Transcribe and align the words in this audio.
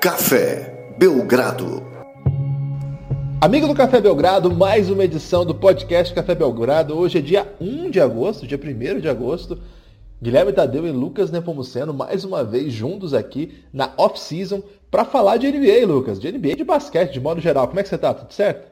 Café 0.00 0.94
Belgrado. 0.96 1.82
Amigo 3.40 3.66
do 3.66 3.74
Café 3.74 4.00
Belgrado, 4.00 4.48
mais 4.48 4.88
uma 4.88 5.02
edição 5.02 5.44
do 5.44 5.52
podcast 5.52 6.14
Café 6.14 6.36
Belgrado. 6.36 6.96
Hoje 6.96 7.18
é 7.18 7.20
dia 7.20 7.52
1 7.60 7.90
de 7.90 8.00
agosto, 8.00 8.46
dia 8.46 8.56
1 8.56 9.00
de 9.00 9.08
agosto. 9.08 9.58
Guilherme 10.22 10.52
Tadeu 10.52 10.86
e 10.86 10.92
Lucas 10.92 11.32
Nepomuceno 11.32 11.92
mais 11.92 12.24
uma 12.24 12.44
vez 12.44 12.72
juntos 12.72 13.12
aqui 13.12 13.64
na 13.72 13.92
off-season 13.96 14.62
para 14.88 15.04
falar 15.04 15.36
de 15.36 15.50
NBA, 15.50 15.84
Lucas. 15.84 16.20
De 16.20 16.30
NBA 16.30 16.54
de 16.54 16.64
basquete, 16.64 17.14
de 17.14 17.20
modo 17.20 17.40
geral. 17.40 17.66
Como 17.66 17.80
é 17.80 17.82
que 17.82 17.88
você 17.88 17.98
tá? 17.98 18.14
Tudo 18.14 18.32
certo? 18.32 18.68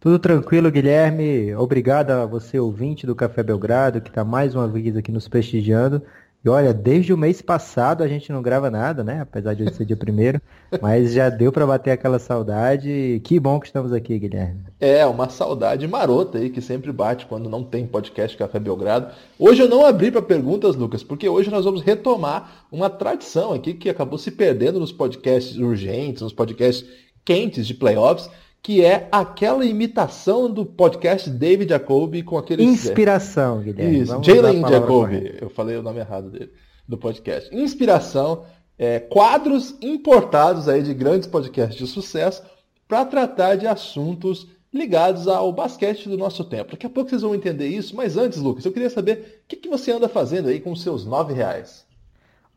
Tudo 0.00 0.18
tranquilo, 0.18 0.70
Guilherme. 0.70 1.54
Obrigado 1.54 2.12
a 2.12 2.24
você, 2.24 2.58
ouvinte 2.58 3.06
do 3.06 3.14
Café 3.14 3.42
Belgrado, 3.42 4.00
que 4.00 4.08
está 4.08 4.24
mais 4.24 4.54
uma 4.54 4.66
vez 4.66 4.96
aqui 4.96 5.12
nos 5.12 5.28
prestigiando. 5.28 6.00
E 6.46 6.48
olha, 6.48 6.72
desde 6.72 7.12
o 7.12 7.18
mês 7.18 7.42
passado 7.42 8.04
a 8.04 8.08
gente 8.08 8.30
não 8.30 8.40
grava 8.40 8.70
nada, 8.70 9.02
né? 9.02 9.20
Apesar 9.20 9.52
de 9.52 9.64
hoje 9.64 9.74
ser 9.74 9.84
dia 9.84 9.96
primeiro. 9.96 10.40
mas 10.80 11.12
já 11.12 11.28
deu 11.28 11.50
para 11.50 11.66
bater 11.66 11.90
aquela 11.90 12.20
saudade. 12.20 13.20
Que 13.24 13.40
bom 13.40 13.58
que 13.58 13.66
estamos 13.66 13.92
aqui, 13.92 14.16
Guilherme. 14.16 14.60
É, 14.78 15.04
uma 15.06 15.28
saudade 15.28 15.88
marota 15.88 16.38
aí 16.38 16.48
que 16.48 16.60
sempre 16.60 16.92
bate 16.92 17.26
quando 17.26 17.50
não 17.50 17.64
tem 17.64 17.84
podcast 17.84 18.36
Café 18.36 18.60
Belgrado. 18.60 19.12
Hoje 19.36 19.60
eu 19.60 19.68
não 19.68 19.84
abri 19.84 20.12
para 20.12 20.22
perguntas, 20.22 20.76
Lucas, 20.76 21.02
porque 21.02 21.28
hoje 21.28 21.50
nós 21.50 21.64
vamos 21.64 21.82
retomar 21.82 22.64
uma 22.70 22.88
tradição 22.88 23.52
aqui 23.52 23.74
que 23.74 23.90
acabou 23.90 24.16
se 24.16 24.30
perdendo 24.30 24.78
nos 24.78 24.92
podcasts 24.92 25.56
urgentes, 25.56 26.22
nos 26.22 26.32
podcasts 26.32 26.88
quentes 27.24 27.66
de 27.66 27.74
playoffs 27.74 28.30
que 28.66 28.84
é 28.84 29.06
aquela 29.12 29.64
imitação 29.64 30.50
do 30.52 30.66
podcast 30.66 31.30
David 31.30 31.70
Jacoby 31.70 32.24
com 32.24 32.36
aquele. 32.36 32.64
Inspiração, 32.64 33.60
Guilherme. 33.62 34.00
Isso, 34.00 34.20
Jalen 34.24 34.60
Jacoby. 34.68 35.38
Eu 35.40 35.48
falei 35.48 35.76
o 35.76 35.82
nome 35.84 36.00
errado 36.00 36.30
dele, 36.30 36.50
do 36.88 36.98
podcast. 36.98 37.48
Inspiração, 37.54 38.44
é, 38.76 38.98
quadros 38.98 39.76
importados 39.80 40.68
aí 40.68 40.82
de 40.82 40.92
grandes 40.94 41.28
podcasts 41.28 41.78
de 41.78 41.86
sucesso 41.86 42.42
para 42.88 43.04
tratar 43.04 43.54
de 43.54 43.68
assuntos 43.68 44.48
ligados 44.74 45.28
ao 45.28 45.52
basquete 45.52 46.08
do 46.08 46.18
nosso 46.18 46.42
tempo. 46.42 46.72
Daqui 46.72 46.86
a 46.86 46.90
pouco 46.90 47.08
vocês 47.08 47.22
vão 47.22 47.36
entender 47.36 47.68
isso, 47.68 47.94
mas 47.94 48.16
antes, 48.16 48.38
Lucas, 48.40 48.64
eu 48.64 48.72
queria 48.72 48.90
saber 48.90 49.42
o 49.44 49.46
que, 49.46 49.54
que 49.54 49.68
você 49.68 49.92
anda 49.92 50.08
fazendo 50.08 50.48
aí 50.48 50.58
com 50.58 50.72
os 50.72 50.82
seus 50.82 51.06
nove 51.06 51.32
reais. 51.32 51.86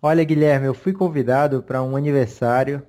Olha, 0.01 0.23
Guilherme, 0.23 0.65
eu 0.65 0.73
fui 0.73 0.91
convidado 0.91 1.61
para 1.61 1.83
um 1.83 1.95
aniversário 1.95 2.81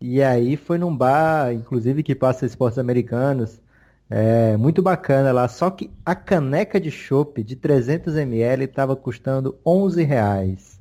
e 0.00 0.22
aí 0.22 0.56
foi 0.56 0.78
num 0.78 0.96
bar, 0.96 1.52
inclusive 1.52 2.02
que 2.02 2.14
passa 2.14 2.46
esportes 2.46 2.78
americanos. 2.78 3.60
É, 4.08 4.56
muito 4.56 4.82
bacana 4.82 5.32
lá. 5.32 5.46
Só 5.48 5.70
que 5.70 5.90
a 6.04 6.14
caneca 6.14 6.80
de 6.80 6.90
chopp 6.90 7.42
de 7.44 7.56
300ml 7.56 8.62
estava 8.62 8.96
custando 8.96 9.56
11 9.64 10.02
reais. 10.02 10.80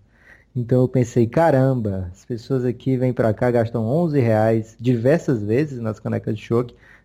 Então 0.56 0.82
eu 0.82 0.88
pensei, 0.88 1.28
caramba, 1.28 2.10
as 2.12 2.26
pessoas 2.26 2.66
aqui 2.66 2.98
vêm 2.98 3.14
para 3.14 3.34
cá, 3.34 3.52
gastam 3.52 3.86
11 3.86 4.20
reais 4.20 4.76
diversas 4.80 5.44
vezes 5.44 5.80
nas 5.80 6.00
canecas 6.00 6.38
de 6.38 6.44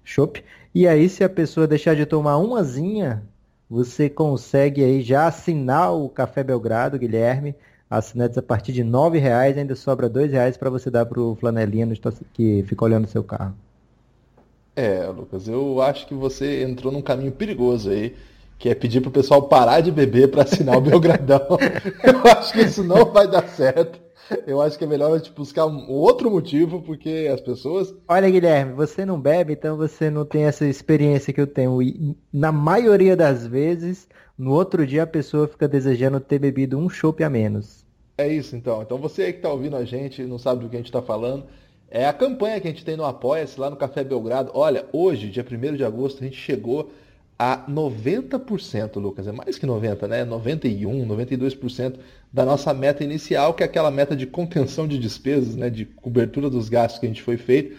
chopp. 0.05 0.45
E 0.75 0.89
aí 0.89 1.09
se 1.09 1.23
a 1.25 1.29
pessoa 1.29 1.67
deixar 1.67 1.95
de 1.95 2.07
tomar 2.07 2.37
umazinha, 2.39 3.23
você 3.69 4.09
consegue 4.09 4.83
aí 4.85 5.03
já 5.03 5.27
assinar 5.27 5.95
o 5.95 6.09
Café 6.09 6.43
Belgrado, 6.43 6.99
Guilherme, 6.99 7.55
assinantes 7.99 8.39
a 8.39 8.43
partir 8.43 8.73
de 8.73 8.83
R$ 8.83 9.19
reais 9.19 9.57
ainda 9.57 9.75
sobra 9.75 10.09
R$ 10.09 10.27
reais 10.27 10.57
para 10.57 10.71
você 10.71 10.91
dar 10.91 11.07
para 11.07 11.21
o 11.21 11.37
flanelinha 11.37 11.89
que 12.33 12.65
fica 12.67 12.85
olhando 12.85 13.05
o 13.05 13.09
seu 13.09 13.25
carro. 13.25 13.55
É, 14.77 15.07
Lucas, 15.07 15.47
eu 15.47 15.81
acho 15.81 16.07
que 16.07 16.15
você 16.15 16.65
entrou 16.65 16.93
num 16.93 17.03
caminho 17.03 17.31
perigoso 17.31 17.91
aí, 17.91 18.15
que 18.59 18.69
é 18.69 18.75
pedir 18.75 19.01
pro 19.01 19.11
pessoal 19.11 19.43
parar 19.43 19.81
de 19.81 19.93
beber 19.93 20.31
para 20.31 20.43
assinar 20.43 20.77
o 20.77 20.81
Belgradão. 20.81 21.47
eu 22.03 22.33
acho 22.33 22.53
que 22.53 22.63
isso 22.63 22.83
não 22.83 23.05
vai 23.13 23.29
dar 23.29 23.47
certo. 23.49 24.03
Eu 24.47 24.61
acho 24.61 24.79
que 24.79 24.85
é 24.85 24.87
melhor 24.87 25.21
tipo, 25.21 25.37
buscar 25.37 25.67
um 25.67 25.91
outro 25.91 26.31
motivo, 26.31 26.81
porque 26.83 27.31
as 27.33 27.41
pessoas. 27.41 27.95
Olha, 28.09 28.31
Guilherme, 28.31 28.73
você 28.73 29.05
não 29.05 29.21
bebe, 29.21 29.53
então 29.53 29.77
você 29.77 30.11
não 30.11 30.25
tem 30.25 30.45
essa 30.45 30.67
experiência 30.67 31.33
que 31.33 31.41
eu 31.41 31.47
tenho. 31.47 31.83
E 31.83 32.17
na 32.33 32.51
maioria 32.51 33.15
das 33.15 33.47
vezes, 33.47 34.09
no 34.37 34.53
outro 34.53 34.87
dia 34.87 35.03
a 35.03 35.07
pessoa 35.07 35.47
fica 35.47 35.69
desejando 35.69 36.19
ter 36.21 36.39
bebido 36.39 36.79
um 36.79 36.89
chopp 36.89 37.23
a 37.23 37.29
menos. 37.29 37.84
É 38.17 38.29
isso 38.29 38.55
então. 38.55 38.83
Então 38.83 38.99
você 38.99 39.23
aí 39.23 39.33
que 39.33 39.39
está 39.39 39.51
ouvindo 39.51 39.77
a 39.77 39.85
gente, 39.85 40.23
não 40.23 40.39
sabe 40.39 40.63
do 40.63 40.69
que 40.69 40.77
a 40.77 40.79
gente 40.79 40.87
está 40.87 41.03
falando, 41.03 41.47
é 41.91 42.07
a 42.07 42.13
campanha 42.13 42.61
que 42.61 42.67
a 42.67 42.71
gente 42.71 42.85
tem 42.85 42.97
no 42.97 43.05
Apoia-se 43.05 43.59
lá 43.59 43.71
no 43.71 43.77
Café 43.77 44.03
Belgrado. 44.03 44.51
Olha, 44.55 44.87
hoje, 44.93 45.29
dia 45.29 45.45
1 45.49 45.77
de 45.77 45.85
agosto, 45.85 46.23
a 46.23 46.27
gente 46.27 46.37
chegou 46.37 46.93
a 47.39 47.65
90%, 47.69 49.01
Lucas. 49.01 49.27
É 49.27 49.33
mais 49.33 49.59
que 49.59 49.67
90%, 49.67 50.07
né? 50.09 50.25
91%, 50.25 51.07
92% 51.07 51.95
da 52.33 52.45
nossa 52.45 52.73
meta 52.73 53.05
inicial, 53.05 53.55
que 53.55 53.63
é 53.63 53.67
aquela 53.67 53.91
meta 53.91 54.17
de 54.17 54.27
contenção 54.27 54.89
de 54.89 54.99
despesas, 54.99 55.55
né? 55.55 55.71
de 55.71 55.85
cobertura 55.85 56.49
dos 56.51 56.69
gastos 56.69 56.99
que 56.99 57.07
a 57.07 57.09
gente 57.09 57.23
foi 57.23 57.37
feito. 57.37 57.77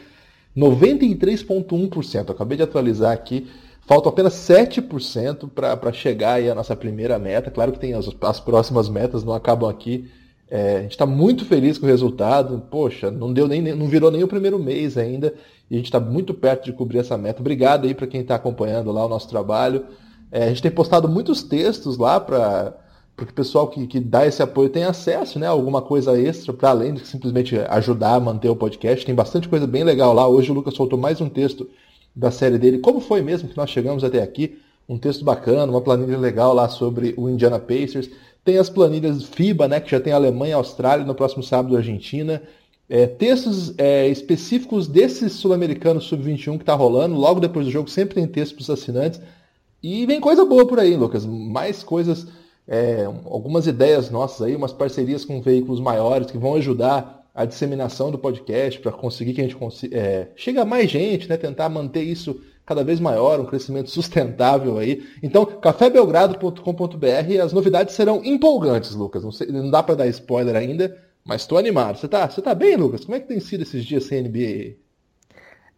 93,1%. 0.55 2.29
Acabei 2.29 2.57
de 2.57 2.63
atualizar 2.63 3.11
aqui. 3.11 3.49
Faltam 3.81 4.11
apenas 4.11 4.33
7% 4.33 5.49
para 5.49 5.93
chegar 5.93 6.33
aí 6.35 6.49
a 6.49 6.55
nossa 6.55 6.75
primeira 6.75 7.19
meta. 7.19 7.51
Claro 7.51 7.71
que 7.71 7.79
tem 7.79 7.93
as, 7.93 8.09
as 8.21 8.39
próximas 8.39 8.89
metas, 8.89 9.23
não 9.23 9.33
acabam 9.33 9.69
aqui. 9.69 10.09
É, 10.49 10.77
a 10.77 10.81
gente 10.81 10.91
está 10.91 11.05
muito 11.05 11.45
feliz 11.45 11.77
com 11.77 11.85
o 11.85 11.89
resultado. 11.89 12.63
Poxa, 12.69 13.09
não 13.09 13.33
deu 13.33 13.47
nem, 13.47 13.61
não 13.61 13.87
virou 13.87 14.11
nem 14.11 14.23
o 14.23 14.27
primeiro 14.27 14.59
mês 14.59 14.97
ainda. 14.97 15.33
E 15.69 15.75
a 15.75 15.77
gente 15.77 15.85
está 15.87 15.99
muito 15.99 16.33
perto 16.33 16.65
de 16.65 16.73
cobrir 16.73 16.99
essa 16.99 17.17
meta. 17.17 17.41
Obrigado 17.41 17.85
aí 17.85 17.93
para 17.93 18.07
quem 18.07 18.21
está 18.21 18.35
acompanhando 18.35 18.91
lá 18.91 19.05
o 19.05 19.09
nosso 19.09 19.27
trabalho. 19.27 19.85
É, 20.31 20.43
a 20.45 20.47
gente 20.49 20.61
tem 20.61 20.71
postado 20.71 21.07
muitos 21.07 21.41
textos 21.41 21.97
lá 21.97 22.19
para 22.19 22.75
que 23.17 23.23
o 23.23 23.33
pessoal 23.33 23.67
que, 23.67 23.87
que 23.87 23.99
dá 23.99 24.27
esse 24.27 24.43
apoio 24.43 24.69
tenha 24.69 24.89
acesso, 24.89 25.39
né? 25.39 25.47
Alguma 25.47 25.81
coisa 25.81 26.19
extra 26.19 26.53
para 26.53 26.69
além 26.69 26.93
de 26.93 27.07
simplesmente 27.07 27.57
ajudar 27.69 28.15
a 28.15 28.19
manter 28.19 28.49
o 28.49 28.55
podcast. 28.55 29.05
Tem 29.05 29.15
bastante 29.15 29.49
coisa 29.49 29.65
bem 29.65 29.83
legal 29.83 30.13
lá. 30.13 30.27
Hoje 30.27 30.51
o 30.51 30.53
Lucas 30.53 30.73
soltou 30.73 30.99
mais 30.99 31.21
um 31.21 31.29
texto 31.29 31.67
da 32.15 32.29
série 32.29 32.57
dele. 32.57 32.79
Como 32.79 32.99
foi 32.99 33.21
mesmo 33.21 33.49
que 33.49 33.57
nós 33.57 33.69
chegamos 33.69 34.03
até 34.03 34.21
aqui? 34.21 34.59
Um 34.87 34.99
texto 34.99 35.25
bacana, 35.25 35.71
uma 35.71 35.81
planilha 35.81 36.17
legal 36.17 36.53
lá 36.53 36.69
sobre 36.69 37.15
o 37.17 37.27
Indiana 37.27 37.57
Pacers. 37.57 38.09
Tem 38.45 38.59
as 38.59 38.69
planilhas 38.69 39.23
FIBA, 39.23 39.67
né, 39.67 39.79
que 39.81 39.89
já 39.89 39.99
tem 39.99 40.13
Alemanha, 40.13 40.55
Austrália, 40.55 41.05
no 41.05 41.15
próximo 41.15 41.43
sábado 41.43 41.75
Argentina. 41.75 42.41
É, 42.87 43.07
textos 43.07 43.73
é, 43.79 44.07
específicos 44.07 44.87
desse 44.87 45.27
sul-americano 45.29 45.99
sub-21 45.99 46.57
que 46.57 46.63
está 46.63 46.75
rolando. 46.75 47.15
Logo 47.15 47.39
depois 47.39 47.65
do 47.65 47.71
jogo 47.71 47.89
sempre 47.89 48.15
tem 48.15 48.27
texto 48.27 48.53
para 48.53 48.61
os 48.61 48.69
assinantes. 48.69 49.19
E 49.81 50.05
vem 50.05 50.21
coisa 50.21 50.45
boa 50.45 50.67
por 50.67 50.79
aí, 50.79 50.95
Lucas. 50.95 51.25
Mais 51.25 51.81
coisas, 51.81 52.27
é, 52.67 53.05
algumas 53.25 53.65
ideias 53.65 54.11
nossas 54.11 54.43
aí, 54.43 54.55
umas 54.55 54.71
parcerias 54.71 55.25
com 55.25 55.41
veículos 55.41 55.79
maiores 55.79 56.29
que 56.29 56.37
vão 56.37 56.53
ajudar 56.55 57.25
a 57.33 57.45
disseminação 57.45 58.11
do 58.11 58.17
podcast 58.19 58.79
para 58.79 58.91
conseguir 58.91 59.33
que 59.33 59.41
a 59.41 59.43
gente 59.43 59.55
consiga, 59.55 59.97
é, 59.97 60.29
chegue 60.35 60.59
a 60.59 60.65
mais 60.65 60.89
gente, 60.89 61.27
né? 61.27 61.35
Tentar 61.35 61.67
manter 61.67 62.03
isso 62.03 62.39
cada 62.65 62.83
vez 62.83 62.99
maior, 62.99 63.39
um 63.39 63.45
crescimento 63.45 63.89
sustentável 63.89 64.77
aí. 64.77 65.05
Então, 65.21 65.45
cafébelgrado.com.br, 65.45 67.41
as 67.43 67.53
novidades 67.53 67.95
serão 67.95 68.23
empolgantes, 68.23 68.95
Lucas. 68.95 69.23
Não, 69.23 69.31
sei, 69.31 69.47
não 69.47 69.69
dá 69.69 69.83
para 69.83 69.95
dar 69.95 70.07
spoiler 70.07 70.55
ainda, 70.55 70.97
mas 71.23 71.41
estou 71.41 71.57
animado. 71.57 71.97
Você 71.97 72.07
tá, 72.07 72.27
você 72.29 72.41
tá 72.41 72.55
bem, 72.55 72.75
Lucas? 72.75 73.05
Como 73.05 73.15
é 73.15 73.19
que 73.19 73.27
tem 73.27 73.39
sido 73.39 73.61
esses 73.61 73.85
dias 73.85 74.05
sem 74.05 74.23
NBA? 74.23 74.75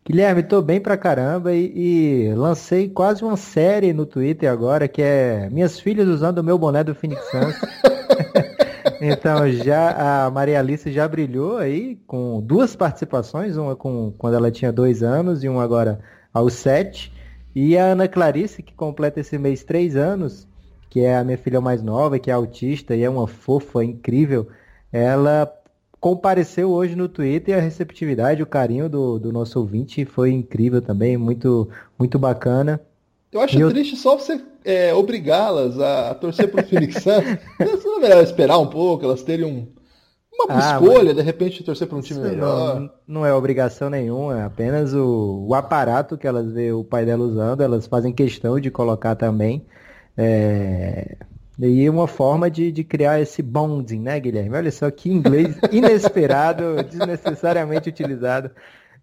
Guilherme, 0.05 0.41
tô 0.41 0.61
bem 0.61 0.79
pra 0.79 0.95
caramba 0.95 1.53
e, 1.53 2.29
e, 2.29 2.33
lancei 2.33 2.87
quase 2.87 3.25
uma 3.25 3.35
série 3.35 3.91
no 3.91 4.05
Twitter 4.05 4.49
agora 4.49 4.87
que 4.87 5.01
é 5.01 5.49
Minhas 5.49 5.77
Filhas 5.81 6.07
usando 6.07 6.37
o 6.37 6.43
meu 6.43 6.57
boné 6.57 6.81
do 6.81 6.95
Phoenix 6.95 7.21
Suns. 7.29 7.55
Então, 8.99 9.47
já 9.51 10.25
a 10.25 10.31
Maria 10.31 10.59
Alice 10.59 10.91
já 10.91 11.07
brilhou 11.07 11.57
aí 11.57 11.97
com 12.07 12.41
duas 12.41 12.75
participações, 12.75 13.55
uma 13.55 13.75
com 13.75 14.11
quando 14.17 14.35
ela 14.35 14.49
tinha 14.49 14.71
dois 14.71 15.03
anos 15.03 15.43
e 15.43 15.49
uma 15.49 15.63
agora 15.63 15.99
aos 16.33 16.53
sete. 16.53 17.11
E 17.55 17.77
a 17.77 17.85
Ana 17.85 18.07
Clarice, 18.07 18.61
que 18.61 18.73
completa 18.73 19.19
esse 19.19 19.37
mês 19.37 19.63
três 19.63 19.95
anos, 19.95 20.47
que 20.89 21.01
é 21.01 21.17
a 21.17 21.23
minha 21.23 21.37
filha 21.37 21.59
mais 21.59 21.81
nova, 21.81 22.19
que 22.19 22.29
é 22.29 22.33
autista 22.33 22.95
e 22.95 23.03
é 23.03 23.09
uma 23.09 23.27
fofa 23.27 23.83
incrível, 23.83 24.47
ela 24.91 25.51
compareceu 25.99 26.69
hoje 26.71 26.95
no 26.95 27.09
Twitter 27.09 27.55
e 27.55 27.57
a 27.57 27.61
receptividade, 27.61 28.43
o 28.43 28.47
carinho 28.47 28.87
do, 28.87 29.19
do 29.19 29.31
nosso 29.31 29.59
ouvinte 29.59 30.05
foi 30.05 30.31
incrível 30.31 30.81
também, 30.81 31.17
muito, 31.17 31.67
muito 31.97 32.17
bacana. 32.19 32.79
Eu 33.31 33.41
acho 33.41 33.69
triste 33.69 33.95
só 33.95 34.17
você 34.17 34.41
é, 34.63 34.93
obrigá-las 34.93 35.79
a, 35.79 36.13
torcer 36.15 36.49
pro 36.49 36.65
Phoenix 36.65 36.95
Suns. 37.01 37.37
Não 37.83 37.97
é 37.97 38.01
melhor 38.01 38.23
esperar 38.23 38.57
um 38.57 38.67
pouco, 38.67 39.05
elas 39.05 39.23
terem 39.23 39.45
um, 39.45 39.67
uma 40.45 40.55
ah, 40.55 40.73
escolha, 40.73 41.13
de 41.13 41.21
repente 41.21 41.63
torcer 41.63 41.87
para 41.87 41.97
um 41.97 42.01
time 42.01 42.19
melhor. 42.19 42.79
Não, 42.79 42.89
não, 43.07 43.25
é 43.25 43.33
obrigação 43.33 43.89
nenhuma, 43.89 44.39
é 44.39 44.43
apenas 44.43 44.93
o, 44.93 45.45
o 45.47 45.55
aparato 45.55 46.17
que 46.17 46.27
elas 46.27 46.51
vê 46.51 46.71
o 46.71 46.83
pai 46.83 47.05
dela 47.05 47.23
usando, 47.23 47.61
elas 47.61 47.87
fazem 47.87 48.13
questão 48.13 48.59
de 48.59 48.69
colocar 48.69 49.15
também. 49.15 49.65
É... 50.15 51.17
E 51.59 51.89
uma 51.89 52.07
forma 52.07 52.51
de, 52.51 52.71
de 52.71 52.83
criar 52.83 53.19
esse 53.19 53.41
bonding, 53.41 53.99
né, 53.99 54.19
Guilherme? 54.19 54.55
Olha 54.55 54.71
só 54.71 54.91
que 54.91 55.11
inglês 55.11 55.57
inesperado, 55.71 56.83
desnecessariamente 56.83 57.89
utilizado. 57.89 58.51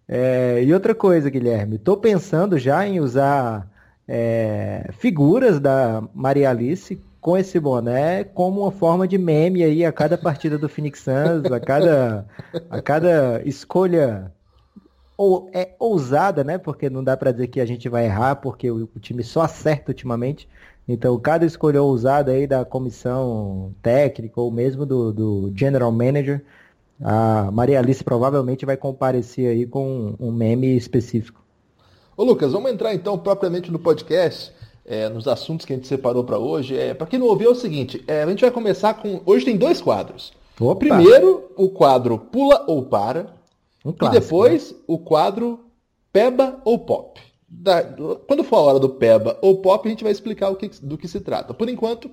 É... 0.07 0.63
E 0.63 0.73
outra 0.73 0.95
coisa, 0.95 1.29
Guilherme, 1.29 1.75
estou 1.75 1.97
pensando 1.97 2.57
já 2.57 2.87
em 2.87 2.99
usar 3.01 3.69
é, 4.07 4.89
figuras 4.99 5.59
da 5.59 6.03
Maria 6.13 6.49
Alice 6.49 6.99
com 7.25 7.35
esse 7.35 7.59
boné 7.59 8.23
como 8.23 8.61
uma 8.61 8.71
forma 8.71 9.07
de 9.07 9.17
meme 9.17 9.63
aí 9.63 9.83
a 9.83 9.91
cada 9.91 10.15
partida 10.15 10.59
do 10.59 10.69
Phoenix 10.69 10.99
Suns, 10.99 11.51
a 11.51 11.59
cada, 11.59 12.27
a 12.69 12.79
cada 12.83 13.41
escolha 13.43 14.31
ou 15.17 15.49
é 15.51 15.71
ousada, 15.79 16.43
né? 16.43 16.59
Porque 16.59 16.87
não 16.87 17.03
dá 17.03 17.17
para 17.17 17.31
dizer 17.31 17.47
que 17.47 17.59
a 17.59 17.65
gente 17.65 17.89
vai 17.89 18.05
errar, 18.05 18.35
porque 18.35 18.69
o, 18.69 18.87
o, 18.95 18.99
time 18.99 19.23
só 19.23 19.41
acerta 19.41 19.89
ultimamente. 19.89 20.47
Então, 20.87 21.17
cada 21.17 21.47
escolha 21.47 21.81
ousada 21.81 22.31
aí 22.31 22.45
da 22.45 22.63
comissão 22.63 23.73
técnica 23.81 24.39
ou 24.39 24.51
mesmo 24.51 24.85
do, 24.85 25.11
do 25.11 25.51
general 25.55 25.91
manager, 25.91 26.45
a 27.01 27.49
Maria 27.51 27.79
Alice 27.79 28.03
provavelmente 28.03 28.67
vai 28.67 28.77
comparecer 28.77 29.47
aí 29.47 29.65
com 29.65 30.13
um 30.19 30.31
meme 30.31 30.77
específico. 30.77 31.43
Ô 32.15 32.23
Lucas, 32.23 32.51
vamos 32.51 32.71
entrar 32.71 32.93
então 32.93 33.17
propriamente 33.17 33.71
no 33.71 33.79
podcast, 33.79 34.53
é, 34.85 35.09
nos 35.09 35.27
assuntos 35.27 35.65
que 35.65 35.73
a 35.73 35.75
gente 35.75 35.87
separou 35.87 36.23
para 36.23 36.37
hoje. 36.37 36.77
É, 36.77 36.93
para 36.93 37.07
quem 37.07 37.19
não 37.19 37.27
ouviu, 37.27 37.49
é 37.49 37.51
o 37.53 37.55
seguinte: 37.55 38.03
é, 38.07 38.23
a 38.23 38.29
gente 38.29 38.41
vai 38.41 38.51
começar 38.51 38.93
com. 38.93 39.21
Hoje 39.25 39.45
tem 39.45 39.57
dois 39.57 39.81
quadros. 39.81 40.31
Opa. 40.59 40.79
Primeiro, 40.79 41.51
o 41.57 41.69
quadro 41.69 42.17
Pula 42.17 42.63
ou 42.67 42.85
Para. 42.85 43.35
Um 43.83 43.91
clássico, 43.91 44.17
e 44.17 44.19
depois, 44.19 44.71
né? 44.71 44.77
o 44.87 44.97
quadro 44.97 45.59
Peba 46.11 46.59
ou 46.63 46.79
Pop. 46.79 47.19
Da, 47.47 47.83
quando 48.27 48.43
for 48.43 48.57
a 48.57 48.61
hora 48.61 48.79
do 48.79 48.89
Peba 48.89 49.37
ou 49.41 49.57
Pop, 49.57 49.87
a 49.87 49.91
gente 49.91 50.03
vai 50.03 50.11
explicar 50.11 50.49
o 50.49 50.55
que, 50.55 50.69
do 50.81 50.97
que 50.97 51.07
se 51.07 51.19
trata. 51.19 51.53
Por 51.53 51.69
enquanto, 51.69 52.09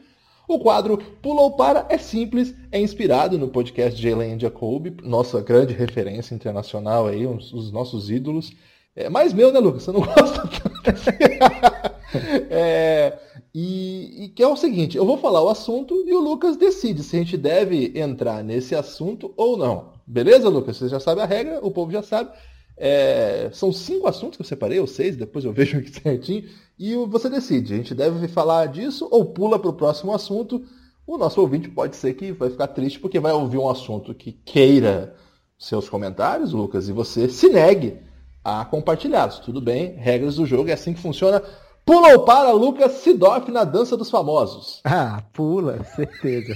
o 0.49 0.59
quadro 0.59 0.99
Pula 1.23 1.41
ou 1.41 1.53
Para 1.53 1.87
é 1.89 1.97
simples, 1.97 2.55
é 2.71 2.81
inspirado 2.81 3.39
no 3.39 3.49
podcast 3.49 3.99
de 3.99 4.09
Elaine 4.09 4.41
Jacob, 4.41 4.89
nossa 5.03 5.41
grande 5.41 5.73
referência 5.73 6.35
internacional 6.35 7.07
aí, 7.07 7.27
os, 7.27 7.53
os 7.53 7.73
nossos 7.73 8.11
ídolos. 8.11 8.53
É 8.95 9.09
mais 9.09 9.33
meu, 9.33 9.51
né, 9.51 9.59
Lucas? 9.59 9.85
Você 9.85 9.93
não 9.93 10.01
gosta 10.05 10.47
tanto 10.47 10.91
assim. 10.91 11.72
é, 12.50 13.19
e, 13.55 14.25
e, 14.25 14.29
que 14.29 14.43
é 14.43 14.49
o 14.49 14.56
seguinte, 14.56 14.97
eu 14.97 15.05
vou 15.05 15.19
falar 15.19 15.43
o 15.43 15.49
assunto 15.49 15.94
e 16.06 16.14
o 16.14 16.20
Lucas 16.20 16.56
decide 16.56 17.03
se 17.03 17.17
a 17.17 17.19
gente 17.19 17.37
deve 17.37 17.93
entrar 17.94 18.43
nesse 18.43 18.75
assunto 18.75 19.32
ou 19.37 19.56
não. 19.56 19.93
Beleza, 20.06 20.49
Lucas? 20.49 20.76
Você 20.76 20.88
já 20.88 21.00
sabe 21.00 21.20
a 21.20 21.26
regra, 21.26 21.61
o 21.62 21.70
povo 21.70 21.91
já 21.91 22.03
sabe. 22.03 22.31
É, 22.76 23.50
são 23.53 23.73
cinco 23.73 24.09
assuntos 24.09 24.37
que 24.37 24.43
eu 24.43 24.47
separei, 24.47 24.81
ou 24.81 24.87
seis, 24.87 25.17
depois 25.17 25.44
eu 25.44 25.53
vejo 25.55 25.79
aqui 25.79 25.91
certinho, 25.91 26.44
e 26.79 26.94
você 27.06 27.29
decide. 27.29 27.75
A 27.75 27.76
gente 27.76 27.94
deve 27.94 28.29
falar 28.29 28.67
disso 28.67 29.08
ou 29.11 29.26
pula 29.26 29.58
para 29.58 29.70
o 29.70 29.75
próximo 29.75 30.12
assunto. 30.12 30.65
O 31.06 31.19
nosso 31.19 31.41
ouvinte 31.41 31.69
pode 31.69 31.97
ser 31.97 32.15
que 32.15 32.32
vai 32.32 32.50
ficar 32.50 32.69
triste 32.69 32.99
porque 32.99 33.20
vai 33.20 33.32
ouvir 33.32 33.58
um 33.58 33.69
assunto 33.69 34.15
que 34.15 34.32
queira 34.32 35.15
seus 35.58 35.88
comentários, 35.88 36.53
Lucas, 36.53 36.88
e 36.88 36.93
você 36.93 37.29
se 37.29 37.49
negue 37.49 37.99
a 38.43 38.65
compartilhá-los. 38.65 39.38
Tudo 39.38 39.61
bem, 39.61 39.94
regras 39.94 40.37
do 40.37 40.47
jogo, 40.47 40.70
é 40.70 40.73
assim 40.73 40.93
que 40.93 41.00
funciona. 41.00 41.43
Pula 41.84 42.12
ou 42.12 42.25
para 42.25 42.52
Lucas 42.52 42.93
Sidorf 42.93 43.50
na 43.50 43.64
dança 43.64 43.96
dos 43.96 44.11
famosos? 44.11 44.81
Ah, 44.84 45.23
pula, 45.32 45.82
certeza. 45.96 46.55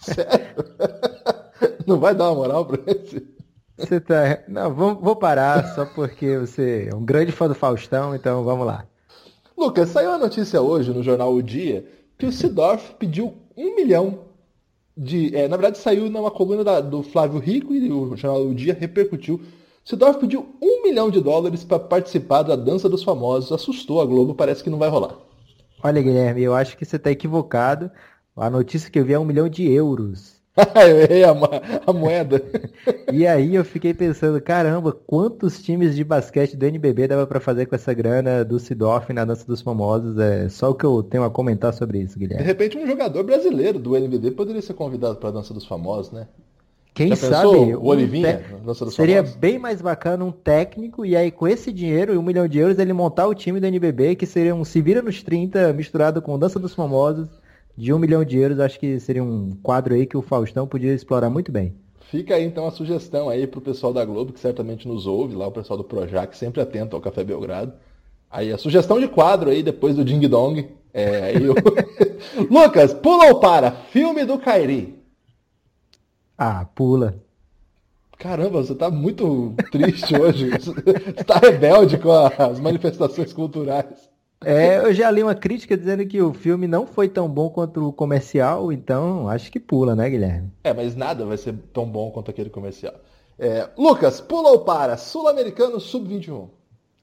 Sério? 0.00 0.64
Não 1.86 1.98
vai 1.98 2.14
dar 2.14 2.24
uma 2.30 2.34
moral 2.34 2.64
pra 2.66 2.78
esse? 2.86 3.26
Você 3.78 4.00
tá. 4.00 4.40
Não, 4.48 4.72
vou, 4.74 4.94
vou 4.94 5.16
parar 5.16 5.74
só 5.74 5.86
porque 5.86 6.38
você 6.38 6.88
é 6.90 6.94
um 6.94 7.04
grande 7.04 7.32
fã 7.32 7.48
do 7.48 7.54
Faustão, 7.54 8.14
então 8.14 8.42
vamos 8.42 8.66
lá. 8.66 8.86
Lucas, 9.56 9.88
saiu 9.90 10.12
a 10.12 10.18
notícia 10.18 10.60
hoje 10.60 10.92
no 10.92 11.02
jornal 11.02 11.32
O 11.32 11.42
Dia 11.42 11.86
que 12.18 12.26
o 12.26 12.32
Sidorf 12.32 12.94
pediu 12.98 13.34
um 13.56 13.74
milhão 13.74 14.20
de. 14.96 15.34
É, 15.36 15.48
na 15.48 15.56
verdade, 15.56 15.78
saiu 15.78 16.10
numa 16.10 16.30
coluna 16.30 16.64
da, 16.64 16.80
do 16.80 17.02
Flávio 17.02 17.38
Rico 17.38 17.74
e 17.74 17.90
o 17.92 18.16
jornal 18.16 18.42
O 18.46 18.54
Dia 18.54 18.76
repercutiu. 18.78 19.40
Sidorf 19.86 20.18
pediu 20.18 20.44
um 20.60 20.82
milhão 20.82 21.08
de 21.08 21.20
dólares 21.20 21.62
para 21.62 21.78
participar 21.78 22.42
da 22.42 22.56
dança 22.56 22.88
dos 22.88 23.04
famosos. 23.04 23.52
Assustou 23.52 24.00
a 24.00 24.04
Globo, 24.04 24.34
parece 24.34 24.64
que 24.64 24.68
não 24.68 24.80
vai 24.80 24.88
rolar. 24.88 25.14
Olha, 25.80 26.02
Guilherme, 26.02 26.42
eu 26.42 26.56
acho 26.56 26.76
que 26.76 26.84
você 26.84 26.96
está 26.96 27.08
equivocado. 27.08 27.88
A 28.36 28.50
notícia 28.50 28.90
que 28.90 28.98
eu 28.98 29.04
vi 29.04 29.12
é 29.12 29.18
um 29.18 29.24
milhão 29.24 29.48
de 29.48 29.70
euros. 29.70 30.42
eu 30.74 31.00
errei 31.02 31.22
a, 31.22 31.30
a, 31.86 31.92
moeda. 31.92 32.42
e 33.12 33.28
aí 33.28 33.54
eu 33.54 33.64
fiquei 33.64 33.94
pensando, 33.94 34.40
caramba, 34.40 34.90
quantos 34.90 35.62
times 35.62 35.94
de 35.94 36.02
basquete 36.02 36.56
do 36.56 36.66
NBB 36.66 37.06
dava 37.06 37.24
para 37.24 37.38
fazer 37.38 37.66
com 37.66 37.76
essa 37.76 37.94
grana 37.94 38.44
do 38.44 38.58
Sidoff 38.58 39.12
na 39.12 39.24
Dança 39.24 39.46
dos 39.46 39.62
Famosos? 39.62 40.18
É 40.18 40.48
só 40.48 40.70
o 40.70 40.74
que 40.74 40.84
eu 40.84 41.00
tenho 41.00 41.22
a 41.22 41.30
comentar 41.30 41.72
sobre 41.72 42.00
isso, 42.00 42.18
Guilherme. 42.18 42.42
De 42.42 42.48
repente 42.48 42.76
um 42.76 42.86
jogador 42.88 43.22
brasileiro 43.22 43.78
do 43.78 43.96
NBB 43.96 44.32
poderia 44.32 44.62
ser 44.62 44.74
convidado 44.74 45.16
para 45.16 45.28
a 45.28 45.32
Dança 45.32 45.54
dos 45.54 45.64
Famosos, 45.64 46.10
né? 46.10 46.26
Quem 46.96 47.08
Já 47.08 47.16
sabe 47.16 47.74
o 47.74 47.84
Olivinha, 47.84 48.42
um 48.66 48.72
te... 48.72 48.90
seria 48.90 49.16
famosos? 49.16 49.36
bem 49.36 49.58
mais 49.58 49.82
bacana 49.82 50.24
um 50.24 50.32
técnico 50.32 51.04
e 51.04 51.14
aí 51.14 51.30
com 51.30 51.46
esse 51.46 51.70
dinheiro, 51.70 52.18
um 52.18 52.22
milhão 52.22 52.48
de 52.48 52.58
euros, 52.58 52.78
ele 52.78 52.94
montar 52.94 53.26
o 53.26 53.34
time 53.34 53.60
do 53.60 53.66
NBB 53.66 54.16
que 54.16 54.24
seria 54.24 54.54
um 54.54 54.64
se 54.64 54.80
vira 54.80 55.02
nos 55.02 55.22
30 55.22 55.74
misturado 55.74 56.22
com 56.22 56.38
Dança 56.38 56.58
dos 56.58 56.74
Famosos 56.74 57.28
de 57.76 57.92
um 57.92 57.98
milhão 57.98 58.24
de 58.24 58.38
euros, 58.38 58.58
acho 58.58 58.80
que 58.80 58.98
seria 58.98 59.22
um 59.22 59.50
quadro 59.62 59.92
aí 59.92 60.06
que 60.06 60.16
o 60.16 60.22
Faustão 60.22 60.66
podia 60.66 60.94
explorar 60.94 61.28
muito 61.28 61.52
bem. 61.52 61.74
Fica 62.10 62.34
aí 62.34 62.44
então 62.46 62.66
a 62.66 62.70
sugestão 62.70 63.28
aí 63.28 63.46
pro 63.46 63.60
pessoal 63.60 63.92
da 63.92 64.02
Globo, 64.02 64.32
que 64.32 64.40
certamente 64.40 64.88
nos 64.88 65.06
ouve, 65.06 65.36
lá 65.36 65.46
o 65.46 65.52
pessoal 65.52 65.76
do 65.76 65.84
Projac, 65.84 66.34
sempre 66.34 66.62
atento 66.62 66.96
ao 66.96 67.02
Café 67.02 67.22
Belgrado. 67.22 67.74
Aí 68.30 68.50
a 68.50 68.56
sugestão 68.56 68.98
de 68.98 69.06
quadro 69.06 69.50
aí, 69.50 69.62
depois 69.62 69.94
do 69.94 70.02
Ding 70.02 70.26
Dong. 70.26 70.66
É, 70.94 71.34
eu... 71.36 71.54
Lucas, 72.50 72.94
pula 72.94 73.26
ou 73.26 73.38
para? 73.38 73.70
Filme 73.70 74.24
do 74.24 74.38
Kairi. 74.38 74.95
Ah, 76.38 76.64
pula. 76.74 77.16
Caramba, 78.18 78.62
você 78.62 78.74
tá 78.74 78.90
muito 78.90 79.54
triste 79.70 80.18
hoje. 80.18 80.50
Você 80.56 81.24
tá 81.24 81.38
rebelde 81.38 81.98
com 81.98 82.10
as 82.10 82.58
manifestações 82.58 83.32
culturais. 83.32 84.10
É, 84.44 84.78
eu 84.78 84.92
já 84.92 85.10
li 85.10 85.22
uma 85.22 85.34
crítica 85.34 85.76
dizendo 85.76 86.06
que 86.06 86.20
o 86.20 86.32
filme 86.32 86.66
não 86.66 86.86
foi 86.86 87.08
tão 87.08 87.28
bom 87.28 87.48
quanto 87.50 87.88
o 87.88 87.92
comercial, 87.92 88.70
então 88.70 89.28
acho 89.28 89.50
que 89.50 89.58
pula, 89.58 89.96
né, 89.96 90.08
Guilherme? 90.08 90.50
É, 90.64 90.72
mas 90.72 90.94
nada 90.94 91.24
vai 91.24 91.36
ser 91.36 91.54
tão 91.72 91.86
bom 91.86 92.10
quanto 92.10 92.30
aquele 92.30 92.50
comercial. 92.50 92.94
É, 93.38 93.68
Lucas, 93.76 94.20
pula 94.20 94.50
ou 94.50 94.60
para? 94.60 94.96
Sul-Americano 94.96 95.80
Sub-21. 95.80 96.48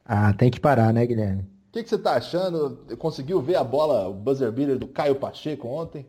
Ah, 0.06 0.34
tem 0.34 0.52
que 0.52 0.60
parar, 0.60 0.94
né, 0.94 1.06
Guilherme? 1.06 1.42
O 1.42 1.74
que, 1.74 1.84
que, 1.84 1.90
você 1.90 1.98
tá 1.98 2.14
achando? 2.14 2.78
Conseguiu 2.98 3.42
ver 3.42 3.56
a 3.56 3.64
bola, 3.64 4.08
o 4.08 4.14
buzzer 4.14 4.52
beater 4.52 4.78
do 4.78 4.88
Caio 4.88 5.16
Pacheco 5.16 5.68
ontem? 5.68 6.06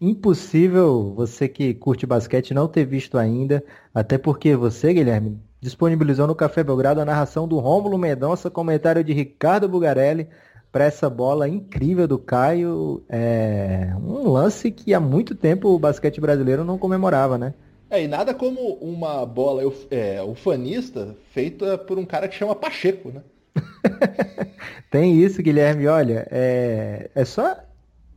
Impossível 0.00 1.14
você 1.14 1.48
que 1.48 1.72
curte 1.72 2.06
basquete 2.06 2.52
não 2.52 2.68
ter 2.68 2.84
visto 2.84 3.16
ainda, 3.16 3.64
até 3.94 4.18
porque 4.18 4.54
você, 4.54 4.92
Guilherme, 4.92 5.40
disponibilizou 5.60 6.26
no 6.26 6.34
Café 6.34 6.62
Belgrado 6.62 7.00
a 7.00 7.04
narração 7.04 7.48
do 7.48 7.58
Rômulo 7.58 7.96
Mendonça, 7.96 8.50
comentário 8.50 9.02
de 9.02 9.14
Ricardo 9.14 9.68
Bugarelli, 9.68 10.28
para 10.70 10.84
essa 10.84 11.08
bola 11.08 11.48
incrível 11.48 12.06
do 12.06 12.18
Caio. 12.18 13.02
É 13.08 13.92
um 13.96 14.28
lance 14.28 14.70
que 14.70 14.92
há 14.92 15.00
muito 15.00 15.34
tempo 15.34 15.68
o 15.70 15.78
basquete 15.78 16.20
brasileiro 16.20 16.64
não 16.64 16.76
comemorava, 16.76 17.38
né? 17.38 17.54
É, 17.88 18.02
e 18.02 18.06
nada 18.08 18.34
como 18.34 18.74
uma 18.74 19.24
bola 19.24 19.62
é, 19.90 20.22
ufanista 20.22 21.16
feita 21.30 21.78
por 21.78 21.98
um 21.98 22.04
cara 22.04 22.28
que 22.28 22.34
chama 22.34 22.54
Pacheco, 22.54 23.10
né? 23.10 23.22
Tem 24.90 25.18
isso, 25.18 25.42
Guilherme. 25.42 25.86
Olha, 25.86 26.26
é, 26.30 27.10
é 27.14 27.24
só 27.24 27.56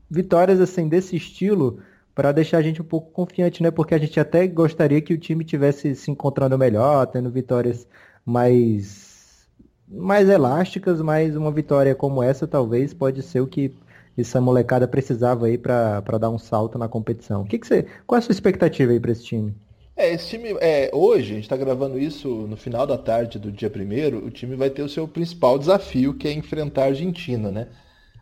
vitórias 0.09 0.59
assim 0.59 0.87
desse 0.87 1.15
estilo 1.15 1.79
para 2.15 2.31
deixar 2.31 2.57
a 2.57 2.61
gente 2.61 2.81
um 2.81 2.85
pouco 2.85 3.11
confiante, 3.11 3.63
né? 3.63 3.71
Porque 3.71 3.93
a 3.93 3.97
gente 3.97 4.19
até 4.19 4.45
gostaria 4.47 5.01
que 5.01 5.13
o 5.13 5.17
time 5.17 5.45
tivesse 5.45 5.95
se 5.95 6.11
encontrando 6.11 6.57
melhor, 6.57 7.05
tendo 7.07 7.29
vitórias 7.29 7.87
mais 8.25 9.47
mais 9.87 10.29
elásticas, 10.29 11.01
mas 11.01 11.35
uma 11.35 11.51
vitória 11.51 11.95
como 11.95 12.21
essa 12.21 12.47
talvez 12.47 12.93
pode 12.93 13.23
ser 13.23 13.41
o 13.41 13.47
que 13.47 13.73
essa 14.17 14.39
molecada 14.39 14.87
precisava 14.87 15.47
aí 15.47 15.57
para 15.57 16.17
dar 16.19 16.29
um 16.29 16.37
salto 16.37 16.77
na 16.77 16.87
competição. 16.87 17.41
O 17.41 17.45
que, 17.45 17.57
que 17.57 17.65
você, 17.65 17.85
qual 18.05 18.17
é 18.17 18.19
a 18.19 18.21
sua 18.21 18.33
expectativa 18.33 18.91
aí 18.91 18.99
para 18.99 19.11
esse 19.11 19.23
time? 19.23 19.55
É, 19.95 20.13
esse 20.13 20.29
time, 20.29 20.55
é, 20.61 20.89
hoje, 20.93 21.31
a 21.31 21.35
gente 21.35 21.43
está 21.43 21.57
gravando 21.57 21.99
isso 21.99 22.27
no 22.29 22.55
final 22.55 22.85
da 22.85 22.97
tarde 22.97 23.39
do 23.39 23.51
dia 23.51 23.69
primeiro, 23.69 24.25
o 24.25 24.31
time 24.31 24.55
vai 24.55 24.69
ter 24.69 24.81
o 24.81 24.89
seu 24.89 25.07
principal 25.07 25.57
desafio, 25.57 26.13
que 26.13 26.27
é 26.27 26.31
enfrentar 26.31 26.83
a 26.83 26.87
Argentina, 26.87 27.51
né? 27.51 27.67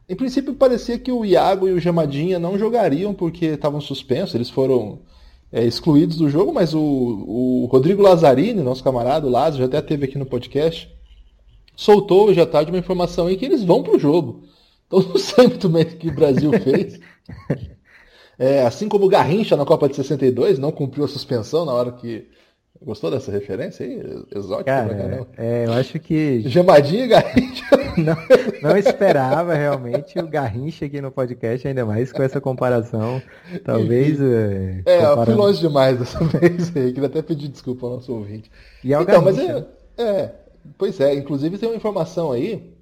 Em 0.09 0.15
princípio, 0.15 0.53
parecia 0.53 0.97
que 0.97 1.11
o 1.11 1.25
Iago 1.25 1.67
e 1.67 1.73
o 1.73 1.79
Jamadinha 1.79 2.39
não 2.39 2.57
jogariam 2.57 3.13
porque 3.13 3.47
estavam 3.47 3.81
suspensos, 3.81 4.35
eles 4.35 4.49
foram 4.49 5.01
é, 5.51 5.65
excluídos 5.65 6.17
do 6.17 6.29
jogo, 6.29 6.53
mas 6.53 6.73
o, 6.73 6.79
o 6.81 7.67
Rodrigo 7.69 8.01
Lazzarini, 8.01 8.61
nosso 8.61 8.83
camarada, 8.83 9.27
o 9.27 9.29
Lázaro, 9.29 9.59
já 9.59 9.65
até 9.65 9.81
teve 9.81 10.05
aqui 10.05 10.17
no 10.17 10.25
podcast, 10.25 10.89
soltou 11.75 12.29
hoje 12.29 12.39
à 12.39 12.45
tarde 12.45 12.71
uma 12.71 12.79
informação 12.79 13.27
aí 13.27 13.35
que 13.35 13.45
eles 13.45 13.63
vão 13.63 13.83
pro 13.83 13.99
jogo. 13.99 14.43
Então 14.87 15.01
não 15.07 15.17
sei 15.17 15.47
muito 15.47 15.67
bem 15.67 15.83
o 15.83 15.97
que 15.97 16.07
o 16.07 16.15
Brasil 16.15 16.51
fez. 16.53 16.99
É, 18.39 18.61
assim 18.61 18.87
como 18.87 19.05
o 19.05 19.09
Garrincha 19.09 19.57
na 19.57 19.65
Copa 19.65 19.89
de 19.89 19.95
62 19.95 20.59
não 20.59 20.71
cumpriu 20.71 21.05
a 21.05 21.07
suspensão 21.07 21.65
na 21.65 21.73
hora 21.73 21.91
que. 21.91 22.29
Gostou 22.81 23.09
dessa 23.09 23.31
referência 23.31 23.85
aí? 23.85 23.99
Exótica 24.35 24.63
Cara, 24.65 25.27
é, 25.37 25.65
eu 25.65 25.73
acho 25.73 25.99
que. 25.99 26.41
Gemadinho 26.47 27.05
e 27.05 27.07
Garrincha. 27.07 27.65
Não, 27.97 28.15
não, 28.61 28.77
esperava 28.77 29.55
realmente 29.55 30.19
o 30.19 30.27
Garrincha 30.27 30.85
aqui 30.85 31.01
no 31.01 31.09
podcast, 31.09 31.67
ainda 31.67 31.83
mais 31.83 32.11
com 32.11 32.21
essa 32.21 32.39
comparação. 32.39 33.19
Talvez. 33.63 34.21
é, 34.21 34.83
é 34.85 34.97
comparando... 34.97 35.19
eu 35.21 35.25
fui 35.25 35.33
longe 35.33 35.59
demais 35.61 35.97
dessa 35.97 36.19
vez 36.37 36.77
aí. 36.77 36.93
Queria 36.93 37.07
até 37.07 37.23
pedir 37.23 37.47
desculpa 37.47 37.87
ao 37.87 37.93
nosso 37.93 38.13
ouvinte. 38.13 38.51
E 38.83 38.93
é 38.93 38.99
o 38.99 39.01
então, 39.01 39.23
Garrincha. 39.23 39.67
mas 39.97 40.05
é, 40.05 40.21
é, 40.21 40.31
Pois 40.77 40.99
é, 40.99 41.13
inclusive 41.13 41.57
tem 41.57 41.69
uma 41.69 41.75
informação 41.75 42.31
aí, 42.31 42.73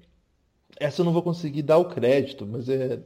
essa 0.78 1.00
eu 1.00 1.04
não 1.04 1.12
vou 1.12 1.22
conseguir 1.22 1.62
dar 1.62 1.78
o 1.78 1.86
crédito, 1.86 2.46
mas 2.46 2.68
é. 2.68 3.00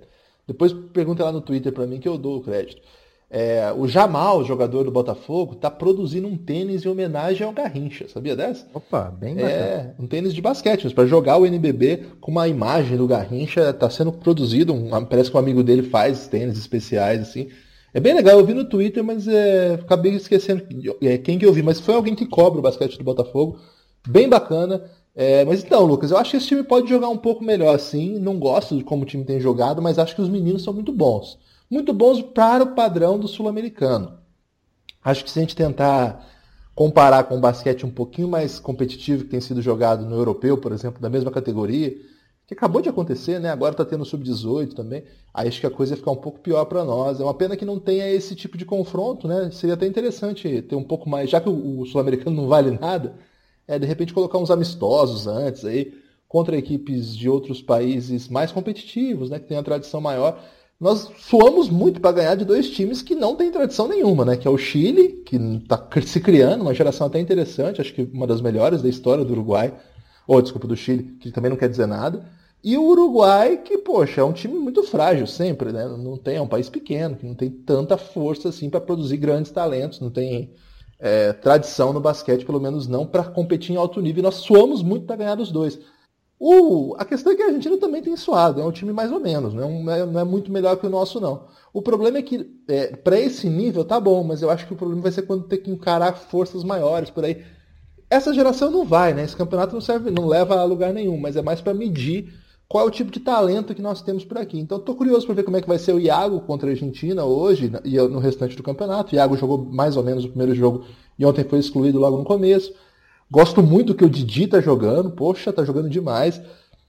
Depois 0.47 0.73
pergunta 0.73 1.25
lá 1.25 1.30
no 1.30 1.40
Twitter 1.40 1.73
para 1.73 1.87
mim 1.87 2.00
que 2.00 2.09
eu 2.09 2.18
dou 2.18 2.38
o 2.38 2.42
crédito. 2.42 2.82
É, 3.32 3.72
o 3.76 3.87
Jamal, 3.87 4.44
jogador 4.44 4.82
do 4.82 4.90
Botafogo, 4.90 5.52
está 5.52 5.70
produzindo 5.70 6.26
um 6.26 6.37
tênis 6.37 6.84
em 6.84 6.88
homenagem 6.88 7.46
ao 7.46 7.52
Garrincha, 7.52 8.08
sabia 8.08 8.34
dessa? 8.34 8.66
Opa, 8.75 9.04
bem 9.04 9.37
bacana. 9.37 9.52
É, 9.52 9.94
um 10.00 10.06
tênis 10.08 10.34
de 10.34 10.42
basquete, 10.42 10.82
mas 10.82 10.92
para 10.92 11.06
jogar 11.06 11.37
o 11.37 11.46
NBB 11.46 12.06
com 12.20 12.32
uma 12.32 12.49
imagem 12.49 12.96
do 12.96 13.06
Garrincha, 13.06 13.70
está 13.70 13.88
sendo 13.88 14.10
produzido, 14.10 14.75
um, 14.75 15.04
parece 15.04 15.30
que 15.30 15.37
um 15.37 15.40
amigo 15.40 15.62
dele 15.62 15.84
faz 15.84 16.26
tênis 16.26 16.58
especiais, 16.58 17.20
assim. 17.20 17.49
É 17.94 18.00
bem 18.00 18.14
legal, 18.14 18.37
eu 18.37 18.44
vi 18.44 18.52
no 18.52 18.64
Twitter, 18.64 19.04
mas 19.04 19.28
é, 19.28 19.75
acabei 19.75 20.12
esquecendo 20.16 20.64
é, 21.00 21.16
quem 21.16 21.38
que 21.38 21.46
eu 21.46 21.52
vi, 21.52 21.62
mas 21.62 21.78
foi 21.78 21.94
alguém 21.94 22.16
que 22.16 22.26
cobra 22.26 22.58
o 22.58 22.62
basquete 22.62 22.99
do 22.99 23.04
Botafogo, 23.04 23.60
bem 24.08 24.28
bacana. 24.28 24.82
É, 25.14 25.44
mas 25.44 25.62
então, 25.62 25.84
Lucas, 25.84 26.10
eu 26.10 26.16
acho 26.16 26.32
que 26.32 26.37
esse 26.37 26.49
time 26.49 26.64
pode 26.64 26.88
jogar 26.88 27.08
um 27.08 27.16
pouco 27.16 27.44
melhor 27.44 27.76
assim. 27.76 28.18
Não 28.18 28.40
gosto 28.40 28.76
de 28.76 28.82
como 28.82 29.02
o 29.02 29.06
time 29.06 29.25
tem 29.25 29.38
jogado, 29.38 29.80
mas 29.80 30.00
acho 30.00 30.16
que 30.16 30.22
os 30.22 30.28
meninos 30.28 30.64
são 30.64 30.72
muito 30.72 30.90
bons 30.90 31.38
muito 31.70 31.92
bons 31.92 32.20
para 32.20 32.64
o 32.64 32.74
padrão 32.74 33.18
do 33.18 33.28
sul-americano. 33.28 34.18
Acho 35.02 35.24
que 35.24 35.30
se 35.30 35.38
a 35.38 35.42
gente 35.42 35.54
tentar 35.54 36.26
comparar 36.74 37.24
com 37.24 37.36
o 37.36 37.40
basquete 37.40 37.86
um 37.86 37.90
pouquinho 37.90 38.28
mais 38.28 38.58
competitivo 38.58 39.24
que 39.24 39.30
tem 39.30 39.40
sido 39.40 39.62
jogado 39.62 40.04
no 40.04 40.16
europeu, 40.16 40.58
por 40.58 40.72
exemplo, 40.72 41.00
da 41.00 41.08
mesma 41.08 41.30
categoria, 41.30 41.94
que 42.46 42.54
acabou 42.54 42.82
de 42.82 42.88
acontecer, 42.88 43.38
né? 43.38 43.48
Agora 43.48 43.72
está 43.72 43.84
tendo 43.84 44.04
sub-18 44.04 44.74
também. 44.74 45.04
Aí 45.32 45.46
acho 45.46 45.60
que 45.60 45.66
a 45.66 45.70
coisa 45.70 45.92
ia 45.92 45.96
ficar 45.96 46.10
um 46.10 46.16
pouco 46.16 46.40
pior 46.40 46.64
para 46.64 46.84
nós. 46.84 47.20
É 47.20 47.22
uma 47.22 47.32
pena 47.32 47.56
que 47.56 47.64
não 47.64 47.78
tenha 47.78 48.10
esse 48.10 48.34
tipo 48.34 48.58
de 48.58 48.64
confronto, 48.64 49.28
né? 49.28 49.50
Seria 49.52 49.74
até 49.74 49.86
interessante 49.86 50.60
ter 50.62 50.74
um 50.74 50.82
pouco 50.82 51.08
mais, 51.08 51.30
já 51.30 51.40
que 51.40 51.48
o, 51.48 51.86
sul-americano 51.86 52.34
não 52.34 52.48
vale 52.48 52.72
nada, 52.72 53.14
é 53.68 53.78
de 53.78 53.86
repente 53.86 54.12
colocar 54.12 54.38
uns 54.38 54.50
amistosos 54.50 55.28
antes 55.28 55.64
aí 55.64 55.94
contra 56.26 56.56
equipes 56.56 57.16
de 57.16 57.28
outros 57.28 57.62
países 57.62 58.28
mais 58.28 58.50
competitivos, 58.50 59.30
né? 59.30 59.38
Que 59.38 59.46
tem 59.46 59.56
a 59.56 59.62
tradição 59.62 60.00
maior 60.00 60.42
nós 60.80 61.10
suamos 61.18 61.68
muito 61.68 62.00
para 62.00 62.12
ganhar 62.12 62.34
de 62.37 62.44
dois 62.44 62.70
times 62.70 63.02
que 63.02 63.14
não 63.14 63.37
têm 63.37 63.52
tradição 63.52 63.87
nenhuma, 63.87 64.25
né? 64.25 64.37
Que 64.37 64.49
é 64.49 64.50
o 64.50 64.56
Chile, 64.56 65.22
que 65.26 65.37
está 65.37 65.87
se 66.00 66.20
criando, 66.20 66.62
uma 66.62 66.72
geração 66.72 67.06
até 67.06 67.20
interessante, 67.20 67.82
acho 67.82 67.92
que 67.92 68.08
uma 68.14 68.26
das 68.26 68.40
melhores 68.40 68.80
da 68.80 68.88
história 68.88 69.22
do 69.22 69.32
Uruguai, 69.32 69.75
ou 70.26 70.40
desculpa, 70.40 70.66
do 70.66 70.76
Chile, 70.76 71.02
que 71.20 71.30
também 71.30 71.50
não 71.50 71.58
quer 71.58 71.68
dizer 71.68 71.87
nada. 71.87 72.25
E 72.64 72.78
o 72.78 72.84
Uruguai, 72.84 73.58
que, 73.58 73.76
poxa, 73.76 74.22
é 74.22 74.25
um 74.25 74.32
time 74.32 74.54
muito 74.54 74.82
frágil 74.82 75.26
sempre, 75.26 75.70
né? 75.70 75.87
Não 75.87 76.16
tem, 76.16 76.37
é 76.37 76.42
um 76.42 76.49
país 76.49 76.70
pequeno, 76.70 77.16
que 77.16 77.26
não 77.26 77.34
tem 77.34 77.50
tanta 77.50 77.99
força 77.99 78.49
assim 78.49 78.70
para 78.70 78.80
produzir 78.80 79.18
grandes 79.18 79.50
talentos, 79.50 80.00
não 80.00 80.10
tem 80.10 80.50
é, 80.99 81.34
tradição 81.34 81.92
no 81.92 82.00
basquete, 82.00 82.44
pelo 82.46 82.60
menos 82.60 82.87
não 82.87 83.06
para 83.06 83.25
competir 83.25 83.75
em 83.75 83.76
alto 83.76 84.00
nível. 84.00 84.20
E 84.20 84.22
nós 84.22 84.37
suamos 84.37 84.82
muito 84.82 85.04
para 85.04 85.16
ganhar 85.16 85.34
dos 85.34 85.52
dois. 85.52 85.78
A 86.97 87.04
questão 87.04 87.32
é 87.32 87.37
que 87.37 87.42
a 87.42 87.47
Argentina 87.47 87.76
também 87.76 88.00
tem 88.00 88.16
suado, 88.16 88.62
é 88.62 88.64
um 88.64 88.73
time 88.73 88.94
mais 88.94 89.12
ou 89.12 89.20
menos, 89.20 89.52
não 89.52 89.90
é, 89.90 90.06
não 90.06 90.20
é 90.20 90.25
muito 90.25 90.50
melhor 90.50 90.76
que 90.76 90.87
o 90.87 90.90
nosso, 90.90 91.20
não. 91.20 91.44
O 91.70 91.82
problema 91.82 92.16
é 92.16 92.23
que, 92.23 92.50
é, 92.66 92.97
para 92.97 93.20
esse 93.20 93.49
nível, 93.49 93.85
tá 93.85 94.00
bom, 94.00 94.25
mas 94.25 94.40
eu 94.40 94.49
acho 94.50 94.66
que 94.66 94.73
o 94.73 94.76
problema 94.76 95.02
vai 95.02 95.12
ser 95.12 95.23
quando 95.23 95.44
ter 95.44 95.59
que 95.59 95.70
encarar 95.70 96.14
forças 96.14 96.64
maiores 96.64 97.11
por 97.11 97.26
aí. 97.26 97.44
Essa 98.09 98.32
geração 98.32 98.70
não 98.70 98.87
vai, 98.87 99.12
né? 99.12 99.23
Esse 99.23 99.37
campeonato 99.37 99.75
não 99.75 99.82
serve, 99.82 100.11
não 100.11 100.26
leva 100.26 100.56
a 100.56 100.64
lugar 100.64 100.94
nenhum, 100.94 101.18
mas 101.18 101.37
é 101.37 101.42
mais 101.42 101.61
para 101.61 101.75
medir 101.75 102.32
qual 102.66 102.85
é 102.85 102.88
o 102.88 102.90
tipo 102.90 103.11
de 103.11 103.20
talento 103.20 103.75
que 103.75 103.82
nós 103.82 104.00
temos 104.00 104.25
por 104.25 104.38
aqui. 104.38 104.59
Então 104.59 104.78
estou 104.78 104.94
curioso 104.94 105.26
para 105.26 105.35
ver 105.35 105.42
como 105.42 105.59
é 105.59 105.61
que 105.61 105.68
vai 105.68 105.78
ser 105.78 105.92
o 105.92 106.00
Iago 106.00 106.40
contra 106.40 106.68
a 106.68 106.73
Argentina 106.73 107.25
hoje 107.25 107.70
e 107.85 107.99
no 107.99 108.18
restante 108.18 108.56
do 108.56 108.62
campeonato. 108.62 109.12
O 109.12 109.16
Iago 109.16 109.37
jogou 109.37 109.59
mais 109.59 109.97
ou 109.97 110.02
menos 110.02 110.25
o 110.25 110.28
primeiro 110.28 110.54
jogo 110.54 110.85
e 111.18 111.26
ontem 111.26 111.44
foi 111.44 111.59
excluído 111.59 111.99
logo 111.99 112.16
no 112.16 112.25
começo. 112.25 112.73
Gosto 113.30 113.62
muito 113.62 113.94
que 113.94 114.04
o 114.04 114.10
Didi 114.10 114.49
tá 114.49 114.60
jogando, 114.60 115.12
poxa, 115.12 115.52
tá 115.52 115.64
jogando 115.64 115.88
demais. 115.88 116.40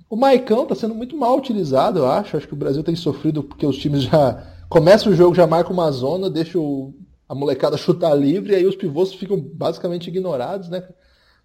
O 0.10 0.16
Maicão 0.16 0.66
tá 0.66 0.74
sendo 0.74 0.96
muito 0.96 1.16
mal 1.16 1.38
utilizado, 1.38 2.00
eu 2.00 2.08
acho. 2.08 2.36
Acho 2.36 2.48
que 2.48 2.54
o 2.54 2.58
Brasil 2.58 2.84
tem 2.84 2.96
sofrido 2.96 3.44
porque 3.44 3.66
os 3.66 3.78
times 3.78 4.04
já 4.04 4.44
começam 4.68 5.12
o 5.12 5.16
jogo, 5.16 5.36
já 5.36 5.46
marcam 5.46 5.74
uma 5.74 5.92
zona, 5.92 6.30
deixam 6.30 6.94
a 7.30 7.36
molecada 7.36 7.78
chutar 7.78 8.14
livre 8.16 8.54
e 8.54 8.56
aí 8.56 8.66
os 8.66 8.76
pivôs 8.76 9.14
ficam 9.14 9.40
basicamente 9.40 10.08
ignorados, 10.08 10.68
né? 10.68 10.84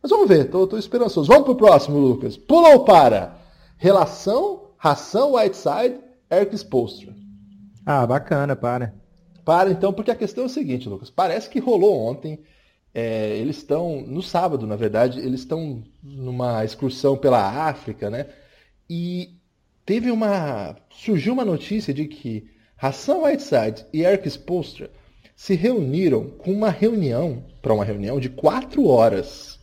Mas 0.03 0.11
vamos 0.11 0.29
ver, 0.29 0.51
tô, 0.51 0.67
tô 0.67 0.79
esperançoso. 0.79 1.29
Vamos 1.29 1.45
pro 1.45 1.55
próximo, 1.55 1.99
Lucas. 1.99 2.37
Pula 2.37 2.71
ou 2.71 2.85
para? 2.85 3.37
Relação, 3.77 4.71
ração, 4.79 5.35
Whiteside, 5.35 6.01
Eric 6.31 6.55
Spolstra. 6.57 7.15
Ah, 7.85 8.07
bacana, 8.07 8.57
para. 8.57 8.95
Para 9.45 9.71
então, 9.71 9.93
porque 9.93 10.11
a 10.11 10.17
questão 10.17 10.45
é 10.45 10.47
o 10.47 10.51
seguinte, 10.51 10.89
Lucas. 10.89 11.11
Parece 11.11 11.49
que 11.51 11.61
rolou 11.61 12.01
ontem 12.01 12.41
é, 12.99 13.37
eles 13.37 13.59
estão, 13.59 14.01
no 14.07 14.23
sábado, 14.23 14.67
na 14.67 14.75
verdade, 14.75 15.21
eles 15.21 15.41
estão 15.41 15.83
numa 16.03 16.65
excursão 16.65 17.15
pela 17.15 17.69
África, 17.69 18.09
né? 18.09 18.25
E 18.89 19.37
teve 19.85 20.11
uma. 20.11 20.75
surgiu 20.89 21.35
uma 21.35 21.45
notícia 21.45 21.93
de 21.93 22.07
que 22.07 22.49
Hassan 22.81 23.19
Whiteside 23.19 23.85
e 23.93 24.01
Eric 24.03 24.27
Spolstra 24.29 24.91
se 25.35 25.55
reuniram 25.55 26.31
com 26.39 26.51
uma 26.51 26.71
reunião, 26.71 27.45
para 27.61 27.75
uma 27.75 27.85
reunião 27.85 28.19
de 28.19 28.31
quatro 28.31 28.87
horas, 28.87 29.59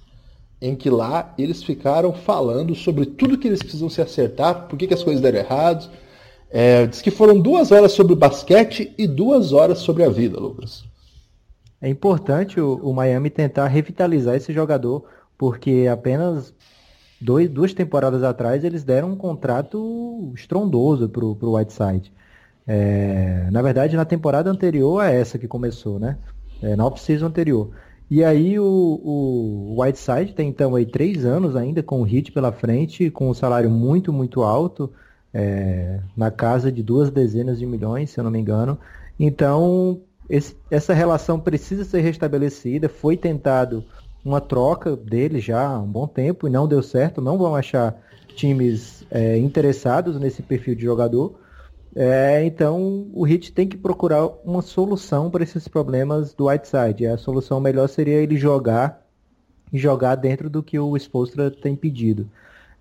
em 0.62 0.76
que 0.76 0.92
lá 0.92 1.34
eles 1.36 1.64
ficaram 1.64 2.14
falando 2.14 2.76
sobre 2.76 3.08
tudo 3.08 3.40
que 3.40 3.48
eles 3.48 3.64
precisam 3.64 3.90
se 3.90 4.00
acertar, 4.00 4.68
por 4.68 4.78
que, 4.78 4.94
as 4.94 5.04
coisas 5.04 5.24
deram 5.24 5.40
errado. 5.40 5.90
É, 6.52 6.86
diz 6.86 7.02
que 7.02 7.10
foram 7.10 7.40
duas 7.40 7.72
horas 7.72 7.94
sobre 7.94 8.14
basquete 8.14 8.94
e 8.96 9.08
duas 9.08 9.54
horas 9.54 9.80
sobre 9.80 10.04
a 10.04 10.10
vida, 10.10 10.40
Lucas. 10.40 10.84
É 11.84 11.90
importante 11.90 12.62
o, 12.62 12.76
o 12.76 12.94
Miami 12.94 13.30
tentar 13.30 13.68
revitalizar 13.68 14.36
esse 14.36 14.54
jogador, 14.54 15.04
porque 15.38 15.86
apenas 15.92 16.54
dois, 17.20 17.50
duas 17.50 17.74
temporadas 17.74 18.24
atrás 18.24 18.64
eles 18.64 18.86
deram 18.86 19.12
um 19.12 19.18
contrato 19.18 20.32
estrondoso 20.34 21.10
para 21.10 21.26
o 21.26 21.58
Whiteside. 21.58 22.10
É, 22.66 23.50
na 23.52 23.62
verdade, 23.62 23.98
na 23.98 24.06
temporada 24.06 24.50
anterior 24.50 25.02
a 25.02 25.12
essa 25.12 25.38
que 25.38 25.46
começou, 25.46 26.00
né? 26.00 26.18
É, 26.62 26.74
na 26.74 26.86
off-season 26.86 27.26
anterior. 27.26 27.72
E 28.10 28.24
aí 28.24 28.58
o, 28.58 28.64
o 29.04 29.82
Whiteside 29.82 30.34
tem 30.34 30.48
então 30.48 30.76
aí 30.76 30.86
três 30.86 31.26
anos 31.26 31.54
ainda 31.54 31.84
com 31.84 32.00
o 32.00 32.04
hit 32.04 32.32
pela 32.32 32.54
frente, 32.54 33.12
com 33.12 33.30
um 33.30 33.34
salário 33.34 33.70
muito, 33.70 34.14
muito 34.14 34.42
alto, 34.42 34.90
é, 35.34 36.00
na 36.16 36.32
casa 36.32 36.72
de 36.72 36.82
duas 36.82 37.12
dezenas 37.12 37.60
de 37.60 37.66
milhões, 37.66 38.12
se 38.12 38.22
eu 38.22 38.24
não 38.24 38.32
me 38.32 38.40
engano. 38.40 38.80
Então, 39.20 40.00
esse, 40.34 40.58
essa 40.72 40.96
relação 40.96 41.40
precisa 41.40 41.86
ser 41.86 42.02
restabelecida. 42.02 42.90
Foi 42.90 43.16
tentado 43.16 43.86
uma 44.26 44.42
troca 44.42 44.96
dele 44.96 45.40
já 45.40 45.64
há 45.64 45.80
um 45.80 45.88
bom 45.88 46.08
tempo 46.08 46.48
e 46.48 46.50
não 46.50 46.68
deu 46.68 46.82
certo. 46.82 47.22
Não 47.22 47.38
vão 47.38 47.56
achar 47.56 47.96
times 48.36 49.06
é, 49.12 49.38
interessados 49.38 50.20
nesse 50.20 50.42
perfil 50.42 50.74
de 50.74 50.82
jogador. 50.82 51.36
É, 51.96 52.44
então 52.44 53.08
o 53.14 53.24
Hit 53.24 53.52
tem 53.52 53.68
que 53.68 53.78
procurar 53.78 54.26
uma 54.44 54.64
solução 54.64 55.30
para 55.30 55.44
esses 55.44 55.68
problemas 55.68 56.34
do 56.34 56.48
Whiteside. 56.48 57.06
A 57.06 57.18
solução 57.18 57.60
melhor 57.60 57.88
seria 57.88 58.16
ele 58.16 58.36
jogar 58.36 59.06
e 59.72 59.78
jogar 59.78 60.16
dentro 60.16 60.50
do 60.50 60.64
que 60.64 60.80
o 60.80 60.98
Spolstra 60.98 61.52
tem 61.52 61.76
pedido. 61.76 62.28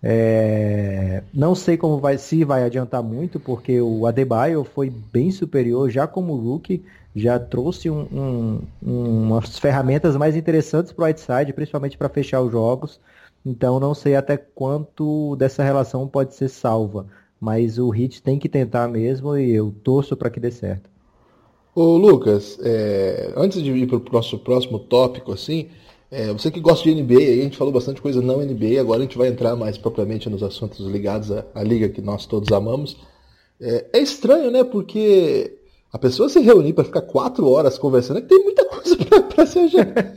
É, 0.03 1.23
não 1.35 1.55
sei 1.55 1.77
como 1.77 1.99
vai 1.99 2.17
se 2.17 2.45
vai 2.45 2.65
adiantar 2.65 3.03
muito, 3.03 3.39
porque 3.39 3.79
o 3.79 4.07
Adebayo 4.07 4.65
foi 4.65 4.89
bem 4.91 5.31
superior 5.31 5.91
já 5.91 6.07
como 6.07 6.35
rookie 6.35 6.83
já 7.15 7.39
trouxe 7.39 7.91
um, 7.91 8.07
um, 8.13 8.61
umas 8.83 9.59
ferramentas 9.59 10.17
mais 10.17 10.35
interessantes 10.35 10.93
para 10.93 11.05
o 11.05 11.07
Whiteside, 11.07 11.53
principalmente 11.53 11.99
para 11.99 12.09
fechar 12.09 12.41
os 12.41 12.51
jogos. 12.51 13.01
Então 13.45 13.79
não 13.79 13.95
sei 13.95 14.17
até 14.17 14.37
quanto 14.37 15.37
dessa 15.37 15.63
relação 15.63 16.09
pode 16.09 16.35
ser 16.35 16.49
salva. 16.49 17.07
Mas 17.41 17.79
o 17.79 17.91
Hit 17.91 18.23
tem 18.23 18.39
que 18.39 18.49
tentar 18.49 18.89
mesmo 18.89 19.37
e 19.37 19.53
eu 19.53 19.75
torço 19.83 20.17
para 20.17 20.31
que 20.31 20.41
dê 20.41 20.51
certo. 20.51 20.89
Ô 21.75 21.97
Lucas, 21.97 22.59
é, 22.63 23.33
antes 23.37 23.63
de 23.63 23.73
ir 23.73 23.87
para 23.87 23.97
o 23.97 24.13
nosso 24.13 24.39
próximo 24.39 24.79
tópico, 24.79 25.33
assim, 25.33 25.69
é, 26.11 26.31
você 26.33 26.51
que 26.51 26.61
gosta 26.61 26.85
de 26.85 27.03
NBA, 27.03 27.19
a 27.19 27.43
gente 27.43 27.57
falou 27.57 27.73
bastante 27.73 28.01
coisa 28.01 28.21
não 28.21 28.45
NBA, 28.45 28.79
agora 28.79 29.01
a 29.01 29.03
gente 29.03 29.17
vai 29.17 29.29
entrar 29.29 29.57
mais 29.57 29.79
propriamente 29.79 30.29
nos 30.29 30.43
assuntos 30.43 30.87
ligados 30.87 31.33
à, 31.33 31.45
à 31.55 31.63
liga 31.63 31.89
que 31.89 32.03
nós 32.03 32.27
todos 32.27 32.53
amamos. 32.53 32.99
É, 33.61 33.87
é 33.95 33.99
estranho, 33.99 34.51
né? 34.51 34.63
Porque 34.63 35.62
a 35.93 35.99
pessoa 35.99 36.29
se 36.29 36.41
reunir 36.41 36.73
para 36.73 36.85
ficar 36.85 37.03
quatro 37.03 37.49
horas 37.49 37.77
conversando 37.79 38.19
é 38.19 38.23
que 38.23 38.29
tem 38.29 38.43
muita 38.43 38.65
coisa 38.71 38.97
para 39.35 39.47
se 39.47 39.59
ajeitar. 39.59 40.13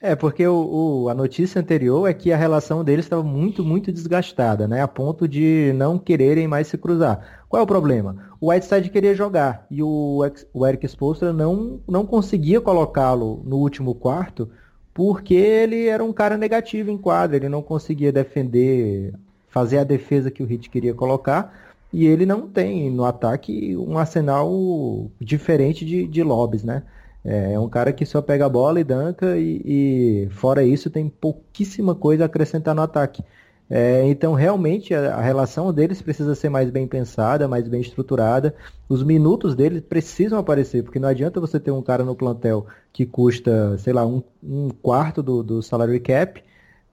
É, 0.00 0.14
porque 0.14 0.46
o, 0.46 1.02
o, 1.02 1.08
a 1.08 1.14
notícia 1.14 1.60
anterior 1.60 2.08
é 2.08 2.14
que 2.14 2.32
a 2.32 2.36
relação 2.36 2.84
deles 2.84 3.06
estava 3.06 3.22
muito, 3.22 3.64
muito 3.64 3.90
desgastada, 3.90 4.68
né? 4.68 4.80
A 4.80 4.88
ponto 4.88 5.26
de 5.26 5.72
não 5.74 5.98
quererem 5.98 6.46
mais 6.46 6.68
se 6.68 6.78
cruzar. 6.78 7.44
Qual 7.48 7.60
é 7.60 7.64
o 7.64 7.66
problema? 7.66 8.30
O 8.40 8.50
Whiteside 8.50 8.90
queria 8.90 9.14
jogar 9.14 9.66
e 9.70 9.82
o, 9.82 10.20
o 10.52 10.66
Eric 10.66 10.86
Spolstra 10.86 11.32
não, 11.32 11.80
não 11.88 12.06
conseguia 12.06 12.60
colocá-lo 12.60 13.42
no 13.44 13.56
último 13.56 13.94
quarto 13.94 14.48
porque 14.94 15.34
ele 15.34 15.88
era 15.88 16.02
um 16.04 16.12
cara 16.12 16.38
negativo 16.38 16.90
em 16.90 16.96
quadra, 16.96 17.36
ele 17.36 17.48
não 17.48 17.62
conseguia 17.62 18.12
defender, 18.12 19.12
fazer 19.48 19.78
a 19.78 19.84
defesa 19.84 20.30
que 20.30 20.42
o 20.42 20.46
Hit 20.46 20.70
queria 20.70 20.94
colocar 20.94 21.65
e 21.92 22.06
ele 22.06 22.26
não 22.26 22.48
tem 22.48 22.90
no 22.90 23.04
ataque 23.04 23.76
um 23.76 23.98
arsenal 23.98 25.10
diferente 25.20 25.84
de, 25.84 26.06
de 26.06 26.22
lobbies, 26.22 26.64
né? 26.64 26.82
É, 27.24 27.54
é 27.54 27.58
um 27.58 27.68
cara 27.68 27.92
que 27.92 28.06
só 28.06 28.22
pega 28.22 28.46
a 28.46 28.48
bola 28.48 28.80
e 28.80 28.84
danca 28.84 29.36
e, 29.36 29.62
e, 29.64 30.28
fora 30.30 30.62
isso 30.62 30.88
tem 30.90 31.08
pouquíssima 31.08 31.94
coisa 31.94 32.24
a 32.24 32.26
acrescentar 32.26 32.74
no 32.74 32.82
ataque. 32.82 33.24
É, 33.68 34.06
então, 34.06 34.32
realmente, 34.32 34.94
a, 34.94 35.16
a, 35.16 35.20
relação 35.20 35.72
deles 35.72 36.00
precisa 36.00 36.36
ser 36.36 36.48
mais 36.48 36.70
bem 36.70 36.86
pensada, 36.86 37.48
mais 37.48 37.66
bem 37.66 37.80
estruturada. 37.80 38.54
Os 38.88 39.02
minutos 39.02 39.56
deles 39.56 39.82
precisam 39.82 40.38
aparecer, 40.38 40.84
porque 40.84 41.00
não 41.00 41.08
adianta 41.08 41.40
você 41.40 41.58
ter 41.58 41.72
um 41.72 41.82
cara 41.82 42.04
no 42.04 42.14
plantel 42.14 42.66
que 42.92 43.04
custa, 43.04 43.76
sei 43.78 43.92
lá, 43.92 44.06
um, 44.06 44.22
um 44.42 44.68
quarto 44.70 45.20
do, 45.20 45.42
do 45.42 45.62
salary 45.62 45.98
cap 45.98 46.40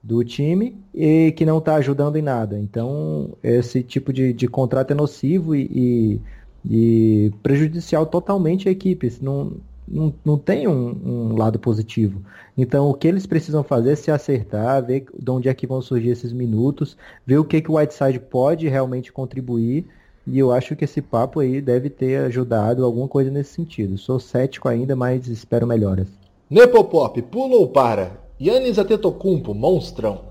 do 0.04 0.22
time 0.22 0.76
e 0.94 1.32
que 1.32 1.46
não 1.46 1.58
está 1.58 1.76
ajudando 1.76 2.16
em 2.16 2.22
nada. 2.22 2.58
Então, 2.58 3.30
esse 3.42 3.82
tipo 3.82 4.12
de, 4.12 4.34
de 4.34 4.46
contrato 4.46 4.90
é 4.90 4.94
nocivo 4.94 5.56
e, 5.56 5.70
e, 5.72 6.20
e 6.70 7.32
prejudicial 7.42 8.04
totalmente 8.04 8.68
à 8.68 8.70
equipe. 8.70 9.10
Não, 9.22 9.52
não, 9.88 10.12
não 10.22 10.36
tem 10.36 10.68
um, 10.68 11.30
um, 11.32 11.36
lado 11.38 11.58
positivo. 11.58 12.20
Então, 12.56 12.90
o 12.90 12.94
que 12.94 13.08
eles 13.08 13.26
precisam 13.26 13.64
fazer 13.64 13.92
é 13.92 13.96
se 13.96 14.10
acertar, 14.10 14.84
ver 14.84 15.06
de 15.18 15.30
onde 15.30 15.48
é 15.48 15.54
que 15.54 15.66
vão 15.66 15.80
surgir 15.80 16.10
esses 16.10 16.34
minutos, 16.34 16.98
ver 17.26 17.38
o 17.38 17.44
que, 17.44 17.62
que 17.62 17.70
o 17.70 17.76
Whiteside 17.76 18.20
pode 18.20 18.68
realmente 18.68 19.10
contribuir. 19.10 19.86
E 20.26 20.38
eu 20.38 20.52
acho 20.52 20.76
que 20.76 20.84
esse 20.84 21.00
papo 21.00 21.40
aí 21.40 21.62
deve 21.62 21.88
ter 21.88 22.26
ajudado 22.26 22.84
alguma 22.84 23.08
coisa 23.08 23.30
nesse 23.30 23.54
sentido. 23.54 23.96
Sou 23.96 24.20
cético 24.20 24.68
ainda, 24.68 24.94
mas 24.94 25.28
espero 25.28 25.66
melhoras. 25.66 26.08
Nepopop, 26.50 27.22
pula 27.22 27.56
ou 27.56 27.68
para? 27.68 28.23
Yannis 28.46 28.78
Atetokounmpo, 28.78 29.54
monstrão. 29.54 30.26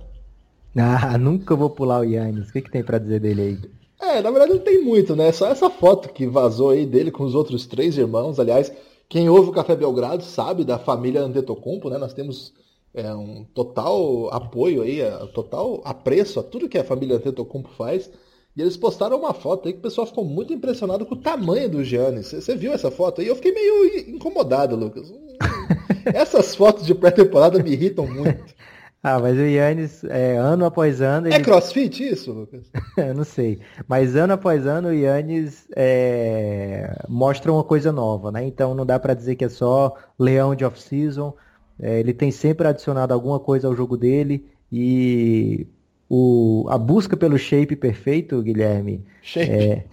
Ah, 0.77 1.17
nunca 1.17 1.55
vou 1.55 1.71
pular 1.71 2.01
o 2.01 2.03
Yannis. 2.03 2.49
O 2.49 2.53
que, 2.53 2.61
que 2.61 2.69
tem 2.69 2.83
para 2.83 2.99
dizer 2.99 3.19
dele 3.19 3.41
aí? 3.41 3.59
É, 3.99 4.21
na 4.21 4.29
verdade 4.29 4.53
não 4.53 4.59
tem 4.59 4.83
muito, 4.83 5.15
né? 5.15 5.31
Só 5.31 5.47
essa 5.47 5.67
foto 5.67 6.09
que 6.09 6.27
vazou 6.27 6.69
aí 6.69 6.85
dele 6.85 7.09
com 7.09 7.23
os 7.23 7.33
outros 7.33 7.65
três 7.65 7.97
irmãos. 7.97 8.39
Aliás, 8.39 8.71
quem 9.09 9.29
ouve 9.29 9.49
o 9.49 9.53
Café 9.53 9.75
Belgrado 9.75 10.23
sabe 10.23 10.63
da 10.63 10.77
família 10.77 11.21
Antetokounmpo, 11.21 11.89
né? 11.89 11.97
Nós 11.97 12.13
temos 12.13 12.53
é, 12.93 13.11
um 13.15 13.45
total 13.45 14.31
apoio 14.31 14.83
aí, 14.83 15.01
é, 15.01 15.09
total 15.33 15.81
apreço 15.83 16.39
a 16.39 16.43
tudo 16.43 16.69
que 16.69 16.77
a 16.77 16.83
família 16.83 17.15
Antetokounmpo 17.15 17.69
faz. 17.69 18.11
E 18.55 18.61
eles 18.61 18.77
postaram 18.77 19.17
uma 19.17 19.33
foto 19.33 19.67
aí 19.67 19.73
que 19.73 19.79
o 19.79 19.83
pessoal 19.83 20.05
ficou 20.05 20.23
muito 20.23 20.53
impressionado 20.53 21.05
com 21.05 21.15
o 21.15 21.21
tamanho 21.21 21.69
do 21.69 21.83
Giannis. 21.83 22.31
Você 22.31 22.55
viu 22.55 22.71
essa 22.71 22.91
foto 22.91 23.19
aí? 23.19 23.27
Eu 23.27 23.35
fiquei 23.35 23.51
meio 23.51 24.09
incomodado, 24.09 24.75
Lucas. 24.75 25.11
Essas 26.05 26.55
fotos 26.55 26.85
de 26.85 26.93
pré-temporada 26.93 27.61
me 27.61 27.71
irritam 27.71 28.05
muito. 28.05 28.53
Ah, 29.05 29.19
mas 29.19 29.37
o 29.37 29.41
Yannis, 29.41 30.01
é, 30.05 30.37
ano 30.37 30.63
após 30.63 31.01
ano. 31.01 31.27
Ele... 31.27 31.35
É 31.35 31.39
crossfit 31.41 32.07
isso, 32.07 32.31
Lucas? 32.31 32.71
Eu 32.95 33.13
não 33.13 33.25
sei. 33.25 33.59
Mas 33.85 34.15
ano 34.15 34.31
após 34.31 34.65
ano 34.65 34.87
o 34.87 34.93
Yannis 34.93 35.67
é, 35.75 37.03
mostra 37.09 37.51
uma 37.51 37.65
coisa 37.65 37.91
nova, 37.91 38.31
né? 38.31 38.45
Então 38.45 38.73
não 38.73 38.85
dá 38.85 38.97
para 38.97 39.13
dizer 39.13 39.35
que 39.35 39.43
é 39.43 39.49
só 39.49 39.93
leão 40.17 40.55
de 40.55 40.63
off-season. 40.63 41.35
É, 41.77 41.99
ele 41.99 42.13
tem 42.13 42.31
sempre 42.31 42.65
adicionado 42.65 43.13
alguma 43.13 43.41
coisa 43.41 43.67
ao 43.67 43.75
jogo 43.75 43.97
dele 43.97 44.49
e 44.71 45.67
o, 46.15 46.67
a 46.69 46.77
busca 46.77 47.17
pelo 47.17 47.39
shape 47.39 47.75
perfeito, 47.75 48.39
Guilherme. 48.43 49.03
Shape. 49.23 49.49
É, 49.51 49.83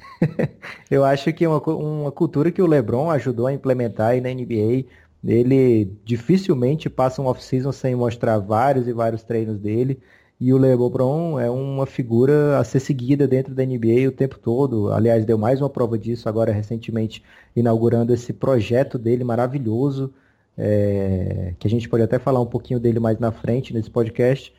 eu 0.91 1.03
acho 1.03 1.33
que 1.33 1.47
é 1.47 1.49
uma, 1.49 1.59
uma 1.71 2.13
cultura 2.13 2.53
que 2.53 2.61
o 2.61 2.67
LeBron 2.67 3.11
ajudou 3.11 3.47
a 3.47 3.55
implementar 3.55 4.09
aí 4.11 4.21
na 4.21 4.29
NBA 4.29 4.85
ele 5.25 5.91
dificilmente 6.05 6.91
passa 6.91 7.23
um 7.23 7.27
off-season 7.27 7.73
sem 7.73 7.95
mostrar 7.95 8.39
vários 8.39 8.87
e 8.87 8.93
vários 8.93 9.23
treinos 9.23 9.59
dele. 9.59 9.99
E 10.39 10.53
o 10.53 10.59
LeBron 10.59 11.41
é 11.41 11.51
uma 11.51 11.87
figura 11.87 12.59
a 12.59 12.65
ser 12.65 12.81
seguida 12.81 13.27
dentro 13.27 13.55
da 13.55 13.65
NBA 13.65 14.09
o 14.09 14.13
tempo 14.13 14.39
todo. 14.39 14.93
Aliás, 14.93 15.25
deu 15.25 15.39
mais 15.39 15.61
uma 15.61 15.71
prova 15.71 15.99
disso 15.99 16.29
agora 16.29 16.53
recentemente, 16.53 17.23
inaugurando 17.57 18.13
esse 18.13 18.33
projeto 18.33 18.99
dele 18.99 19.25
maravilhoso, 19.25 20.13
é, 20.57 21.55
que 21.59 21.67
a 21.67 21.71
gente 21.71 21.89
pode 21.89 22.03
até 22.03 22.19
falar 22.19 22.41
um 22.41 22.47
pouquinho 22.47 22.81
dele 22.81 23.01
mais 23.01 23.19
na 23.19 23.33
frente 23.33 23.73
nesse 23.73 23.91
podcast 23.91 24.53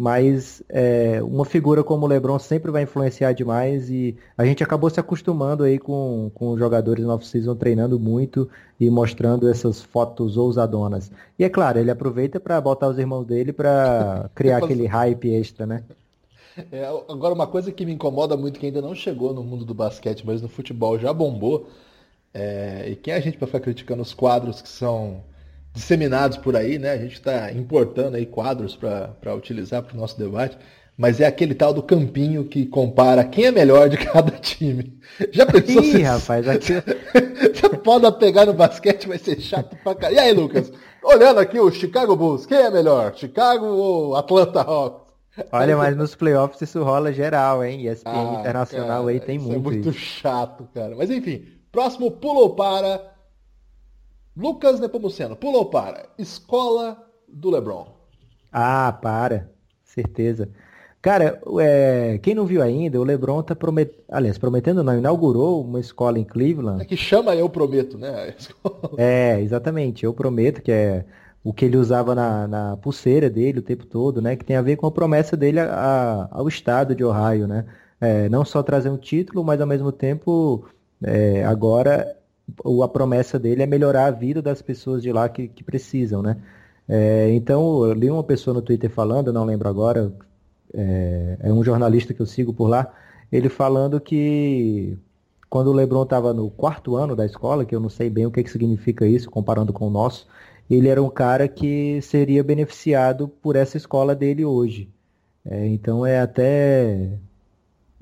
mas 0.00 0.62
é, 0.66 1.22
uma 1.22 1.44
figura 1.44 1.84
como 1.84 2.06
o 2.06 2.08
LeBron 2.08 2.38
sempre 2.38 2.70
vai 2.70 2.84
influenciar 2.84 3.34
demais 3.34 3.90
e 3.90 4.16
a 4.36 4.46
gente 4.46 4.64
acabou 4.64 4.88
se 4.88 4.98
acostumando 4.98 5.62
aí 5.62 5.78
com, 5.78 6.30
com 6.34 6.52
os 6.52 6.58
jogadores 6.58 7.04
no 7.04 7.12
off-season 7.12 7.54
treinando 7.54 8.00
muito 8.00 8.48
e 8.80 8.88
mostrando 8.88 9.46
essas 9.46 9.82
fotos 9.82 10.38
ousadonas. 10.38 11.12
E 11.38 11.44
é 11.44 11.50
claro, 11.50 11.78
ele 11.78 11.90
aproveita 11.90 12.40
para 12.40 12.58
botar 12.62 12.88
os 12.88 12.98
irmãos 12.98 13.26
dele 13.26 13.52
para 13.52 14.30
criar 14.34 14.64
aquele 14.64 14.86
hype 14.86 15.34
extra, 15.34 15.66
né? 15.66 15.84
É, 16.72 16.86
agora, 17.06 17.34
uma 17.34 17.46
coisa 17.46 17.70
que 17.70 17.84
me 17.84 17.92
incomoda 17.92 18.38
muito, 18.38 18.58
que 18.58 18.64
ainda 18.64 18.80
não 18.80 18.94
chegou 18.94 19.34
no 19.34 19.44
mundo 19.44 19.66
do 19.66 19.74
basquete, 19.74 20.24
mas 20.26 20.40
no 20.40 20.48
futebol 20.48 20.98
já 20.98 21.12
bombou, 21.12 21.68
é, 22.32 22.88
e 22.88 22.96
quem 22.96 23.12
é 23.12 23.18
a 23.18 23.20
gente 23.20 23.36
para 23.36 23.46
ficar 23.46 23.60
criticando 23.60 24.00
os 24.00 24.14
quadros 24.14 24.62
que 24.62 24.68
são 24.68 25.22
disseminados 25.72 26.36
por 26.36 26.56
aí, 26.56 26.78
né? 26.78 26.92
A 26.92 26.98
gente 26.98 27.14
está 27.14 27.52
importando 27.52 28.16
aí 28.16 28.26
quadros 28.26 28.76
para 28.76 29.34
utilizar 29.34 29.82
para 29.82 29.94
o 29.94 30.00
nosso 30.00 30.18
debate, 30.18 30.58
mas 30.96 31.20
é 31.20 31.26
aquele 31.26 31.54
tal 31.54 31.72
do 31.72 31.82
campinho 31.82 32.44
que 32.44 32.66
compara 32.66 33.24
quem 33.24 33.46
é 33.46 33.50
melhor 33.50 33.88
de 33.88 33.96
cada 34.04 34.32
time. 34.32 34.98
Já 35.32 35.46
pensou 35.46 35.82
Ih, 35.82 35.92
se... 35.92 36.02
rapaz, 36.02 36.48
aqui... 36.48 36.74
Você 37.54 37.68
pode 37.78 38.18
pegar 38.18 38.46
no 38.46 38.52
basquete, 38.52 39.08
vai 39.08 39.18
ser 39.18 39.40
chato 39.40 39.76
pra 39.82 39.94
caralho. 39.94 40.16
E 40.16 40.18
aí, 40.18 40.32
Lucas? 40.32 40.72
Olhando 41.02 41.40
aqui 41.40 41.58
o 41.58 41.70
Chicago 41.70 42.14
Bulls, 42.14 42.44
quem 42.44 42.58
é 42.58 42.70
melhor? 42.70 43.14
Chicago 43.16 43.64
ou 43.64 44.16
Atlanta 44.16 44.60
Hawks? 44.60 45.10
Olha, 45.52 45.76
mas 45.76 45.96
nos 45.96 46.14
playoffs 46.14 46.60
isso 46.60 46.82
rola 46.82 47.12
geral, 47.12 47.64
hein? 47.64 47.86
ESPN 47.86 48.10
ah, 48.10 48.40
Internacional 48.40 49.04
cara, 49.04 49.10
aí 49.10 49.20
tem 49.20 49.38
muito. 49.38 49.54
É 49.54 49.58
muito 49.58 49.88
isso. 49.90 49.98
chato, 49.98 50.68
cara. 50.74 50.94
Mas 50.96 51.10
enfim, 51.10 51.44
próximo 51.70 52.10
pulou 52.10 52.54
para 52.54 53.00
Lucas 54.36 54.80
Nepomuceno, 54.80 55.36
pulou 55.36 55.66
para 55.66 56.08
Escola 56.18 57.06
do 57.28 57.50
Lebron. 57.50 57.86
Ah, 58.52 58.92
para. 58.92 59.50
Certeza. 59.84 60.48
Cara, 61.02 61.40
é, 61.60 62.18
quem 62.22 62.34
não 62.34 62.44
viu 62.44 62.60
ainda, 62.62 63.00
o 63.00 63.04
LeBron 63.04 63.42
tá 63.42 63.56
prometendo, 63.56 64.02
aliás, 64.10 64.36
prometendo 64.36 64.84
não, 64.84 64.98
inaugurou 64.98 65.62
uma 65.62 65.80
escola 65.80 66.18
em 66.18 66.24
Cleveland. 66.24 66.82
É 66.82 66.84
que 66.84 66.96
chama 66.96 67.34
Eu 67.34 67.48
Prometo, 67.48 67.96
né? 67.96 68.34
É, 68.98 69.40
exatamente, 69.40 70.04
Eu 70.04 70.12
Prometo, 70.12 70.60
que 70.60 70.70
é 70.70 71.06
o 71.42 71.54
que 71.54 71.64
ele 71.64 71.78
usava 71.78 72.14
na, 72.14 72.46
na, 72.46 72.76
pulseira 72.76 73.30
dele 73.30 73.60
o 73.60 73.62
tempo 73.62 73.86
todo, 73.86 74.20
né? 74.20 74.36
Que 74.36 74.44
tem 74.44 74.56
a 74.56 74.62
ver 74.62 74.76
com 74.76 74.86
a 74.86 74.90
promessa 74.90 75.38
dele 75.38 75.58
a, 75.58 75.72
a, 75.72 76.28
ao 76.38 76.46
estado 76.46 76.94
de 76.94 77.02
Ohio, 77.02 77.46
né? 77.46 77.64
É, 77.98 78.28
não 78.28 78.44
só 78.44 78.62
trazer 78.62 78.90
um 78.90 78.98
título, 78.98 79.42
mas 79.42 79.58
ao 79.58 79.66
mesmo 79.66 79.90
tempo 79.90 80.66
é, 81.02 81.44
agora 81.44 82.14
a 82.82 82.88
promessa 82.88 83.38
dele 83.38 83.62
é 83.62 83.66
melhorar 83.66 84.06
a 84.06 84.10
vida 84.10 84.40
das 84.42 84.62
pessoas 84.62 85.02
de 85.02 85.12
lá 85.12 85.28
que, 85.28 85.48
que 85.48 85.64
precisam, 85.64 86.22
né? 86.22 86.36
É, 86.88 87.30
então, 87.32 87.84
eu 87.84 87.92
li 87.92 88.10
uma 88.10 88.24
pessoa 88.24 88.54
no 88.54 88.62
Twitter 88.62 88.90
falando, 88.90 89.32
não 89.32 89.44
lembro 89.44 89.68
agora, 89.68 90.12
é, 90.74 91.36
é, 91.40 91.52
um 91.52 91.62
jornalista 91.62 92.12
que 92.12 92.20
eu 92.20 92.26
sigo 92.26 92.52
por 92.52 92.68
lá, 92.68 92.92
ele 93.30 93.48
falando 93.48 94.00
que 94.00 94.98
quando 95.48 95.68
o 95.68 95.72
LeBron 95.72 96.02
estava 96.02 96.34
no 96.34 96.50
quarto 96.50 96.96
ano 96.96 97.14
da 97.14 97.24
escola, 97.24 97.64
que 97.64 97.74
eu 97.74 97.80
não 97.80 97.88
sei 97.88 98.10
bem 98.10 98.26
o 98.26 98.30
que, 98.30 98.42
que 98.42 98.50
significa 98.50 99.06
isso, 99.06 99.30
comparando 99.30 99.72
com 99.72 99.86
o 99.86 99.90
nosso, 99.90 100.26
ele 100.68 100.88
era 100.88 101.02
um 101.02 101.10
cara 101.10 101.48
que 101.48 102.00
seria 102.02 102.42
beneficiado 102.44 103.28
por 103.28 103.56
essa 103.56 103.76
escola 103.76 104.14
dele 104.14 104.44
hoje. 104.44 104.88
É, 105.44 105.66
então 105.66 106.04
é 106.04 106.20
até 106.20 107.18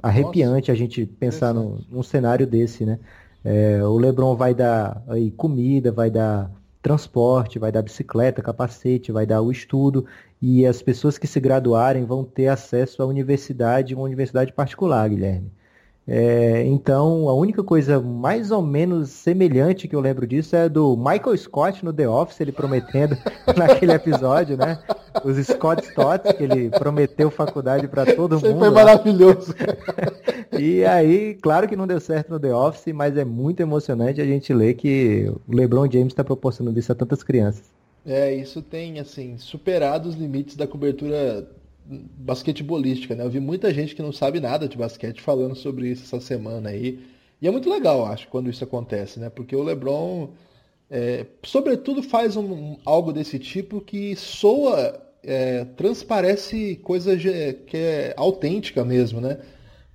arrepiante 0.02 0.70
Nossa, 0.70 0.72
a 0.72 0.74
gente 0.74 1.06
pensar 1.06 1.54
num, 1.54 1.78
num 1.90 2.02
cenário 2.02 2.46
desse, 2.46 2.84
né? 2.84 2.98
É, 3.44 3.83
o 3.83 3.96
Lebron 3.96 4.35
vai 4.37 4.55
dar 4.55 5.03
aí, 5.09 5.31
comida, 5.31 5.92
vai 5.92 6.11
dar 6.11 6.51
transporte, 6.83 7.59
vai 7.59 7.72
dar 7.72 7.83
bicicleta, 7.83 8.42
capacete, 8.42 9.12
vai 9.12 9.27
dar 9.27 9.42
o 9.42 9.51
estudo 9.51 10.07
e 10.40 10.64
as 10.64 10.81
pessoas 10.81 11.18
que 11.18 11.27
se 11.27 11.40
graduarem 11.40 12.05
vão 12.05 12.24
ter 12.24 12.48
acesso 12.48 13.03
à 13.03 13.07
universidade, 13.07 13.94
uma 13.94 14.05
universidade 14.05 14.53
particular, 14.53 15.09
Guilherme. 15.09 15.51
É, 16.11 16.64
então, 16.64 17.29
a 17.29 17.35
única 17.35 17.62
coisa 17.62 18.01
mais 18.01 18.51
ou 18.51 18.62
menos 18.62 19.11
semelhante 19.11 19.87
que 19.87 19.94
eu 19.94 20.01
lembro 20.01 20.27
disso 20.27 20.57
é 20.57 20.66
do 20.66 20.96
Michael 20.96 21.37
Scott 21.37 21.85
no 21.85 21.92
The 21.92 22.09
Office, 22.09 22.40
ele 22.40 22.51
prometendo 22.51 23.14
naquele 23.55 23.92
episódio, 23.92 24.57
né? 24.57 24.79
Os 25.22 25.37
Scott 25.46 25.85
Stotts, 25.85 26.33
que 26.33 26.44
ele 26.44 26.70
prometeu 26.70 27.31
faculdade 27.31 27.87
para 27.88 28.07
todo 28.14 28.37
Isso 28.37 28.46
mundo. 28.46 28.59
Foi 28.59 28.70
maravilhoso. 28.70 29.55
e 30.58 30.84
aí, 30.84 31.34
claro 31.34 31.68
que 31.68 31.76
não 31.76 31.86
deu 31.86 32.00
certo 32.00 32.30
no 32.30 32.40
The 32.40 32.54
Office, 32.54 32.92
mas 32.92 33.16
é 33.16 33.24
muito 33.24 33.60
emocionante 33.60 34.20
a 34.20 34.24
gente 34.24 34.52
ler 34.52 34.74
que 34.74 35.30
o 35.46 35.54
LeBron 35.54 35.90
James 35.90 36.12
está 36.12 36.24
proporcionando 36.24 36.78
isso 36.78 36.92
a 36.92 36.94
tantas 36.94 37.22
crianças. 37.22 37.64
É, 38.06 38.34
isso 38.34 38.62
tem, 38.62 38.98
assim, 38.98 39.36
superado 39.36 40.08
os 40.08 40.14
limites 40.14 40.56
da 40.56 40.66
cobertura 40.66 41.46
basquetebolística, 41.84 43.14
né? 43.14 43.24
Eu 43.24 43.30
vi 43.30 43.40
muita 43.40 43.72
gente 43.72 43.94
que 43.94 44.02
não 44.02 44.12
sabe 44.12 44.40
nada 44.40 44.68
de 44.68 44.76
basquete 44.76 45.22
falando 45.22 45.54
sobre 45.54 45.88
isso 45.88 46.04
essa 46.04 46.20
semana 46.20 46.70
aí. 46.70 47.00
E 47.40 47.46
é 47.46 47.50
muito 47.50 47.70
legal, 47.70 48.04
acho, 48.06 48.28
quando 48.28 48.50
isso 48.50 48.64
acontece, 48.64 49.18
né? 49.18 49.30
Porque 49.30 49.54
o 49.54 49.62
LeBron, 49.62 50.30
é, 50.90 51.24
sobretudo, 51.42 52.02
faz 52.02 52.36
um, 52.36 52.76
algo 52.84 53.12
desse 53.12 53.38
tipo 53.38 53.80
que 53.80 54.14
soa, 54.16 55.00
é, 55.22 55.64
transparece 55.76 56.76
coisa 56.82 57.16
que 57.16 57.76
é 57.76 58.14
autêntica 58.16 58.84
mesmo, 58.84 59.20
né? 59.20 59.38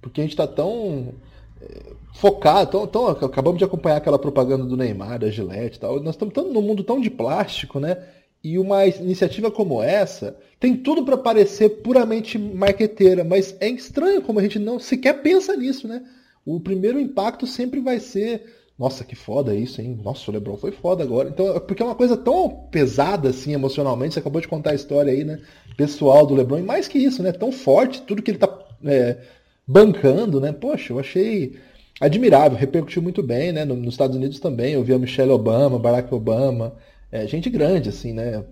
Porque 0.04 0.22
a 0.22 0.24
gente 0.24 0.34
está 0.34 0.46
tão 0.46 1.14
é, 1.62 1.94
focado, 2.14 2.72
tão, 2.72 2.88
tão, 2.88 3.08
acabamos 3.08 3.58
de 3.58 3.64
acompanhar 3.64 3.98
aquela 3.98 4.20
propaganda 4.20 4.66
do 4.66 4.78
Neymar, 4.78 5.20
da 5.20 5.32
Gillette 5.32 5.78
e 5.78 5.80
tal. 5.80 6.00
Nós 6.02 6.16
estamos 6.16 6.54
num 6.54 6.62
mundo 6.62 6.84
tão 6.84 7.02
de 7.02 7.10
plástico, 7.10 7.80
né? 7.80 7.98
E 8.44 8.60
uma 8.60 8.86
iniciativa 8.86 9.50
como 9.50 9.82
essa 9.82 10.38
tem 10.60 10.78
tudo 10.78 11.04
para 11.04 11.18
parecer 11.18 11.70
puramente 11.82 12.38
marqueteira, 12.38 13.24
mas 13.24 13.56
é 13.60 13.70
estranho 13.70 14.22
como 14.22 14.40
a 14.40 14.42
gente 14.42 14.60
não 14.60 14.80
sequer 14.80 15.22
pensa 15.22 15.56
nisso, 15.56 15.88
né? 15.88 16.04
O 16.46 16.60
primeiro 16.60 17.00
impacto 17.00 17.48
sempre 17.48 17.80
vai 17.80 18.00
ser, 18.00 18.44
nossa, 18.78 19.04
que 19.04 19.16
foda 19.16 19.56
isso, 19.56 19.82
hein? 19.82 20.00
Nossa, 20.04 20.30
o 20.30 20.34
LeBron 20.34 20.58
foi 20.58 20.72
foda 20.72 21.04
agora. 21.04 21.30
Então, 21.30 21.60
porque 21.62 21.82
é 21.82 21.86
uma 21.86 21.96
coisa 21.96 22.18
tão 22.18 22.50
pesada 22.70 23.30
assim 23.30 23.54
emocionalmente, 23.54 24.14
você 24.14 24.20
acabou 24.20 24.42
de 24.42 24.48
contar 24.48 24.72
a 24.72 24.76
história 24.76 25.12
aí, 25.12 25.24
né? 25.24 25.42
Pessoal 25.78 26.26
do 26.26 26.36
LeBron, 26.36 26.60
e 26.60 26.64
mais 26.64 26.88
que 26.88 26.98
isso, 26.98 27.24
né? 27.24 27.32
Tão 27.32 27.52
forte, 27.52 28.02
tudo 28.02 28.22
que 28.22 28.32
ele 28.32 28.38
tá 28.38 28.60
é, 28.86 29.18
bancando, 29.68 30.40
né? 30.40 30.52
Poxa, 30.52 30.94
eu 30.94 31.00
achei 31.00 31.56
admirável, 32.00 32.58
repercutiu 32.58 33.02
muito 33.02 33.24
bem, 33.24 33.52
né? 33.52 33.66
Nos 33.66 33.94
Estados 33.94 34.16
Unidos 34.16 34.40
também, 34.40 34.74
eu 34.74 34.84
vi 34.84 34.94
a 34.94 35.00
Michelle 35.00 35.32
Obama, 35.32 35.80
Barack 35.80 36.14
Obama, 36.14 36.74
é, 37.12 37.26
gente 37.28 37.50
grande, 37.50 37.90
assim, 37.90 38.14
né? 38.14 38.44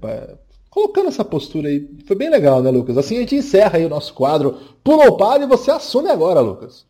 Colocando 0.70 1.10
essa 1.10 1.26
postura 1.26 1.68
aí. 1.68 1.90
Foi 2.06 2.16
bem 2.16 2.30
legal, 2.30 2.62
né, 2.62 2.72
Lucas? 2.72 2.98
Assim 2.98 3.18
a 3.18 3.20
gente 3.20 3.36
encerra 3.36 3.78
aí 3.78 3.86
o 3.86 3.90
nosso 3.90 4.14
quadro 4.14 4.58
Pulou 4.84 5.08
o 5.08 5.18
Palio 5.18 5.46
e 5.46 5.50
você 5.50 5.70
assume 5.70 6.10
agora, 6.10 6.40
Lucas. 6.40 6.86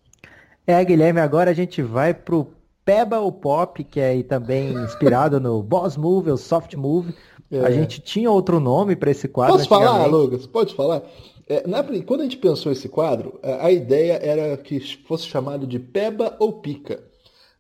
É, 0.66 0.84
Guilherme, 0.84 1.20
agora 1.20 1.50
a 1.50 1.54
gente 1.54 1.82
vai 1.82 2.14
pro 2.14 2.48
Peba 2.86 3.20
ou 3.20 3.32
Pop, 3.32 3.84
que 3.84 4.00
é 4.00 4.10
aí 4.10 4.24
também 4.24 4.74
inspirado 4.74 5.40
no 5.40 5.62
Boss 5.62 5.98
Move, 5.98 6.32
o 6.32 6.38
Soft 6.38 6.76
Move. 6.76 7.14
É. 7.52 7.60
A 7.60 7.72
gente 7.72 8.00
tinha 8.00 8.32
outro 8.32 8.60
nome 8.60 8.96
para 8.96 9.12
esse 9.12 9.28
quadro. 9.28 9.58
Posso 9.58 9.68
falar, 9.68 10.06
Lucas? 10.06 10.48
Pode 10.48 10.74
falar? 10.74 11.02
É, 11.48 11.68
na, 11.68 11.84
quando 12.06 12.22
a 12.22 12.24
gente 12.24 12.38
pensou 12.38 12.72
esse 12.72 12.88
quadro, 12.88 13.40
a 13.44 13.72
ideia 13.72 14.14
era 14.14 14.58
que 14.58 14.80
fosse 15.06 15.26
chamado 15.28 15.68
de 15.68 15.80
Peba 15.80 16.36
ou 16.40 16.54
Pica. 16.62 17.12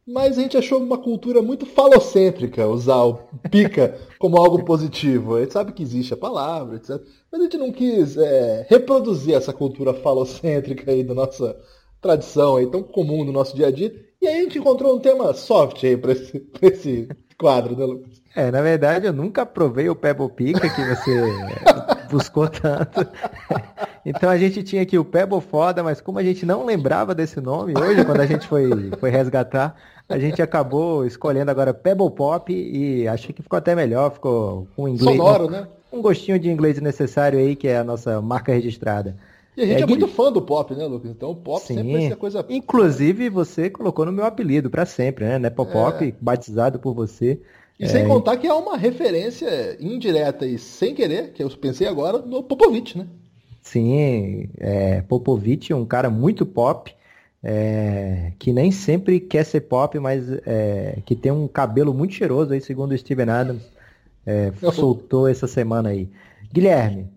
Mas 0.05 0.37
a 0.37 0.41
gente 0.41 0.57
achou 0.57 0.79
uma 0.79 0.97
cultura 0.97 1.41
muito 1.41 1.65
falocêntrica 1.65 2.67
usar 2.67 3.03
o 3.03 3.19
pica 3.49 3.99
como 4.17 4.37
algo 4.37 4.63
positivo. 4.65 5.35
A 5.35 5.41
gente 5.41 5.53
sabe 5.53 5.73
que 5.73 5.83
existe 5.83 6.13
a 6.13 6.17
palavra, 6.17 6.77
etc. 6.77 6.99
Mas 7.31 7.39
a 7.39 7.43
gente 7.43 7.57
não 7.57 7.71
quis 7.71 8.17
é, 8.17 8.65
reproduzir 8.67 9.35
essa 9.35 9.53
cultura 9.53 9.93
falocêntrica 9.93 10.91
aí 10.91 11.03
da 11.03 11.13
nossa 11.13 11.55
tradição 12.01 12.57
aí, 12.57 12.65
tão 12.65 12.81
comum 12.81 13.23
no 13.23 13.31
nosso 13.31 13.55
dia 13.55 13.67
a 13.67 13.71
dia. 13.71 13.93
E 14.19 14.27
aí 14.27 14.39
a 14.39 14.41
gente 14.43 14.57
encontrou 14.57 14.95
um 14.95 14.99
tema 14.99 15.33
soft 15.33 15.83
aí 15.83 15.95
para 15.95 16.13
esse, 16.13 16.49
esse 16.61 17.07
quadro, 17.37 17.77
né, 17.77 17.85
Lucas? 17.85 18.21
É, 18.35 18.49
na 18.49 18.61
verdade 18.61 19.05
eu 19.05 19.13
nunca 19.13 19.45
provei 19.45 19.87
o 19.87 19.95
Pebble 19.95 20.29
Pica 20.29 20.67
que 20.69 20.95
você 20.95 21.21
buscou 22.11 22.47
tanto. 22.47 23.07
Então 24.03 24.31
a 24.31 24.37
gente 24.37 24.63
tinha 24.63 24.81
aqui 24.81 24.97
o 24.97 25.05
Pebble 25.05 25.39
Foda, 25.39 25.83
mas 25.83 26.01
como 26.01 26.17
a 26.17 26.23
gente 26.23 26.43
não 26.43 26.65
lembrava 26.65 27.13
desse 27.13 27.39
nome 27.39 27.71
hoje, 27.77 28.03
quando 28.03 28.19
a 28.19 28.25
gente 28.25 28.47
foi, 28.47 28.89
foi 28.99 29.11
resgatar, 29.11 29.75
a 30.09 30.17
gente 30.17 30.41
acabou 30.41 31.05
escolhendo 31.05 31.51
agora 31.51 31.71
Pebble 31.71 32.09
Pop 32.09 32.51
e 32.51 33.07
achei 33.07 33.31
que 33.31 33.43
ficou 33.43 33.57
até 33.57 33.75
melhor, 33.75 34.11
ficou 34.11 34.67
com 34.75 34.87
inglês. 34.87 35.15
Sonoro, 35.15 35.51
né? 35.51 35.67
Um 35.93 36.01
gostinho 36.01 36.39
de 36.39 36.49
inglês 36.49 36.81
necessário 36.81 37.37
aí, 37.37 37.55
que 37.55 37.67
é 37.67 37.77
a 37.77 37.83
nossa 37.83 38.19
marca 38.21 38.51
registrada. 38.51 39.15
E 39.55 39.61
a 39.61 39.65
gente 39.65 39.81
é, 39.81 39.83
é 39.83 39.85
muito 39.85 40.07
fã 40.07 40.31
do 40.31 40.41
pop, 40.41 40.73
né, 40.73 40.85
Lucas? 40.85 41.11
Então 41.11 41.29
o 41.29 41.35
pop 41.35 41.61
Sim. 41.61 41.75
sempre 41.75 41.91
vai 41.91 42.01
ser 42.07 42.15
coisa. 42.15 42.45
Inclusive, 42.49 43.29
você 43.29 43.69
colocou 43.69 44.05
no 44.05 44.11
meu 44.11 44.25
apelido 44.25 44.69
para 44.69 44.85
sempre, 44.85 45.25
né? 45.25 45.37
Nepopop, 45.37 46.07
é. 46.07 46.13
batizado 46.19 46.79
por 46.79 46.93
você. 46.93 47.39
E 47.81 47.85
é... 47.85 47.87
sem 47.87 48.07
contar 48.07 48.37
que 48.37 48.47
há 48.47 48.55
uma 48.55 48.77
referência 48.77 49.75
indireta 49.79 50.45
e 50.45 50.59
sem 50.59 50.93
querer, 50.93 51.33
que 51.33 51.43
eu 51.43 51.49
pensei 51.49 51.87
agora, 51.87 52.19
no 52.19 52.43
Popovich, 52.43 52.95
né? 52.95 53.07
Sim, 53.63 54.49
é, 54.59 55.01
Popovich, 55.01 55.73
um 55.73 55.85
cara 55.85 56.07
muito 56.07 56.45
pop, 56.45 56.93
é, 57.43 58.33
que 58.37 58.53
nem 58.53 58.71
sempre 58.71 59.19
quer 59.19 59.43
ser 59.43 59.61
pop, 59.61 59.97
mas 59.97 60.29
é, 60.45 60.99
que 61.05 61.15
tem 61.15 61.31
um 61.31 61.47
cabelo 61.47 61.91
muito 61.91 62.13
cheiroso 62.13 62.53
aí, 62.53 62.61
segundo 62.61 62.91
o 62.91 62.97
Steven 62.97 63.29
Adams, 63.29 63.63
é, 64.27 64.51
soltou 64.73 65.27
essa 65.27 65.47
semana 65.47 65.89
aí. 65.89 66.07
Guilherme, 66.53 67.09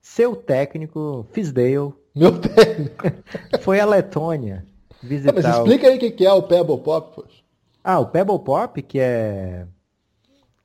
seu 0.00 0.34
técnico, 0.34 1.26
Fisdale. 1.30 1.92
Meu 2.14 2.38
técnico. 2.40 3.04
foi 3.60 3.80
a 3.80 3.84
Letônia 3.84 4.64
visitar. 5.02 5.34
mas 5.34 5.44
explica 5.44 5.88
aí 5.88 5.96
o 5.96 6.12
que 6.12 6.24
é 6.24 6.32
o 6.32 6.42
Pebble 6.42 6.78
Pop, 6.78 7.14
poxa. 7.14 7.42
Ah, 7.84 7.98
o 7.98 8.06
Pebble 8.06 8.38
Pop, 8.38 8.80
que 8.82 8.98
é 8.98 9.66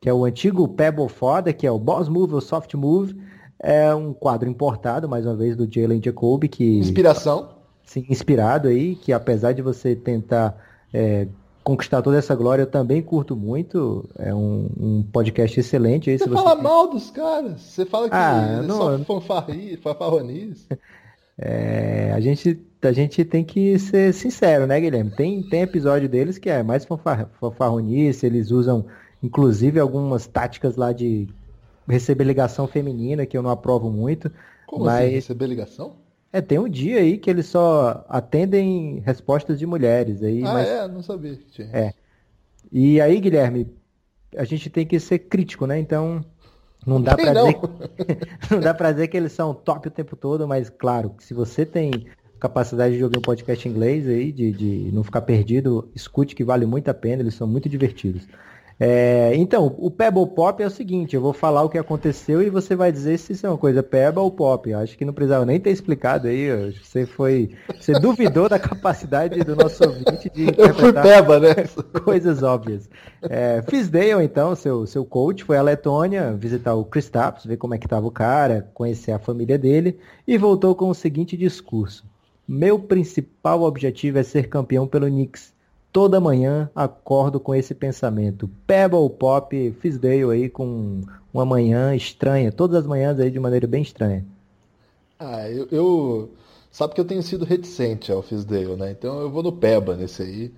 que 0.06 0.10
é 0.10 0.14
o 0.14 0.24
antigo 0.24 0.68
Pebble 0.68 1.10
Foda, 1.10 1.52
que 1.52 1.66
é 1.66 1.72
o 1.72 1.80
Boss 1.80 2.08
Move 2.08 2.36
ou 2.36 2.40
Soft 2.40 2.72
Move, 2.76 3.20
é 3.60 3.92
um 3.96 4.14
quadro 4.14 4.48
importado, 4.48 5.10
mais 5.10 5.26
uma 5.26 5.36
vez, 5.36 5.56
do 5.56 5.68
Jalen 5.68 6.00
Jacoby, 6.00 6.48
que... 6.48 6.78
Inspiração. 6.78 7.56
Sim, 7.84 8.06
inspirado 8.08 8.68
aí, 8.68 8.96
que 8.96 9.12
apesar 9.12 9.54
de 9.54 9.64
você 9.64 9.96
tentar 9.96 10.64
é, 10.94 11.28
conquistar 11.64 12.04
toda 12.04 12.20
essa 12.20 12.36
glória, 12.36 12.62
eu 12.62 12.68
também 12.68 13.02
curto 13.02 13.36
muito. 13.36 14.08
É 14.20 14.32
um, 14.32 14.70
um 14.80 15.04
podcast 15.12 15.60
excelente. 15.60 16.12
Aí, 16.12 16.20
você, 16.20 16.26
você 16.26 16.36
fala 16.36 16.54
mal 16.54 16.88
dos 16.88 17.10
caras. 17.10 17.60
Você 17.62 17.84
fala 17.84 18.08
que 18.08 18.16
ah, 18.16 18.60
é 18.62 18.62
não, 18.62 18.78
só 18.78 19.00
fanfarronice. 19.06 20.68
É, 21.38 22.14
a, 22.14 22.20
gente, 22.22 22.58
a 22.82 22.94
gente 22.94 23.26
tem 23.26 23.44
que 23.44 23.78
ser 23.78 24.14
sincero, 24.14 24.66
né, 24.66 24.80
Guilherme? 24.80 25.12
Tem, 25.12 25.44
tem 25.44 25.64
episódio 25.64 26.08
deles 26.08 26.38
que 26.38 26.50
é 26.50 26.64
mais 26.64 26.86
fanfarronice, 26.86 28.26
eles 28.26 28.52
usam 28.52 28.86
inclusive 29.26 29.80
algumas 29.80 30.28
táticas 30.28 30.76
lá 30.76 30.94
de 30.94 31.28
receber 31.88 32.24
ligação 32.24 32.68
feminina, 32.68 33.26
que 33.26 33.38
eu 33.38 33.42
não 33.42 33.50
aprovo 33.50 33.90
muito. 33.90 34.32
Como 34.68 34.86
assim, 34.86 34.96
mas... 34.96 35.06
assim, 35.06 35.16
receber 35.16 35.48
ligação? 35.48 35.96
É, 36.32 36.42
tem 36.42 36.60
um 36.60 36.70
dia 36.70 37.00
aí 37.00 37.18
que 37.18 37.30
eles 37.30 37.46
só 37.46 38.06
atendem 38.10 39.02
respostas 39.06 39.58
de 39.58 39.66
mulheres. 39.66 40.22
Aí, 40.22 40.44
ah, 40.44 40.54
mas... 40.54 40.68
é? 40.68 40.88
Não 40.88 41.02
sabia. 41.02 41.40
É. 41.72 41.94
E 42.72 43.00
aí, 43.00 43.20
Guilherme, 43.20 43.74
a 44.36 44.44
gente 44.44 44.70
tem 44.70 44.86
que 44.86 45.00
ser 45.00 45.20
crítico, 45.20 45.66
né? 45.66 45.80
Então, 45.80 46.24
não 46.86 47.02
dá 47.02 47.16
para 47.16 47.34
dizer, 47.34 47.60
não 48.52 48.60
dá 48.60 48.74
pra 48.74 48.92
dizer 48.92 49.08
que 49.08 49.18
eles 49.18 49.32
são 49.32 49.54
top 49.54 49.88
o 49.88 49.92
tempo 49.92 50.16
todo, 50.16 50.48
mas 50.48 50.70
claro, 50.70 51.12
que 51.12 51.24
se 51.24 51.34
você 51.34 51.66
tem 51.66 52.06
capacidade 52.38 52.98
de 52.98 53.04
ouvir 53.04 53.18
um 53.18 53.22
podcast 53.22 53.68
em 53.68 53.72
inglês 53.72 54.08
aí, 54.08 54.32
de, 54.32 54.52
de 54.52 54.92
não 54.92 55.04
ficar 55.04 55.22
perdido, 55.22 55.90
escute 55.96 56.36
que 56.36 56.44
vale 56.44 56.66
muito 56.66 56.90
a 56.90 56.94
pena, 56.94 57.22
eles 57.22 57.36
são 57.36 57.48
muito 57.48 57.70
divertidos. 57.70 58.28
É, 58.78 59.32
então, 59.36 59.74
o 59.78 59.90
Pebble 59.90 60.28
Pop 60.28 60.62
é 60.62 60.68
o 60.68 60.70
seguinte, 60.70 61.16
eu 61.16 61.22
vou 61.22 61.32
falar 61.32 61.64
o 61.64 61.70
que 61.70 61.78
aconteceu 61.78 62.42
e 62.42 62.50
você 62.50 62.76
vai 62.76 62.92
dizer 62.92 63.18
se 63.18 63.32
isso 63.32 63.46
é 63.46 63.50
uma 63.50 63.58
coisa 63.58 63.82
Pebble 63.82 64.20
ou 64.20 64.30
Pop. 64.30 64.70
Eu 64.70 64.80
acho 64.80 64.98
que 64.98 65.06
não 65.06 65.14
precisava 65.14 65.46
nem 65.46 65.60
ter 65.60 65.72
explicado 65.72 66.28
aí, 66.28 66.74
você 66.74 67.06
foi, 67.06 67.52
você 67.80 67.94
duvidou 67.94 68.50
da 68.50 68.60
capacidade 68.60 69.40
do 69.44 69.56
nosso 69.56 69.82
ouvinte 69.88 70.30
de 70.30 70.50
interpretar 70.50 71.04
Peba, 71.04 71.40
né? 71.40 71.56
coisas 72.04 72.44
óbvias. 72.44 72.90
É, 73.22 73.64
Fisdale, 73.68 74.26
então, 74.26 74.54
seu, 74.56 74.86
seu 74.86 75.06
coach, 75.06 75.46
foi 75.46 75.58
à 75.58 75.62
Letônia 75.62 76.34
visitar 76.34 76.76
o 76.76 76.84
Kristaps, 76.84 77.46
ver 77.46 77.58
como 77.58 77.74
é 77.74 77.78
que 77.78 77.86
estava 77.86 78.06
o 78.06 78.12
cara, 78.12 78.70
conhecer 78.74 79.14
a 79.14 79.20
família 79.20 79.58
dele 79.58 79.98
e 80.28 80.38
voltou 80.38 80.76
com 80.76 80.90
o 80.90 80.96
seguinte 80.96 81.38
discurso. 81.38 82.04
Meu 82.48 82.78
principal 82.78 83.64
objetivo 83.64 84.20
é 84.20 84.24
ser 84.24 84.50
campeão 84.50 84.86
pelo 84.86 85.08
Knicks 85.08 85.55
toda 85.96 86.20
manhã 86.20 86.70
acordo 86.76 87.40
com 87.40 87.56
esse 87.56 87.74
pensamento. 87.74 88.50
Pebble 88.68 89.10
Pop 89.10 89.78
Fisdale 89.80 90.30
aí 90.30 90.50
com 90.50 91.00
uma 91.34 91.46
manhã 91.46 91.96
estranha, 91.96 92.52
todas 92.52 92.82
as 92.82 92.86
manhãs 92.86 93.18
aí 93.18 93.32
de 93.32 93.40
maneira 93.40 93.66
bem 93.66 93.82
estranha. 93.82 94.26
Ah, 95.18 95.50
eu, 95.50 95.70
eu... 95.72 96.32
sabe 96.70 96.94
que 96.94 97.00
eu 97.00 97.06
tenho 97.06 97.24
sido 97.24 97.46
reticente 97.46 98.12
ao 98.12 98.22
Fisdale, 98.22 98.76
né? 98.76 98.92
Então 98.92 99.22
eu 99.22 99.32
vou 99.32 99.42
no 99.42 99.54
Peba 99.54 99.96
nesse 99.96 100.22
aí. 100.22 100.54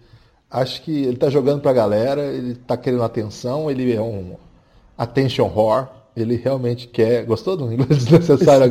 Acho 0.50 0.82
que 0.82 1.04
ele 1.04 1.18
tá 1.18 1.30
jogando 1.30 1.62
pra 1.62 1.72
galera, 1.72 2.34
ele 2.34 2.56
tá 2.56 2.76
querendo 2.76 3.04
atenção, 3.04 3.70
ele 3.70 3.94
é 3.94 4.02
um 4.02 4.38
attention 4.98 5.52
whore. 5.56 5.88
Ele 6.16 6.36
realmente 6.36 6.88
quer. 6.88 7.24
Gostou 7.26 7.56
do 7.56 7.72
inglês 7.72 8.06
desnecessário? 8.10 8.64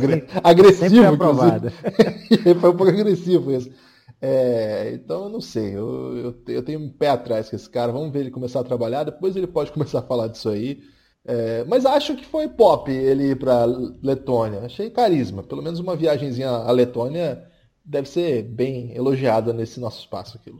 agressivo, 0.43 1.13
inclusive. 1.13 1.69
Foi 2.59 2.71
um 2.71 2.75
pouco 2.75 2.89
agressivo 2.89 3.53
isso. 3.53 3.71
É, 4.19 4.91
então 4.93 5.25
eu 5.25 5.29
não 5.29 5.41
sei, 5.41 5.75
eu, 5.75 6.17
eu, 6.17 6.35
eu, 6.47 6.63
tenho 6.63 6.79
um 6.79 6.89
pé 6.89 7.09
atrás 7.09 7.49
com 7.49 7.55
esse 7.55 7.69
cara, 7.69 7.91
vamos 7.91 8.11
ver 8.11 8.21
ele 8.21 8.31
começar 8.31 8.61
a 8.61 8.63
trabalhar, 8.63 9.03
depois 9.03 9.35
ele 9.35 9.45
pode 9.45 9.71
começar 9.73 9.99
a 9.99 10.03
falar 10.03 10.27
disso 10.27 10.49
aí. 10.49 10.81
É, 11.23 11.63
mas 11.65 11.85
acho 11.85 12.15
que 12.15 12.25
foi 12.25 12.47
pop 12.47 12.89
ele 12.89 13.31
ir 13.31 13.37
para 13.37 13.65
Letônia, 14.01 14.61
achei 14.61 14.89
carisma, 14.89 15.43
pelo 15.43 15.61
menos 15.61 15.79
uma 15.79 15.95
viagemzinha 15.95 16.49
à 16.49 16.71
Letônia 16.71 17.43
deve 17.83 18.07
ser 18.09 18.43
bem 18.43 18.95
elogiada 18.95 19.53
nesse 19.53 19.79
nosso 19.79 19.99
espaço 19.99 20.37
aqui, 20.37 20.53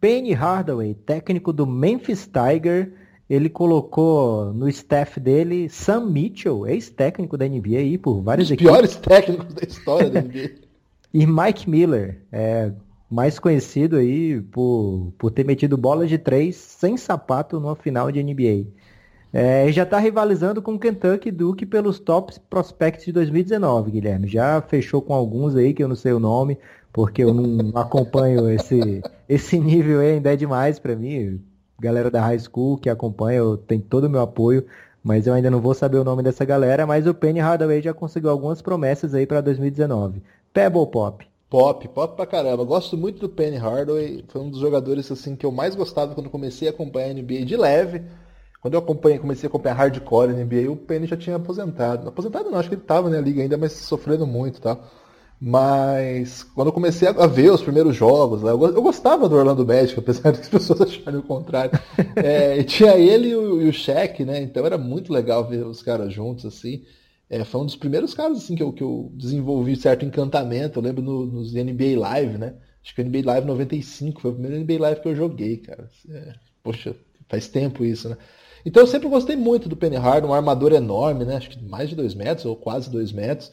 Penny 0.00 0.32
Hardaway, 0.32 0.94
técnico 0.94 1.52
do 1.52 1.66
Memphis 1.66 2.26
Tiger, 2.26 2.92
ele 3.28 3.48
colocou 3.48 4.52
no 4.52 4.68
staff 4.68 5.18
dele 5.18 5.68
Sam 5.70 6.06
Mitchell, 6.10 6.66
ex-técnico 6.66 7.38
da 7.38 7.48
NBA 7.48 7.78
aí 7.78 7.96
por 7.96 8.20
vários 8.20 8.50
equipes. 8.50 8.70
piores 8.70 8.96
técnicos 8.96 9.54
da 9.54 9.62
história 9.66 10.10
da 10.10 10.20
NBA. 10.20 10.63
E 11.14 11.24
Mike 11.26 11.70
Miller, 11.70 12.20
é, 12.32 12.72
mais 13.08 13.38
conhecido 13.38 13.96
aí 13.96 14.40
por, 14.42 15.12
por 15.16 15.30
ter 15.30 15.44
metido 15.44 15.76
bolas 15.76 16.08
de 16.08 16.18
três 16.18 16.56
sem 16.56 16.96
sapato 16.96 17.60
numa 17.60 17.76
final 17.76 18.10
de 18.10 18.20
NBA. 18.20 18.66
É, 19.32 19.70
já 19.70 19.84
está 19.84 19.98
rivalizando 19.98 20.60
com 20.60 20.74
o 20.74 20.78
Kentucky 20.78 21.30
Duke 21.30 21.64
pelos 21.66 22.00
top 22.00 22.34
prospects 22.50 23.04
de 23.04 23.12
2019, 23.12 23.92
Guilherme. 23.92 24.26
Já 24.26 24.60
fechou 24.60 25.00
com 25.00 25.14
alguns 25.14 25.54
aí 25.54 25.72
que 25.72 25.84
eu 25.84 25.88
não 25.88 25.94
sei 25.94 26.12
o 26.12 26.18
nome, 26.18 26.58
porque 26.92 27.22
eu 27.22 27.32
não 27.32 27.70
acompanho 27.80 28.50
esse, 28.50 29.00
esse 29.28 29.58
nível 29.58 30.00
aí, 30.00 30.14
ainda 30.14 30.32
é 30.32 30.36
demais 30.36 30.80
para 30.80 30.96
mim. 30.96 31.40
Galera 31.80 32.10
da 32.10 32.20
high 32.22 32.38
school 32.40 32.76
que 32.76 32.90
acompanha, 32.90 33.38
eu 33.38 33.56
tenho 33.56 33.82
todo 33.82 34.04
o 34.04 34.10
meu 34.10 34.20
apoio. 34.20 34.66
mas 35.02 35.26
eu 35.26 35.34
ainda 35.34 35.50
não 35.50 35.60
vou 35.60 35.74
saber 35.74 35.98
o 35.98 36.04
nome 36.04 36.22
dessa 36.24 36.44
galera, 36.44 36.86
mas 36.86 37.06
o 37.06 37.14
Penny 37.14 37.40
Hardaway 37.40 37.82
já 37.82 37.94
conseguiu 37.94 38.30
algumas 38.30 38.62
promessas 38.62 39.14
aí 39.14 39.26
para 39.26 39.40
2019. 39.40 40.22
Pebble 40.54 40.86
Pop. 40.86 41.26
Pop, 41.50 41.88
pop 41.88 42.16
pra 42.16 42.26
caramba. 42.26 42.64
Gosto 42.64 42.96
muito 42.96 43.18
do 43.18 43.28
Penny 43.28 43.56
Hardaway. 43.56 44.24
Foi 44.28 44.40
um 44.40 44.50
dos 44.50 44.60
jogadores 44.60 45.10
assim 45.10 45.34
que 45.34 45.44
eu 45.44 45.50
mais 45.50 45.74
gostava 45.74 46.14
quando 46.14 46.30
comecei 46.30 46.68
a 46.68 46.70
acompanhar 46.70 47.10
a 47.10 47.12
NBA 47.12 47.44
de 47.44 47.56
leve. 47.56 48.02
Quando 48.62 48.74
eu 48.74 48.80
acompanhei, 48.80 49.18
comecei 49.18 49.46
a 49.46 49.48
acompanhar 49.48 49.74
hardcore 49.74 50.32
na 50.32 50.44
NBA, 50.44 50.70
o 50.70 50.76
Penny 50.76 51.06
já 51.06 51.16
tinha 51.16 51.36
aposentado. 51.36 52.08
Aposentado 52.08 52.50
não, 52.50 52.58
acho 52.58 52.68
que 52.68 52.76
ele 52.76 52.82
estava 52.82 53.10
na 53.10 53.20
liga 53.20 53.42
ainda, 53.42 53.58
mas 53.58 53.72
sofrendo 53.72 54.26
muito, 54.26 54.60
tá? 54.60 54.78
Mas 55.40 56.44
quando 56.44 56.68
eu 56.68 56.72
comecei 56.72 57.08
a 57.08 57.26
ver 57.26 57.50
os 57.50 57.60
primeiros 57.60 57.94
jogos, 57.94 58.42
eu 58.42 58.82
gostava 58.82 59.28
do 59.28 59.36
Orlando 59.36 59.66
Magic, 59.66 59.98
apesar 60.00 60.32
das 60.32 60.48
pessoas 60.48 60.80
acharem 60.82 61.18
o 61.18 61.22
contrário. 61.22 61.78
É, 62.16 62.62
tinha 62.62 62.96
ele 62.96 63.30
e 63.30 63.36
o, 63.36 63.60
e 63.60 63.68
o 63.68 63.72
Shaq, 63.72 64.24
né? 64.24 64.40
Então 64.40 64.64
era 64.64 64.78
muito 64.78 65.12
legal 65.12 65.46
ver 65.46 65.66
os 65.66 65.82
caras 65.82 66.12
juntos, 66.12 66.46
assim. 66.46 66.84
É, 67.28 67.44
foi 67.44 67.60
um 67.60 67.66
dos 67.66 67.76
primeiros 67.76 68.14
casos 68.14 68.44
assim, 68.44 68.54
que, 68.54 68.62
eu, 68.62 68.72
que 68.72 68.82
eu 68.82 69.10
desenvolvi 69.14 69.76
certo 69.76 70.04
encantamento. 70.04 70.78
Eu 70.78 70.82
lembro 70.82 71.02
no, 71.02 71.26
nos 71.26 71.52
NBA 71.54 71.98
Live, 71.98 72.38
né? 72.38 72.54
Acho 72.82 72.94
que 72.94 73.00
o 73.00 73.04
NBA 73.04 73.22
Live 73.24 73.46
95 73.46 74.20
foi 74.20 74.30
o 74.30 74.34
primeiro 74.34 74.62
NBA 74.62 74.80
Live 74.80 75.00
que 75.00 75.08
eu 75.08 75.16
joguei, 75.16 75.56
cara. 75.56 75.88
É, 76.10 76.34
poxa, 76.62 76.94
faz 77.28 77.48
tempo 77.48 77.84
isso, 77.84 78.08
né? 78.08 78.16
Então 78.66 78.82
eu 78.82 78.86
sempre 78.86 79.08
gostei 79.08 79.36
muito 79.36 79.68
do 79.68 79.76
Penny 79.76 79.96
Hardaway, 79.96 80.30
um 80.30 80.34
armador 80.34 80.72
enorme, 80.72 81.24
né? 81.24 81.36
Acho 81.36 81.50
que 81.50 81.62
mais 81.62 81.88
de 81.88 81.96
2 81.96 82.14
metros, 82.14 82.46
ou 82.46 82.56
quase 82.56 82.90
2 82.90 83.12
metros. 83.12 83.50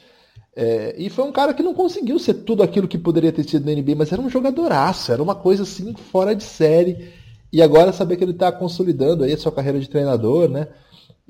É, 0.56 0.96
e 0.98 1.10
foi 1.10 1.24
um 1.26 1.32
cara 1.32 1.54
que 1.54 1.64
não 1.64 1.74
conseguiu 1.74 2.20
ser 2.20 2.34
tudo 2.36 2.62
aquilo 2.62 2.88
que 2.88 2.98
poderia 2.98 3.32
ter 3.32 3.44
sido 3.44 3.66
no 3.66 3.72
NBA, 3.72 3.96
mas 3.96 4.12
era 4.12 4.22
um 4.22 4.30
jogadoraço, 4.30 5.12
era 5.12 5.24
uma 5.24 5.36
coisa 5.36 5.64
assim 5.64 5.94
fora 5.94 6.36
de 6.36 6.44
série. 6.44 7.10
E 7.52 7.62
agora 7.62 7.92
saber 7.92 8.16
que 8.18 8.24
ele 8.24 8.32
está 8.32 8.52
consolidando 8.52 9.24
aí 9.24 9.34
a 9.34 9.38
sua 9.38 9.52
carreira 9.52 9.80
de 9.80 9.90
treinador, 9.90 10.50
né? 10.50 10.68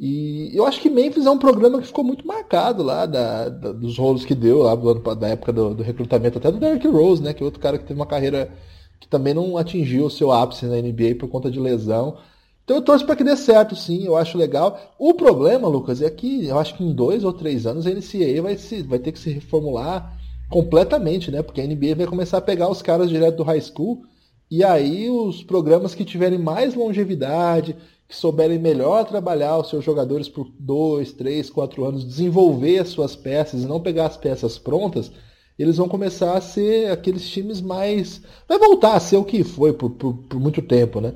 E 0.03 0.49
eu 0.57 0.65
acho 0.65 0.81
que 0.81 0.89
Memphis 0.89 1.27
é 1.27 1.29
um 1.29 1.37
programa 1.37 1.79
que 1.79 1.85
ficou 1.85 2.03
muito 2.03 2.25
marcado 2.25 2.81
lá 2.81 3.05
da, 3.05 3.47
da, 3.49 3.71
dos 3.71 3.99
rolos 3.99 4.25
que 4.25 4.33
deu 4.33 4.63
lá 4.63 4.73
do, 4.73 4.95
da 5.15 5.27
época 5.27 5.53
do, 5.53 5.75
do, 5.75 5.83
recrutamento, 5.83 6.39
até 6.39 6.51
do 6.51 6.57
Derrick 6.57 6.87
Rose, 6.87 7.21
né? 7.21 7.35
Que 7.35 7.43
é 7.43 7.45
outro 7.45 7.59
cara 7.59 7.77
que 7.77 7.85
teve 7.85 7.99
uma 7.99 8.07
carreira 8.07 8.51
que 8.99 9.07
também 9.07 9.31
não 9.31 9.57
atingiu 9.57 10.07
o 10.07 10.09
seu 10.09 10.31
ápice 10.31 10.65
na 10.65 10.81
NBA 10.81 11.17
por 11.19 11.29
conta 11.29 11.51
de 11.51 11.59
lesão. 11.59 12.17
Então 12.63 12.77
eu 12.77 12.81
torço 12.81 13.05
para 13.05 13.15
que 13.15 13.23
dê 13.23 13.37
certo, 13.37 13.75
sim, 13.75 14.03
eu 14.03 14.15
acho 14.17 14.39
legal. 14.39 14.79
O 14.97 15.13
problema, 15.13 15.67
Lucas, 15.67 16.01
é 16.01 16.09
que 16.09 16.47
eu 16.47 16.57
acho 16.57 16.75
que 16.75 16.83
em 16.83 16.95
dois 16.95 17.23
ou 17.23 17.31
três 17.31 17.67
anos 17.67 17.85
a 17.85 17.91
NCAA 17.91 18.41
vai, 18.41 18.57
se, 18.57 18.81
vai 18.81 18.97
ter 18.97 19.11
que 19.11 19.19
se 19.19 19.29
reformular 19.29 20.19
completamente, 20.49 21.29
né? 21.29 21.43
Porque 21.43 21.61
a 21.61 21.67
NBA 21.67 21.93
vai 21.95 22.07
começar 22.07 22.39
a 22.39 22.41
pegar 22.41 22.71
os 22.71 22.81
caras 22.81 23.07
direto 23.07 23.37
do 23.37 23.43
high 23.43 23.61
school 23.61 24.01
e 24.49 24.63
aí 24.63 25.11
os 25.11 25.43
programas 25.43 25.93
que 25.93 26.03
tiverem 26.03 26.39
mais 26.39 26.73
longevidade, 26.73 27.75
que 28.11 28.17
souberem 28.17 28.59
melhor 28.59 29.05
trabalhar 29.05 29.57
os 29.57 29.69
seus 29.69 29.83
jogadores 29.83 30.29
por 30.29 30.47
dois, 30.59 31.11
três, 31.11 31.49
quatro 31.49 31.83
anos, 31.83 32.05
desenvolver 32.05 32.79
as 32.79 32.89
suas 32.89 33.15
peças 33.15 33.63
e 33.63 33.67
não 33.67 33.79
pegar 33.79 34.05
as 34.05 34.17
peças 34.17 34.57
prontas, 34.57 35.11
eles 35.57 35.77
vão 35.77 35.87
começar 35.87 36.37
a 36.37 36.41
ser 36.41 36.91
aqueles 36.91 37.27
times 37.27 37.61
mais. 37.61 38.21
Vai 38.47 38.59
voltar 38.59 38.93
a 38.93 38.99
ser 38.99 39.17
o 39.17 39.23
que 39.23 39.43
foi 39.43 39.73
por, 39.73 39.89
por, 39.91 40.13
por 40.13 40.39
muito 40.39 40.61
tempo, 40.61 41.01
né? 41.01 41.13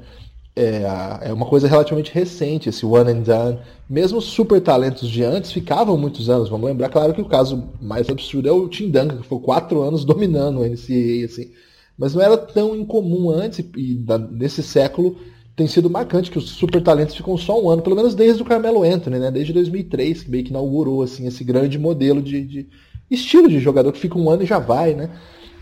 é, 0.55 1.27
é 1.29 1.33
uma 1.33 1.45
coisa 1.45 1.67
relativamente 1.67 2.13
recente, 2.13 2.69
esse 2.69 2.85
one 2.85 3.11
and 3.11 3.21
done. 3.23 3.59
Mesmo 3.89 4.19
os 4.19 4.25
super 4.25 4.61
talentos 4.61 5.09
de 5.09 5.23
antes 5.23 5.51
ficavam 5.51 5.97
muitos 5.97 6.29
anos. 6.29 6.49
Vamos 6.49 6.67
lembrar, 6.67 6.89
claro, 6.89 7.13
que 7.13 7.21
o 7.21 7.27
caso 7.27 7.71
mais 7.81 8.09
absurdo 8.09 8.47
é 8.47 8.51
o 8.51 8.69
Tim 8.69 8.89
Duncan, 8.89 9.17
que 9.17 9.23
ficou 9.23 9.41
quatro 9.41 9.81
anos 9.81 10.05
dominando 10.05 10.61
o 10.61 10.65
NCAA, 10.65 11.25
assim. 11.25 11.51
Mas 11.97 12.13
não 12.15 12.21
era 12.21 12.37
tão 12.37 12.75
incomum 12.75 13.29
antes, 13.29 13.59
e 13.59 13.95
da, 13.95 14.17
nesse 14.17 14.63
século 14.63 15.17
tem 15.55 15.67
sido 15.67 15.89
marcante 15.89 16.29
que 16.29 16.37
os 16.37 16.49
super 16.49 16.81
talentos 16.81 17.15
ficam 17.15 17.37
só 17.37 17.61
um 17.61 17.69
ano, 17.69 17.81
pelo 17.81 17.95
menos 17.95 18.13
desde 18.13 18.41
o 18.41 18.45
Carmelo 18.45 18.83
Anthony, 18.83 19.19
né? 19.19 19.31
Desde 19.31 19.53
2003, 19.53 20.23
que 20.23 20.31
meio 20.31 20.43
que 20.43 20.49
inaugurou 20.49 21.01
assim, 21.01 21.25
esse 21.25 21.43
grande 21.43 21.79
modelo 21.79 22.21
de, 22.21 22.41
de 22.43 22.67
estilo 23.09 23.47
de 23.47 23.59
jogador 23.59 23.91
que 23.91 23.99
fica 23.99 24.17
um 24.17 24.29
ano 24.29 24.43
e 24.43 24.45
já 24.47 24.59
vai, 24.59 24.93
né? 24.93 25.09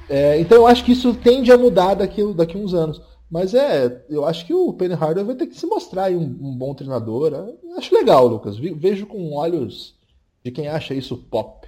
É, 0.10 0.40
então 0.40 0.58
eu 0.58 0.68
acho 0.68 0.84
que 0.84 0.92
isso 0.92 1.14
tende 1.14 1.52
a 1.52 1.58
mudar 1.58 1.94
daqui, 1.94 2.22
daqui 2.34 2.58
uns 2.58 2.74
anos. 2.74 3.02
Mas 3.30 3.54
é, 3.54 4.04
eu 4.10 4.26
acho 4.26 4.46
que 4.46 4.54
o 4.54 4.74
Penny 4.74 4.94
Hardaway 4.94 5.26
vai 5.26 5.36
ter 5.36 5.48
que 5.48 5.60
se 5.60 5.66
mostrar 5.66 6.12
um, 6.12 6.22
um 6.22 6.56
bom 6.56 6.74
treinador. 6.74 7.34
Eu 7.34 7.78
acho 7.78 7.94
legal, 7.96 8.28
Lucas. 8.28 8.58
Vejo 8.58 9.06
com 9.06 9.34
olhos 9.34 9.96
de 10.44 10.52
quem 10.52 10.68
acha 10.68 10.94
isso 10.94 11.18
pop. 11.18 11.68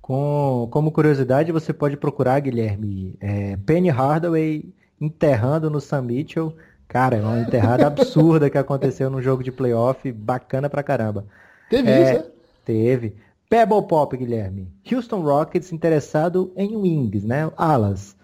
Com, 0.00 0.68
como 0.70 0.90
curiosidade, 0.90 1.52
você 1.52 1.72
pode 1.72 1.96
procurar, 1.96 2.40
Guilherme, 2.40 3.14
é, 3.20 3.56
Penny 3.58 3.88
Hardaway 3.88 4.64
enterrando 5.00 5.70
no 5.70 5.80
Sam 5.80 6.02
Mitchell. 6.02 6.54
Cara, 6.88 7.16
é 7.16 7.20
uma 7.20 7.40
enterrada 7.40 7.86
absurda 7.86 8.48
que 8.48 8.58
aconteceu 8.58 9.10
num 9.10 9.20
jogo 9.22 9.42
de 9.42 9.50
playoff, 9.50 10.10
bacana 10.12 10.70
pra 10.70 10.82
caramba. 10.82 11.24
Teve 11.68 11.90
é, 11.90 12.02
isso, 12.02 12.22
né? 12.22 12.30
Teve. 12.64 13.16
Pebble 13.48 13.86
Pop, 13.86 14.16
Guilherme. 14.16 14.68
Houston 14.90 15.20
Rockets 15.20 15.72
interessado 15.72 16.52
em 16.56 16.76
wings, 16.76 17.24
né? 17.24 17.50
Alas. 17.56 18.16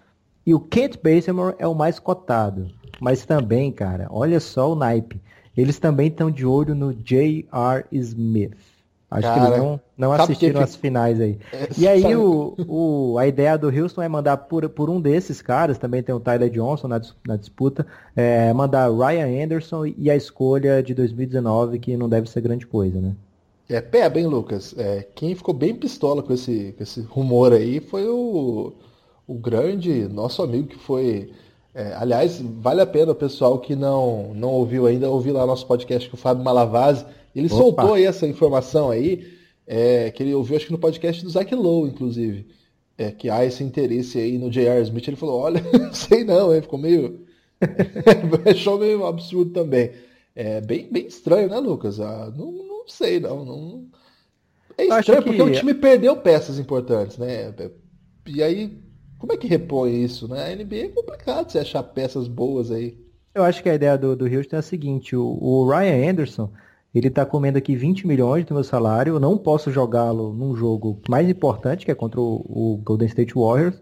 E 0.45 0.53
o 0.53 0.59
Kent 0.59 0.97
Bazemore 1.01 1.55
é 1.59 1.67
o 1.67 1.75
mais 1.75 1.99
cotado. 1.99 2.67
Mas 2.99 3.25
também, 3.25 3.71
cara, 3.71 4.07
olha 4.09 4.39
só 4.39 4.71
o 4.71 4.75
naipe. 4.75 5.21
Eles 5.55 5.79
também 5.79 6.07
estão 6.07 6.31
de 6.31 6.45
olho 6.45 6.73
no 6.73 6.93
J.R. 6.93 7.85
Smith. 7.91 8.57
Acho 9.11 9.27
cara, 9.27 9.39
que 9.41 9.47
eles 9.47 9.59
não, 9.59 9.79
não 9.97 10.13
assistiram 10.13 10.59
que... 10.59 10.63
as 10.63 10.75
finais 10.75 11.19
aí. 11.19 11.37
É, 11.53 11.67
e 11.77 11.87
aí 11.87 12.15
o, 12.15 12.55
o, 12.67 13.17
a 13.17 13.27
ideia 13.27 13.57
do 13.57 13.67
Houston 13.67 14.01
é 14.01 14.07
mandar 14.07 14.37
por, 14.37 14.67
por 14.69 14.89
um 14.89 15.01
desses 15.01 15.41
caras, 15.41 15.77
também 15.77 16.01
tem 16.01 16.15
o 16.15 16.19
Tyler 16.19 16.49
Johnson 16.49 16.87
na, 16.87 17.01
na 17.27 17.35
disputa, 17.35 17.85
é, 18.15 18.53
mandar 18.53 18.89
Ryan 18.89 19.43
Anderson 19.43 19.85
e 19.85 20.09
a 20.09 20.15
escolha 20.15 20.81
de 20.81 20.93
2019, 20.93 21.77
que 21.77 21.97
não 21.97 22.07
deve 22.07 22.29
ser 22.29 22.41
grande 22.41 22.65
coisa, 22.65 22.99
né? 22.99 23.13
É, 23.69 23.81
pé 23.81 24.09
bem, 24.09 24.25
Lucas. 24.25 24.73
É, 24.77 25.05
quem 25.13 25.35
ficou 25.35 25.53
bem 25.53 25.75
pistola 25.75 26.23
com 26.23 26.33
esse, 26.33 26.73
com 26.77 26.83
esse 26.83 27.01
rumor 27.01 27.53
aí 27.53 27.79
foi 27.79 28.07
o 28.07 28.73
o 29.31 29.33
grande 29.33 30.07
nosso 30.09 30.43
amigo 30.43 30.67
que 30.67 30.77
foi. 30.77 31.31
É, 31.73 31.93
aliás, 31.95 32.41
vale 32.41 32.81
a 32.81 32.85
pena 32.85 33.13
o 33.13 33.15
pessoal 33.15 33.57
que 33.57 33.77
não, 33.77 34.33
não 34.33 34.49
ouviu 34.49 34.85
ainda 34.85 35.09
ouvir 35.09 35.31
lá 35.31 35.45
nosso 35.45 35.65
podcast 35.65 36.09
com 36.09 36.17
o 36.17 36.19
Fábio 36.19 36.43
Malavase. 36.43 37.05
Ele 37.35 37.47
Opa. 37.47 37.55
soltou 37.55 37.93
aí 37.93 38.05
essa 38.05 38.27
informação 38.27 38.89
aí, 38.89 39.27
é, 39.65 40.11
que 40.11 40.23
ele 40.23 40.33
ouviu 40.33 40.57
acho 40.57 40.65
que 40.65 40.71
no 40.71 40.79
podcast 40.79 41.23
do 41.23 41.29
Zach 41.29 41.53
Lowe, 41.53 41.89
inclusive. 41.89 42.47
É, 42.97 43.11
que 43.11 43.29
há 43.29 43.43
esse 43.45 43.63
interesse 43.63 44.19
aí 44.19 44.37
no 44.37 44.49
J.R. 44.51 44.81
Smith. 44.83 45.07
Ele 45.07 45.17
falou, 45.17 45.39
olha, 45.39 45.61
não 45.73 45.93
sei 45.93 46.23
não, 46.23 46.53
hein? 46.53 46.61
ficou 46.61 46.79
meio. 46.79 47.25
Achou 48.49 48.79
meio 48.79 49.05
absurdo 49.05 49.51
também. 49.51 49.91
É 50.35 50.61
bem, 50.61 50.87
bem 50.91 51.07
estranho, 51.07 51.49
né, 51.49 51.57
Lucas? 51.57 51.99
Ah, 51.99 52.31
não, 52.35 52.51
não 52.51 52.87
sei, 52.87 53.19
não. 53.19 53.45
não... 53.45 53.87
É 54.77 54.85
estranho 54.85 55.23
porque 55.23 55.41
o 55.41 55.51
time 55.51 55.73
perdeu 55.73 56.15
peças 56.17 56.57
importantes, 56.57 57.17
né? 57.17 57.53
E 58.25 58.41
aí 58.41 58.81
como 59.21 59.33
é 59.33 59.37
que 59.37 59.47
repõe 59.47 60.03
isso, 60.03 60.27
né? 60.27 60.51
A 60.51 60.55
NBA 60.55 60.75
é 60.77 60.89
complicado 60.89 61.51
você 61.51 61.59
achar 61.59 61.83
peças 61.83 62.27
boas 62.27 62.71
aí. 62.71 62.97
Eu 63.35 63.43
acho 63.43 63.61
que 63.61 63.69
a 63.69 63.75
ideia 63.75 63.95
do, 63.95 64.15
do 64.15 64.25
Houston 64.25 64.55
é 64.55 64.59
a 64.59 64.63
seguinte, 64.63 65.15
o, 65.15 65.37
o 65.39 65.69
Ryan 65.69 66.09
Anderson, 66.09 66.51
ele 66.93 67.09
tá 67.09 67.25
comendo 67.25 67.57
aqui 67.57 67.75
20 67.75 68.05
milhões 68.05 68.45
do 68.45 68.53
meu 68.53 68.63
salário, 68.63 69.15
eu 69.15 69.19
não 69.19 69.37
posso 69.37 69.71
jogá-lo 69.71 70.33
num 70.33 70.55
jogo 70.55 70.99
mais 71.09 71.29
importante, 71.29 71.85
que 71.85 71.91
é 71.91 71.95
contra 71.95 72.19
o, 72.19 72.45
o, 72.47 72.77
Golden 72.83 73.07
State 73.07 73.33
Warriors, 73.33 73.81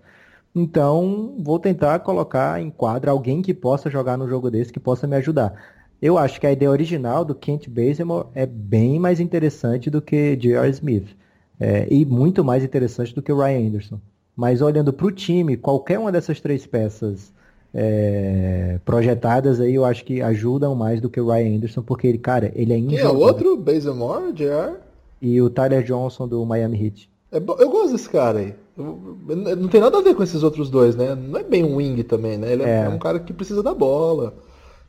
então 0.53 1.35
vou 1.39 1.59
tentar 1.59 1.99
colocar 1.99 2.61
em 2.61 2.69
quadra 2.69 3.11
alguém 3.11 3.41
que 3.41 3.53
possa 3.53 3.89
jogar 3.89 4.17
no 4.17 4.27
jogo 4.27 4.49
desse, 4.51 4.73
que 4.73 4.79
possa 4.79 5.07
me 5.07 5.15
ajudar. 5.15 5.53
Eu 6.01 6.17
acho 6.17 6.39
que 6.39 6.47
a 6.47 6.51
ideia 6.51 6.71
original 6.71 7.25
do 7.25 7.35
Kent 7.35 7.67
Bazemore 7.67 8.27
é 8.33 8.45
bem 8.45 8.99
mais 8.99 9.19
interessante 9.19 9.89
do 9.89 10.01
que 10.01 10.35
J.R. 10.37 10.69
Smith. 10.69 11.15
É, 11.59 11.87
e 11.91 12.05
muito 12.05 12.43
mais 12.43 12.63
interessante 12.63 13.13
do 13.13 13.21
que 13.21 13.31
o 13.31 13.37
Ryan 13.37 13.67
Anderson. 13.67 13.99
Mas 14.33 14.61
olhando 14.61 14.93
para 14.93 15.05
o 15.05 15.11
time, 15.11 15.57
qualquer 15.57 15.99
uma 15.99 16.11
dessas 16.11 16.39
três 16.39 16.65
peças 16.65 17.33
é, 17.73 18.79
projetadas 18.83 19.59
aí, 19.59 19.75
eu 19.75 19.85
acho 19.85 20.03
que 20.03 20.21
ajudam 20.21 20.75
mais 20.75 20.99
do 20.99 21.09
que 21.09 21.19
o 21.19 21.27
Ryan 21.27 21.57
Anderson, 21.57 21.81
porque 21.81 22.07
ele, 22.07 22.17
cara, 22.17 22.51
ele 22.55 22.73
é 22.73 22.81
Quem 22.81 22.97
é 22.97 23.07
o 23.07 23.19
outro? 23.19 23.55
Bazemore, 23.57 24.33
JR? 24.33 24.77
E 25.21 25.41
o 25.41 25.49
Tyler 25.49 25.83
Johnson 25.83 26.27
do 26.27 26.45
Miami 26.45 26.85
Heat. 26.85 27.09
É, 27.31 27.37
eu 27.37 27.69
gosto 27.69 27.91
desse 27.91 28.09
cara 28.09 28.39
aí. 28.39 28.55
não 28.77 29.67
tem 29.67 29.81
nada 29.81 29.97
a 29.97 30.01
ver 30.01 30.15
com 30.15 30.23
esses 30.23 30.41
outros 30.41 30.69
dois, 30.69 30.95
né? 30.95 31.13
Não 31.13 31.39
é 31.39 31.43
bem 31.43 31.63
um 31.63 31.75
wing 31.75 32.01
também, 32.03 32.37
né? 32.37 32.53
Ele 32.53 32.63
é, 32.63 32.69
é. 32.69 32.85
é 32.85 32.89
um 32.89 32.97
cara 32.97 33.19
que 33.19 33.33
precisa 33.33 33.61
da 33.61 33.73
bola. 33.73 34.33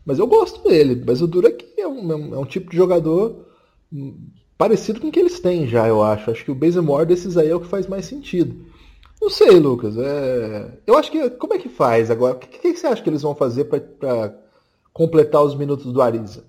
Mas 0.04 0.18
eu 0.18 0.26
gosto 0.26 0.66
dele. 0.66 1.02
Mas 1.06 1.20
o 1.20 1.26
duro 1.26 1.48
é 1.48 1.50
que 1.50 1.80
é 1.80 1.86
um, 1.86 2.34
é 2.34 2.38
um 2.38 2.44
tipo 2.44 2.70
de 2.70 2.76
jogador 2.76 3.44
parecido 4.56 5.00
com 5.00 5.08
o 5.08 5.12
que 5.12 5.20
eles 5.20 5.40
têm 5.40 5.66
já, 5.66 5.86
eu 5.86 6.02
acho. 6.02 6.30
Acho 6.30 6.44
que 6.44 6.50
o 6.50 6.54
Bazemore 6.54 7.06
desses 7.06 7.36
aí 7.36 7.48
é 7.48 7.54
o 7.54 7.60
que 7.60 7.66
faz 7.66 7.86
mais 7.86 8.06
sentido. 8.06 8.54
Não 9.20 9.28
sei, 9.28 9.59
Lucas. 9.59 9.96
É... 9.96 10.78
Eu 10.87 10.96
acho 10.96 11.11
que. 11.11 11.30
Como 11.30 11.54
é 11.54 11.59
que 11.59 11.68
faz 11.68 12.11
agora? 12.11 12.35
O 12.35 12.38
que, 12.38 12.59
que, 12.59 12.76
você 12.76 12.87
acha 12.87 13.02
que 13.02 13.11
eles 13.11 13.22
vão 13.22 13.35
fazer 13.35 13.64
para 13.64 14.35
completar 14.92 15.42
os 15.42 15.54
minutos 15.54 15.92
do 15.92 16.00
Ariza? 16.00 16.44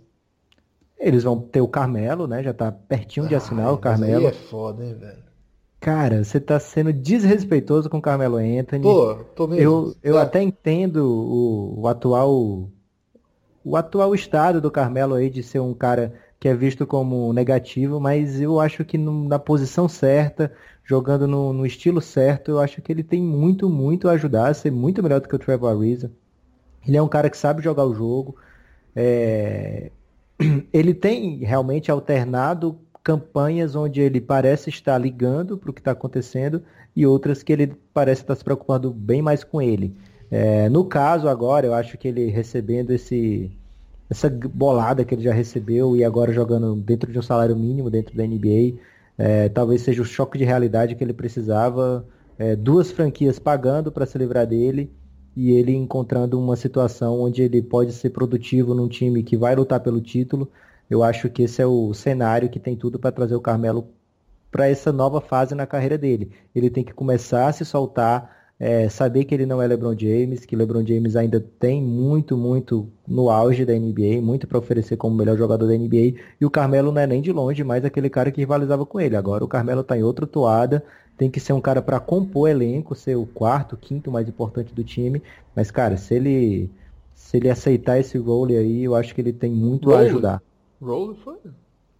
Eles 0.98 1.24
vão 1.24 1.40
ter 1.40 1.62
o 1.62 1.68
Carmelo, 1.68 2.28
né? 2.28 2.44
Já 2.44 2.54
tá 2.54 2.72
pertinho 2.72 3.28
de 3.28 3.36
assinar 3.36 3.68
Ai, 3.68 3.74
o 3.74 3.78
Carmelo. 3.78 4.20
Aí 4.20 4.26
é 4.28 4.34
foda, 4.34 4.86
hein, 4.86 4.96
velho? 4.96 5.24
Cara, 5.80 6.24
você 6.24 6.40
tá 6.40 6.60
sendo 6.60 6.94
desrespeitoso 6.94 7.90
com 7.90 7.98
o 7.98 8.02
Carmelo 8.02 8.38
Anthony. 8.38 8.84
Pô, 8.84 9.16
tô 9.36 9.48
mesmo. 9.48 9.64
Eu, 9.64 9.96
eu 10.04 10.20
é. 10.20 10.22
até 10.22 10.42
entendo 10.42 10.98
o, 10.98 11.82
o 11.82 11.88
atual 11.88 12.70
o 13.64 13.76
atual 13.76 14.14
estado 14.16 14.60
do 14.60 14.72
Carmelo 14.72 15.16
aí 15.16 15.30
de 15.30 15.44
ser 15.44 15.60
um 15.60 15.74
cara 15.74 16.14
que 16.42 16.48
é 16.48 16.56
visto 16.56 16.88
como 16.88 17.32
negativo, 17.32 18.00
mas 18.00 18.42
eu 18.42 18.60
acho 18.60 18.84
que 18.84 18.98
no, 18.98 19.28
na 19.28 19.38
posição 19.38 19.88
certa, 19.88 20.52
jogando 20.84 21.28
no, 21.28 21.54
no, 21.54 21.68
estilo 21.68 22.02
certo, 22.02 22.50
eu 22.50 22.60
acho 22.60 22.82
que 22.82 22.92
ele 22.92 23.04
tem 23.04 23.22
muito, 23.22 23.70
muito 23.70 24.10
a 24.10 24.14
ajudar 24.14 24.48
a 24.48 24.54
ser 24.56 24.72
muito 24.72 25.04
melhor 25.04 25.22
do 25.22 25.30
que 25.30 25.36
o 25.36 25.40
Trevor 25.40 25.70
Ariza. 25.70 26.12
Ele 26.88 26.98
é 26.98 27.02
um 27.02 27.08
cara 27.08 27.30
que 27.30 27.38
sabe 27.38 27.62
jogar 27.62 27.86
o 27.86 27.94
jogo. 27.94 28.38
É... 28.96 29.92
Ele 30.74 30.96
tem 30.96 31.38
realmente 31.38 31.92
alternado 31.92 32.80
campanhas 33.04 33.76
onde 33.76 34.02
ele 34.02 34.20
parece 34.20 34.70
estar 34.70 34.98
ligando 34.98 35.58
para 35.60 35.70
o 35.70 35.74
que 35.74 35.82
está 35.82 35.92
acontecendo 35.92 36.64
e 36.96 37.06
outras 37.06 37.44
que 37.44 37.54
ele 37.54 37.76
parece 37.94 38.22
estar 38.22 38.36
se 38.36 38.44
preocupando 38.44 38.92
bem 38.92 39.22
mais 39.22 39.44
com 39.44 39.62
ele. 39.62 39.96
É, 40.30 40.70
no 40.70 40.86
caso 40.86 41.28
agora, 41.28 41.68
eu 41.68 41.74
acho 41.74 41.98
que 41.98 42.08
ele 42.08 42.30
recebendo 42.30 42.92
esse 42.92 43.52
essa 44.12 44.30
bolada 44.30 45.06
que 45.06 45.16
ele 45.16 45.24
já 45.24 45.32
recebeu 45.32 45.96
e 45.96 46.04
agora 46.04 46.34
jogando 46.34 46.76
dentro 46.76 47.10
de 47.10 47.18
um 47.18 47.22
salário 47.22 47.56
mínimo 47.56 47.90
dentro 47.90 48.14
da 48.14 48.28
NBA, 48.28 48.78
é, 49.18 49.48
talvez 49.48 49.84
seja 49.84 50.02
o 50.02 50.06
choque 50.06 50.38
de 50.38 50.44
realidade 50.44 50.96
que 50.96 51.04
ele 51.04 51.14
precisava. 51.14 52.06
É, 52.38 52.54
duas 52.54 52.92
franquias 52.92 53.40
pagando 53.40 53.90
para 53.90 54.06
se 54.06 54.18
livrar 54.18 54.46
dele 54.46 54.92
e 55.34 55.52
ele 55.52 55.74
encontrando 55.74 56.38
uma 56.38 56.58
situação 56.58 57.22
onde 57.22 57.42
ele 57.42 57.62
pode 57.62 57.94
ser 57.94 58.10
produtivo 58.10 58.76
num 58.76 58.90
time 58.90 59.24
que 59.24 59.38
vai 59.38 59.56
lutar 59.56 59.80
pelo 59.80 60.02
título. 60.02 60.52
Eu 60.90 61.04
acho 61.04 61.30
que 61.30 61.44
esse 61.44 61.62
é 61.62 61.66
o 61.66 61.94
cenário 61.94 62.50
que 62.50 62.60
tem 62.60 62.76
tudo 62.76 63.00
para 63.00 63.14
trazer 63.14 63.36
o 63.36 63.42
Carmelo 63.42 63.88
para 64.52 64.68
essa 64.68 64.92
nova 64.92 65.22
fase 65.22 65.56
na 65.56 65.66
carreira 65.66 65.98
dele. 65.98 66.32
Ele 66.54 66.70
tem 66.70 66.84
que 66.84 66.94
começar 66.94 67.48
a 67.48 67.54
se 67.54 67.64
soltar, 67.64 68.41
é, 68.64 68.88
saber 68.90 69.26
que 69.26 69.34
ele 69.34 69.48
não 69.48 69.60
é 69.60 69.66
LeBron 69.66 69.98
James, 69.98 70.46
que 70.46 70.56
LeBron 70.56 70.86
James 70.86 71.16
ainda 71.16 71.44
tem 71.60 71.82
muito, 71.82 72.38
muito 72.38 72.88
no 73.08 73.32
auge 73.32 73.66
da 73.66 73.74
NBA, 73.74 74.22
muito 74.22 74.46
para 74.46 74.60
oferecer 74.60 74.98
como 74.98 75.16
melhor 75.16 75.36
jogador 75.36 75.66
da 75.66 75.76
NBA, 75.76 76.14
e 76.40 76.46
o 76.46 76.50
Carmelo 76.50 76.92
não 76.92 77.02
é 77.02 77.08
nem 77.08 77.24
de 77.24 77.32
longe 77.32 77.64
mais 77.64 77.84
aquele 77.84 78.08
cara 78.08 78.32
que 78.32 78.40
rivalizava 78.40 78.86
com 78.86 79.00
ele. 79.00 79.16
Agora 79.16 79.44
o 79.44 79.48
Carmelo 79.48 79.82
está 79.82 79.98
em 79.98 80.04
outra 80.04 80.28
toada, 80.28 80.86
tem 81.18 81.28
que 81.28 81.40
ser 81.40 81.54
um 81.54 81.60
cara 81.60 81.82
para 81.82 82.00
compor 82.00 82.48
elenco, 82.48 82.94
ser 82.94 83.16
o 83.16 83.26
quarto, 83.26 83.76
quinto 83.76 84.12
mais 84.12 84.30
importante 84.30 84.76
do 84.76 84.84
time, 84.84 85.24
mas 85.56 85.72
cara, 85.72 85.98
se 85.98 86.14
ele 86.14 86.70
se 87.16 87.38
ele 87.38 87.50
aceitar 87.50 88.00
esse 88.00 88.20
role 88.20 88.56
aí, 88.56 88.84
eu 88.84 88.94
acho 88.94 89.16
que 89.16 89.22
ele 89.22 89.34
tem 89.34 89.50
muito 89.50 89.90
role. 89.90 89.98
a 89.98 90.08
ajudar. 90.08 90.44
Role 90.80 91.18
foi? 91.24 91.38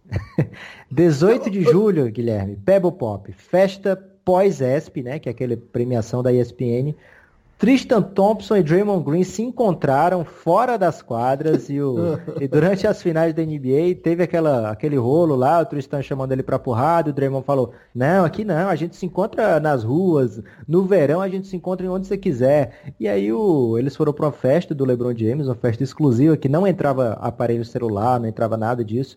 18 0.92 1.50
de 1.50 1.62
julho, 1.64 2.08
Guilherme, 2.08 2.54
Pebble 2.54 2.92
Pop, 2.92 3.32
festa 3.32 4.11
pós-ESP, 4.24 5.02
né, 5.02 5.18
que 5.18 5.28
é 5.28 5.32
aquela 5.32 5.56
premiação 5.56 6.22
da 6.22 6.32
ESPN, 6.32 6.94
Tristan 7.62 8.02
Thompson 8.02 8.56
e 8.56 8.62
Draymond 8.64 9.04
Green 9.04 9.22
se 9.22 9.40
encontraram 9.40 10.24
fora 10.24 10.76
das 10.76 11.00
quadras 11.00 11.70
e, 11.70 11.80
o, 11.80 12.18
e 12.40 12.48
durante 12.48 12.88
as 12.88 13.00
finais 13.00 13.32
da 13.32 13.40
NBA 13.40 14.00
teve 14.02 14.24
aquela, 14.24 14.68
aquele 14.68 14.96
rolo 14.96 15.36
lá, 15.36 15.60
o 15.60 15.66
Tristan 15.66 16.02
chamando 16.02 16.32
ele 16.32 16.42
pra 16.42 16.58
porrada, 16.58 17.10
o 17.10 17.12
Draymond 17.12 17.46
falou, 17.46 17.72
não, 17.94 18.24
aqui 18.24 18.44
não, 18.44 18.68
a 18.68 18.74
gente 18.74 18.96
se 18.96 19.06
encontra 19.06 19.60
nas 19.60 19.84
ruas, 19.84 20.42
no 20.66 20.84
verão 20.84 21.20
a 21.20 21.28
gente 21.28 21.46
se 21.46 21.54
encontra 21.54 21.86
em 21.86 21.88
onde 21.88 22.08
você 22.08 22.18
quiser. 22.18 22.92
E 22.98 23.06
aí 23.06 23.32
o, 23.32 23.78
eles 23.78 23.94
foram 23.94 24.12
pra 24.12 24.26
uma 24.26 24.32
festa 24.32 24.74
do 24.74 24.84
LeBron 24.84 25.16
James, 25.16 25.46
uma 25.46 25.54
festa 25.54 25.84
exclusiva, 25.84 26.36
que 26.36 26.48
não 26.48 26.66
entrava 26.66 27.12
aparelho 27.20 27.64
celular, 27.64 28.18
não 28.18 28.26
entrava 28.26 28.56
nada 28.56 28.84
disso. 28.84 29.16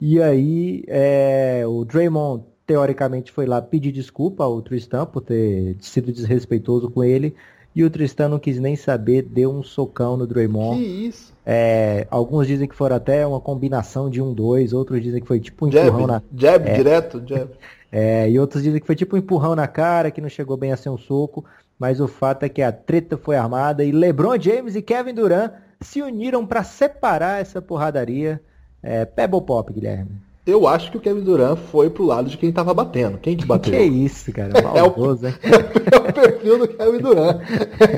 E 0.00 0.18
aí 0.18 0.82
é, 0.88 1.62
o 1.66 1.84
Draymond 1.84 2.42
teoricamente 2.72 3.30
foi 3.30 3.44
lá 3.44 3.60
pedir 3.60 3.92
desculpa 3.92 4.44
ao 4.44 4.62
Tristan 4.62 5.04
por 5.04 5.20
ter 5.20 5.76
sido 5.80 6.10
desrespeitoso 6.10 6.90
com 6.90 7.04
ele. 7.04 7.34
E 7.74 7.84
o 7.84 7.90
Tristan 7.90 8.28
não 8.28 8.38
quis 8.38 8.58
nem 8.58 8.76
saber, 8.76 9.22
deu 9.22 9.50
um 9.50 9.62
socão 9.62 10.16
no 10.16 10.26
Draymond. 10.26 10.78
Que 10.78 10.84
isso? 10.84 11.34
É, 11.44 12.06
alguns 12.10 12.46
dizem 12.46 12.66
que 12.66 12.74
foram 12.74 12.96
até 12.96 13.26
uma 13.26 13.40
combinação 13.40 14.08
de 14.08 14.22
um, 14.22 14.32
dois, 14.32 14.72
outros 14.72 15.02
dizem 15.02 15.20
que 15.20 15.26
foi 15.26 15.38
tipo 15.38 15.66
um 15.66 15.70
jab, 15.70 15.86
empurrão 15.86 16.06
na. 16.06 16.22
Jab, 16.34 16.66
é, 16.68 16.74
direto, 16.74 17.22
jab. 17.26 17.50
É, 17.94 18.30
e 18.30 18.38
outros 18.38 18.62
dizem 18.62 18.80
que 18.80 18.86
foi 18.86 18.96
tipo 18.96 19.16
um 19.16 19.18
empurrão 19.18 19.54
na 19.54 19.68
cara, 19.68 20.10
que 20.10 20.22
não 20.22 20.28
chegou 20.30 20.56
bem 20.56 20.72
a 20.72 20.78
ser 20.78 20.88
um 20.88 20.96
soco. 20.96 21.44
Mas 21.78 22.00
o 22.00 22.08
fato 22.08 22.42
é 22.42 22.48
que 22.48 22.62
a 22.62 22.72
treta 22.72 23.18
foi 23.18 23.36
armada 23.36 23.84
e 23.84 23.92
LeBron 23.92 24.40
James 24.40 24.74
e 24.74 24.80
Kevin 24.80 25.12
Durant 25.12 25.52
se 25.78 26.00
uniram 26.00 26.46
para 26.46 26.64
separar 26.64 27.42
essa 27.42 27.60
porradaria. 27.60 28.40
É, 28.82 29.04
Pebble 29.04 29.42
Pop, 29.42 29.70
Guilherme. 29.70 30.22
Eu 30.44 30.66
acho 30.66 30.90
que 30.90 30.96
o 30.96 31.00
Kevin 31.00 31.20
Durant 31.20 31.56
foi 31.56 31.88
pro 31.88 32.04
lado 32.04 32.28
de 32.28 32.36
quem 32.36 32.52
tava 32.52 32.74
batendo. 32.74 33.18
Quem 33.18 33.36
que 33.36 33.46
bateu? 33.46 33.72
Que 33.78 33.84
isso, 33.84 34.32
cara? 34.32 34.60
Maldoso, 34.60 35.26
é, 35.26 35.30
o, 35.30 35.34
é 36.06 36.10
o 36.10 36.12
perfil 36.12 36.58
do 36.58 36.68
Kevin 36.68 36.98
Durant. 36.98 37.40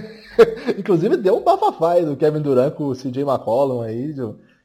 Inclusive 0.79 1.17
deu 1.17 1.37
um 1.37 1.45
bafafá 1.45 1.99
do 2.01 2.17
Kevin 2.17 2.43
Durant 2.43 2.75
com 2.75 2.85
o 2.85 2.95
CJ 2.95 3.23
McCollum 3.23 3.81
aí. 3.81 4.15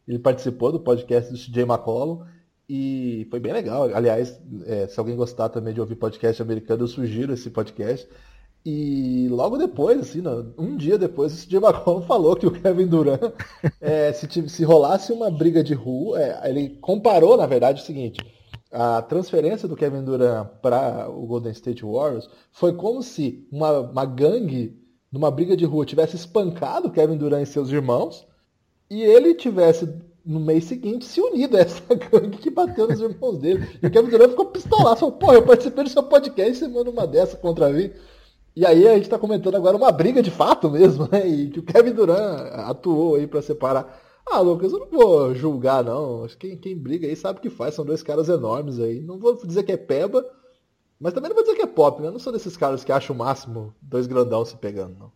Ele 0.08 0.20
participou 0.20 0.72
do 0.72 0.80
podcast 0.80 1.32
do 1.32 1.38
CJ 1.38 1.64
McCollum 1.64 2.24
e 2.68 3.28
foi 3.32 3.40
bem 3.40 3.54
legal. 3.54 3.90
Aliás, 3.94 4.40
é, 4.66 4.88
se 4.88 5.00
alguém 5.00 5.16
gostar 5.16 5.50
também 5.50 5.74
de 5.74 5.80
ouvir 5.80 5.96
podcast 5.96 6.42
americano, 6.42 6.84
eu 6.84 6.88
sugiro 6.88 7.34
esse 7.34 7.50
podcast. 7.50 8.08
E 8.66 9.28
logo 9.30 9.58
depois, 9.58 10.00
assim, 10.00 10.22
um 10.58 10.76
dia 10.76 10.98
depois, 10.98 11.46
o 11.46 11.56
McCollum 11.56 12.02
falou 12.08 12.36
que 12.36 12.46
o 12.46 12.52
Kevin 12.52 12.88
Durant, 12.88 13.32
é, 13.80 14.12
se, 14.12 14.50
se 14.50 14.64
rolasse 14.64 15.14
uma 15.14 15.32
briga 15.32 15.64
de 15.64 15.74
rua, 15.74 16.22
é, 16.22 16.50
ele 16.50 16.78
comparou, 16.82 17.38
na 17.38 17.46
verdade, 17.46 17.82
o 17.82 17.86
seguinte: 17.86 18.20
a 18.72 19.02
transferência 19.02 19.68
do 19.68 19.76
Kevin 19.76 20.04
Durant 20.04 20.48
para 20.62 21.10
o 21.10 21.26
Golden 21.26 21.52
State 21.54 21.84
Warriors 21.84 22.30
foi 22.52 22.74
como 22.74 23.02
se 23.02 23.48
uma, 23.52 23.80
uma 23.80 24.06
gangue, 24.06 24.78
numa 25.12 25.32
briga 25.32 25.56
de 25.56 25.66
rua, 25.66 25.86
tivesse 25.86 26.16
espancado 26.16 26.88
o 26.88 26.92
Kevin 26.92 27.18
Durant 27.18 27.44
e 27.44 27.46
seus 27.46 27.70
irmãos, 27.70 28.28
e 28.90 29.02
ele 29.02 29.34
tivesse 29.36 29.88
no 30.26 30.40
mês 30.40 30.66
seguinte 30.66 31.06
se 31.06 31.22
unido 31.22 31.56
a 31.56 31.62
essa 31.62 31.82
gangue 31.96 32.38
que 32.38 32.50
bateu 32.50 32.88
nos 32.88 33.00
irmãos 33.00 33.38
dele. 33.38 33.68
E 33.82 33.88
o 33.88 33.92
Kevin 33.92 34.10
Durant 34.10 34.32
ficou 34.32 34.48
pistolado, 34.48 35.00
falou, 35.00 35.16
pô, 35.16 35.32
eu 35.34 35.44
participei 35.44 35.86
do 35.86 35.90
seu 35.90 36.04
podcast 36.04 36.56
você 36.56 36.68
manda 36.68 36.92
uma 36.92 37.08
dessa 37.08 37.38
contra 37.38 37.70
mim. 37.70 37.90
E 38.60 38.66
aí 38.66 38.86
a 38.86 38.96
gente 38.96 39.04
está 39.04 39.18
comentando 39.18 39.56
agora 39.56 39.78
uma 39.78 39.90
briga 39.90 40.22
de 40.22 40.30
fato 40.30 40.70
mesmo, 40.70 41.08
né? 41.10 41.26
E 41.26 41.50
que 41.50 41.60
o 41.60 41.64
Kevin 41.64 41.94
Durant 41.94 42.42
atuou 42.68 43.16
aí 43.16 43.26
para 43.26 43.42
separar. 43.42 43.98
Ah, 44.30 44.42
Lucas, 44.42 44.74
eu 44.74 44.80
não 44.80 44.90
vou 44.90 45.34
julgar, 45.34 45.82
não. 45.82 46.28
Quem, 46.38 46.58
quem 46.58 46.78
briga 46.78 47.08
aí 47.08 47.16
sabe 47.16 47.40
o 47.40 47.42
que 47.42 47.50
faz. 47.50 47.74
São 47.74 47.86
dois 47.86 48.04
caras 48.04 48.28
enormes 48.28 48.78
aí. 48.78 49.00
Não 49.00 49.18
vou 49.18 49.34
dizer 49.48 49.64
que 49.64 49.72
é 49.72 49.78
peba, 49.78 50.26
mas 51.00 51.14
também 51.14 51.30
não 51.30 51.38
vou 51.38 51.46
dizer 51.46 51.56
que 51.56 51.62
é 51.62 51.68
pop, 51.68 52.02
né? 52.02 52.10
Eu 52.10 52.12
não 52.12 52.20
sou 52.20 52.34
desses 52.34 52.58
caras 52.58 52.84
que 52.84 52.92
acham 52.92 53.16
o 53.16 53.20
máximo 53.20 53.74
dois 53.82 54.08
grandão 54.08 54.44
se 54.44 54.58
pegando, 54.58 54.94
não. 55.00 55.12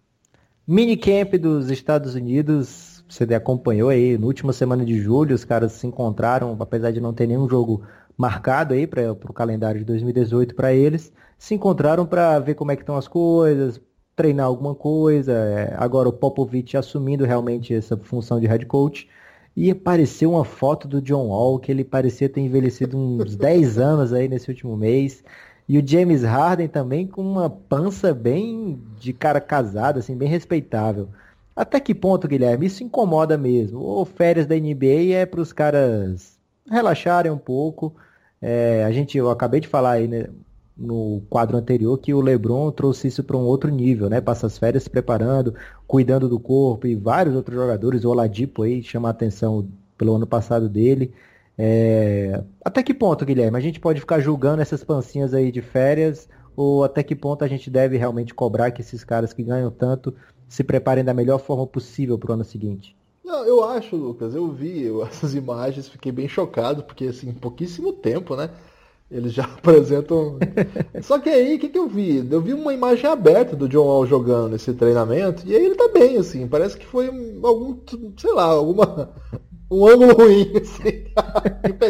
Minicamp 0.65 1.37
dos 1.37 1.69
Estados 1.69 2.15
Unidos, 2.15 3.03
você 3.09 3.25
acompanhou 3.35 3.89
aí, 3.89 4.17
na 4.17 4.25
última 4.25 4.53
semana 4.53 4.85
de 4.85 4.97
julho, 5.01 5.35
os 5.35 5.43
caras 5.43 5.73
se 5.73 5.85
encontraram, 5.85 6.55
apesar 6.61 6.91
de 6.91 7.01
não 7.01 7.13
ter 7.13 7.27
nenhum 7.27 7.49
jogo 7.49 7.83
marcado 8.17 8.73
aí 8.73 8.85
para 8.87 9.11
o 9.11 9.33
calendário 9.33 9.79
de 9.79 9.85
2018 9.85 10.55
para 10.55 10.73
eles 10.73 11.11
se 11.43 11.53
encontraram 11.53 12.05
para 12.05 12.39
ver 12.39 12.55
como 12.55 12.71
é 12.71 12.75
que 12.77 12.83
estão 12.83 12.95
as 12.95 13.05
coisas, 13.05 13.81
treinar 14.15 14.45
alguma 14.45 14.73
coisa. 14.73 15.33
É, 15.33 15.75
agora 15.77 16.07
o 16.07 16.13
Popovich 16.13 16.77
assumindo 16.77 17.25
realmente 17.25 17.73
essa 17.73 17.97
função 17.97 18.39
de 18.39 18.47
head 18.47 18.65
coach. 18.65 19.09
E 19.53 19.69
apareceu 19.69 20.31
uma 20.31 20.45
foto 20.45 20.87
do 20.87 21.01
John 21.01 21.27
Wall, 21.27 21.59
que 21.59 21.69
ele 21.69 21.83
parecia 21.83 22.29
ter 22.29 22.39
envelhecido 22.39 22.97
uns 22.97 23.35
10 23.37 23.77
anos 23.77 24.13
aí 24.13 24.29
nesse 24.29 24.49
último 24.49 24.77
mês. 24.77 25.21
E 25.67 25.77
o 25.77 25.85
James 25.85 26.23
Harden 26.23 26.69
também 26.69 27.05
com 27.05 27.21
uma 27.21 27.49
pança 27.49 28.13
bem 28.13 28.81
de 28.97 29.11
cara 29.11 29.41
casado, 29.41 29.99
assim, 29.99 30.15
bem 30.15 30.29
respeitável. 30.29 31.09
Até 31.53 31.77
que 31.79 31.93
ponto, 31.93 32.25
Guilherme? 32.25 32.67
Isso 32.67 32.83
incomoda 32.85 33.37
mesmo. 33.37 33.79
Ou 33.79 34.05
férias 34.05 34.47
da 34.47 34.55
NBA 34.55 35.13
é 35.13 35.25
para 35.25 35.41
os 35.41 35.51
caras 35.51 36.32
relaxarem 36.69 37.31
um 37.31 37.37
pouco. 37.37 37.95
É, 38.41 38.83
a 38.83 38.91
gente, 38.91 39.17
eu 39.17 39.29
acabei 39.29 39.59
de 39.59 39.67
falar 39.67 39.91
aí, 39.91 40.07
né? 40.07 40.27
no 40.75 41.21
quadro 41.29 41.57
anterior 41.57 41.97
que 41.97 42.13
o 42.13 42.21
LeBron 42.21 42.71
trouxe 42.71 43.07
isso 43.07 43.23
para 43.23 43.37
um 43.37 43.41
outro 43.41 43.69
nível, 43.69 44.09
né? 44.09 44.19
Passa 44.19 44.47
as 44.47 44.57
férias 44.57 44.83
se 44.83 44.89
preparando, 44.89 45.53
cuidando 45.87 46.27
do 46.27 46.39
corpo 46.39 46.87
e 46.87 46.95
vários 46.95 47.35
outros 47.35 47.55
jogadores, 47.55 48.03
o 48.03 48.09
Oladipo 48.09 48.63
aí 48.63 48.81
chama 48.81 49.07
a 49.09 49.11
atenção 49.11 49.67
pelo 49.97 50.15
ano 50.15 50.25
passado 50.25 50.67
dele. 50.67 51.13
É... 51.57 52.43
Até 52.65 52.81
que 52.81 52.93
ponto, 52.93 53.25
Guilherme, 53.25 53.57
a 53.57 53.61
gente 53.61 53.79
pode 53.79 53.99
ficar 53.99 54.19
julgando 54.19 54.61
essas 54.61 54.83
pancinhas 54.83 55.33
aí 55.33 55.51
de 55.51 55.61
férias 55.61 56.27
ou 56.55 56.83
até 56.83 57.03
que 57.03 57.15
ponto 57.15 57.43
a 57.43 57.47
gente 57.47 57.69
deve 57.69 57.97
realmente 57.97 58.33
cobrar 58.33 58.71
que 58.71 58.81
esses 58.81 59.03
caras 59.03 59.33
que 59.33 59.43
ganham 59.43 59.71
tanto 59.71 60.13
se 60.47 60.63
preparem 60.63 61.03
da 61.03 61.13
melhor 61.13 61.39
forma 61.39 61.65
possível 61.65 62.17
para 62.17 62.31
o 62.31 62.33
ano 62.33 62.43
seguinte? 62.43 62.95
Não, 63.23 63.45
eu 63.45 63.63
acho, 63.63 63.95
Lucas, 63.95 64.35
eu 64.35 64.51
vi 64.51 64.85
essas 65.07 65.33
imagens, 65.33 65.87
fiquei 65.87 66.11
bem 66.11 66.27
chocado, 66.27 66.83
porque 66.83 67.05
assim, 67.05 67.31
pouquíssimo 67.33 67.93
tempo, 67.93 68.35
né? 68.35 68.49
Eles 69.09 69.31
já 69.31 69.43
apresentam. 69.57 70.37
Só 71.01 71.19
que 71.19 71.29
aí, 71.29 71.55
o 71.55 71.59
que, 71.59 71.69
que 71.69 71.77
eu 71.77 71.87
vi? 71.87 72.27
Eu 72.29 72.41
vi 72.41 72.53
uma 72.53 72.73
imagem 72.73 73.09
aberta 73.09 73.55
do 73.55 73.69
John 73.69 73.85
Wall 73.85 74.07
jogando 74.07 74.55
esse 74.55 74.73
treinamento, 74.73 75.43
e 75.45 75.55
aí 75.55 75.63
ele 75.63 75.75
tá 75.75 75.87
bem, 75.87 76.17
assim. 76.17 76.47
Parece 76.47 76.77
que 76.77 76.85
foi 76.85 77.07
algum, 77.43 77.77
sei 78.17 78.33
lá, 78.33 78.45
alguma. 78.45 79.13
Um 79.71 79.87
ângulo 79.87 80.13
ruim, 80.13 80.51
assim. 80.61 81.05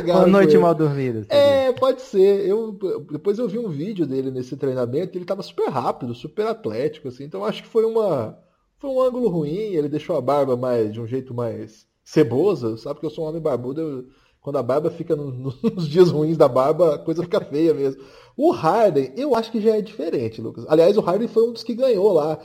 uma 0.05 0.27
noite 0.27 0.57
mal 0.57 0.73
dormida. 0.73 1.25
É, 1.27 1.71
pode 1.73 2.01
ser. 2.01 2.47
Eu, 2.47 2.77
depois 3.11 3.37
eu 3.39 3.47
vi 3.47 3.59
um 3.59 3.67
vídeo 3.67 4.05
dele 4.05 4.31
nesse 4.31 4.55
treinamento, 4.55 5.17
ele 5.17 5.25
tava 5.25 5.41
super 5.41 5.69
rápido, 5.69 6.13
super 6.13 6.47
atlético, 6.47 7.09
assim. 7.09 7.25
Então 7.25 7.43
acho 7.43 7.63
que 7.63 7.67
foi 7.67 7.83
uma. 7.83 8.37
Foi 8.83 8.89
um 8.89 9.01
ângulo 9.01 9.29
ruim, 9.29 9.55
ele 9.55 9.87
deixou 9.87 10.17
a 10.17 10.19
barba 10.19 10.57
mais 10.57 10.91
de 10.91 10.99
um 10.99 11.07
jeito 11.07 11.33
mais 11.33 11.87
cebosa, 12.03 12.75
sabe? 12.75 12.95
Porque 12.95 13.05
eu 13.05 13.09
sou 13.09 13.23
um 13.23 13.29
homem 13.29 13.41
barbudo, 13.41 13.79
eu 13.79 14.05
quando 14.41 14.57
a 14.57 14.61
barba 14.61 14.91
fica 14.91 15.15
no, 15.15 15.31
nos 15.63 15.87
dias 15.87 16.11
ruins 16.11 16.35
da 16.35 16.49
barba, 16.49 16.95
a 16.95 16.99
coisa 16.99 17.23
fica 17.23 17.39
feia 17.39 17.73
mesmo. 17.73 18.03
O 18.35 18.51
Harden, 18.51 19.13
eu 19.15 19.35
acho 19.35 19.49
que 19.53 19.61
já 19.61 19.77
é 19.77 19.81
diferente, 19.81 20.41
Lucas. 20.41 20.65
Aliás, 20.67 20.97
o 20.97 20.99
Harden 20.99 21.29
foi 21.29 21.47
um 21.47 21.53
dos 21.53 21.63
que 21.63 21.73
ganhou 21.73 22.11
lá. 22.11 22.37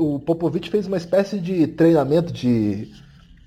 O 0.00 0.18
Popovich 0.18 0.68
fez 0.68 0.88
uma 0.88 0.96
espécie 0.96 1.38
de 1.38 1.68
treinamento 1.68 2.32
de, 2.32 2.88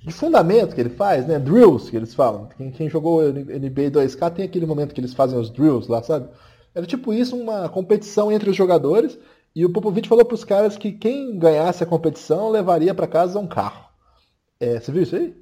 de 0.06 0.14
fundamento 0.14 0.74
que 0.74 0.80
ele 0.80 0.92
faz, 0.92 1.28
né? 1.28 1.38
Drills, 1.38 1.92
que 1.92 1.98
eles 1.98 2.14
falam. 2.14 2.48
Quem, 2.56 2.72
quem 2.72 2.90
jogou 2.90 3.22
NBA 3.24 3.92
2K 3.92 4.32
tem 4.32 4.46
aquele 4.46 4.66
momento 4.66 4.96
que 4.96 5.02
eles 5.02 5.14
fazem 5.14 5.38
os 5.38 5.50
drills 5.50 5.92
lá, 5.92 6.02
sabe? 6.02 6.30
Era 6.74 6.86
tipo 6.86 7.14
isso, 7.14 7.36
uma 7.36 7.68
competição 7.68 8.32
entre 8.32 8.50
os 8.50 8.56
jogadores. 8.56 9.20
E 9.58 9.66
o 9.66 9.72
Popovich 9.72 10.08
falou 10.08 10.24
para 10.24 10.36
os 10.36 10.44
caras 10.44 10.78
que 10.78 10.92
quem 10.92 11.36
ganhasse 11.40 11.84
a 11.84 11.88
competição 11.88 12.48
levaria 12.48 12.94
para 12.94 13.08
casa 13.08 13.40
um 13.40 13.48
carro. 13.48 13.90
É, 14.60 14.80
você 14.80 14.92
viu 14.92 15.02
isso 15.02 15.16
aí? 15.16 15.36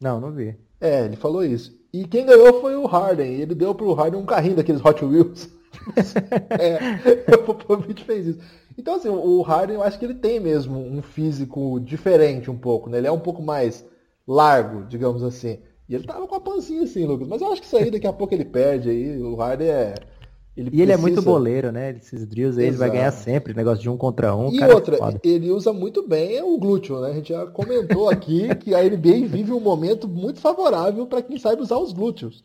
Não, 0.00 0.20
não 0.20 0.32
vi. 0.32 0.56
É, 0.80 1.04
ele 1.04 1.14
falou 1.14 1.44
isso. 1.44 1.78
E 1.92 2.04
quem 2.04 2.26
ganhou 2.26 2.60
foi 2.60 2.74
o 2.74 2.84
Harden. 2.84 3.32
Ele 3.32 3.54
deu 3.54 3.72
pro 3.72 3.92
Harden 3.92 4.20
um 4.20 4.26
carrinho 4.26 4.56
daqueles 4.56 4.84
Hot 4.84 5.04
Wheels. 5.04 5.48
é, 6.58 7.32
o 7.32 7.44
Popovich 7.44 8.02
fez 8.02 8.26
isso. 8.26 8.40
Então, 8.76 8.96
assim, 8.96 9.08
o 9.08 9.40
Harden, 9.42 9.76
eu 9.76 9.84
acho 9.84 10.00
que 10.00 10.04
ele 10.04 10.14
tem 10.14 10.40
mesmo 10.40 10.76
um 10.76 11.00
físico 11.00 11.78
diferente 11.78 12.50
um 12.50 12.58
pouco, 12.58 12.90
né? 12.90 12.98
Ele 12.98 13.06
é 13.06 13.12
um 13.12 13.20
pouco 13.20 13.40
mais 13.40 13.86
largo, 14.26 14.82
digamos 14.88 15.22
assim. 15.22 15.60
E 15.88 15.94
ele 15.94 16.08
tava 16.08 16.26
com 16.26 16.34
a 16.34 16.40
pancinha 16.40 16.82
assim, 16.82 17.06
Lucas. 17.06 17.28
Mas 17.28 17.40
eu 17.40 17.52
acho 17.52 17.60
que 17.60 17.68
isso 17.68 17.76
aí 17.76 17.88
daqui 17.88 18.08
a 18.08 18.12
pouco 18.12 18.34
ele 18.34 18.44
perde 18.44 18.90
aí. 18.90 19.22
O 19.22 19.36
Harden 19.36 19.68
é 19.68 19.94
ele 20.56 20.68
e 20.68 20.70
precisa... 20.70 20.82
ele 20.82 20.92
é 20.92 20.96
muito 20.96 21.22
boleiro, 21.22 21.70
né? 21.70 21.96
Esses 21.96 22.26
drills 22.26 22.58
aí 22.58 22.66
ele 22.66 22.76
vai 22.76 22.90
ganhar 22.90 23.10
sempre, 23.12 23.54
negócio 23.54 23.82
de 23.82 23.88
um 23.88 23.96
contra 23.96 24.34
um. 24.34 24.52
E 24.52 24.62
é 24.62 24.74
outra, 24.74 24.96
é 24.96 25.28
ele 25.28 25.50
usa 25.50 25.72
muito 25.72 26.06
bem 26.06 26.42
o 26.42 26.58
glúteo, 26.58 27.00
né? 27.00 27.10
A 27.10 27.14
gente 27.14 27.30
já 27.30 27.46
comentou 27.46 28.08
aqui 28.10 28.54
que 28.56 28.74
a 28.74 28.82
NBA 28.82 29.26
vive 29.26 29.52
um 29.52 29.60
momento 29.60 30.08
muito 30.08 30.40
favorável 30.40 31.06
para 31.06 31.22
quem 31.22 31.38
sabe 31.38 31.62
usar 31.62 31.78
os 31.78 31.92
glúteos. 31.92 32.42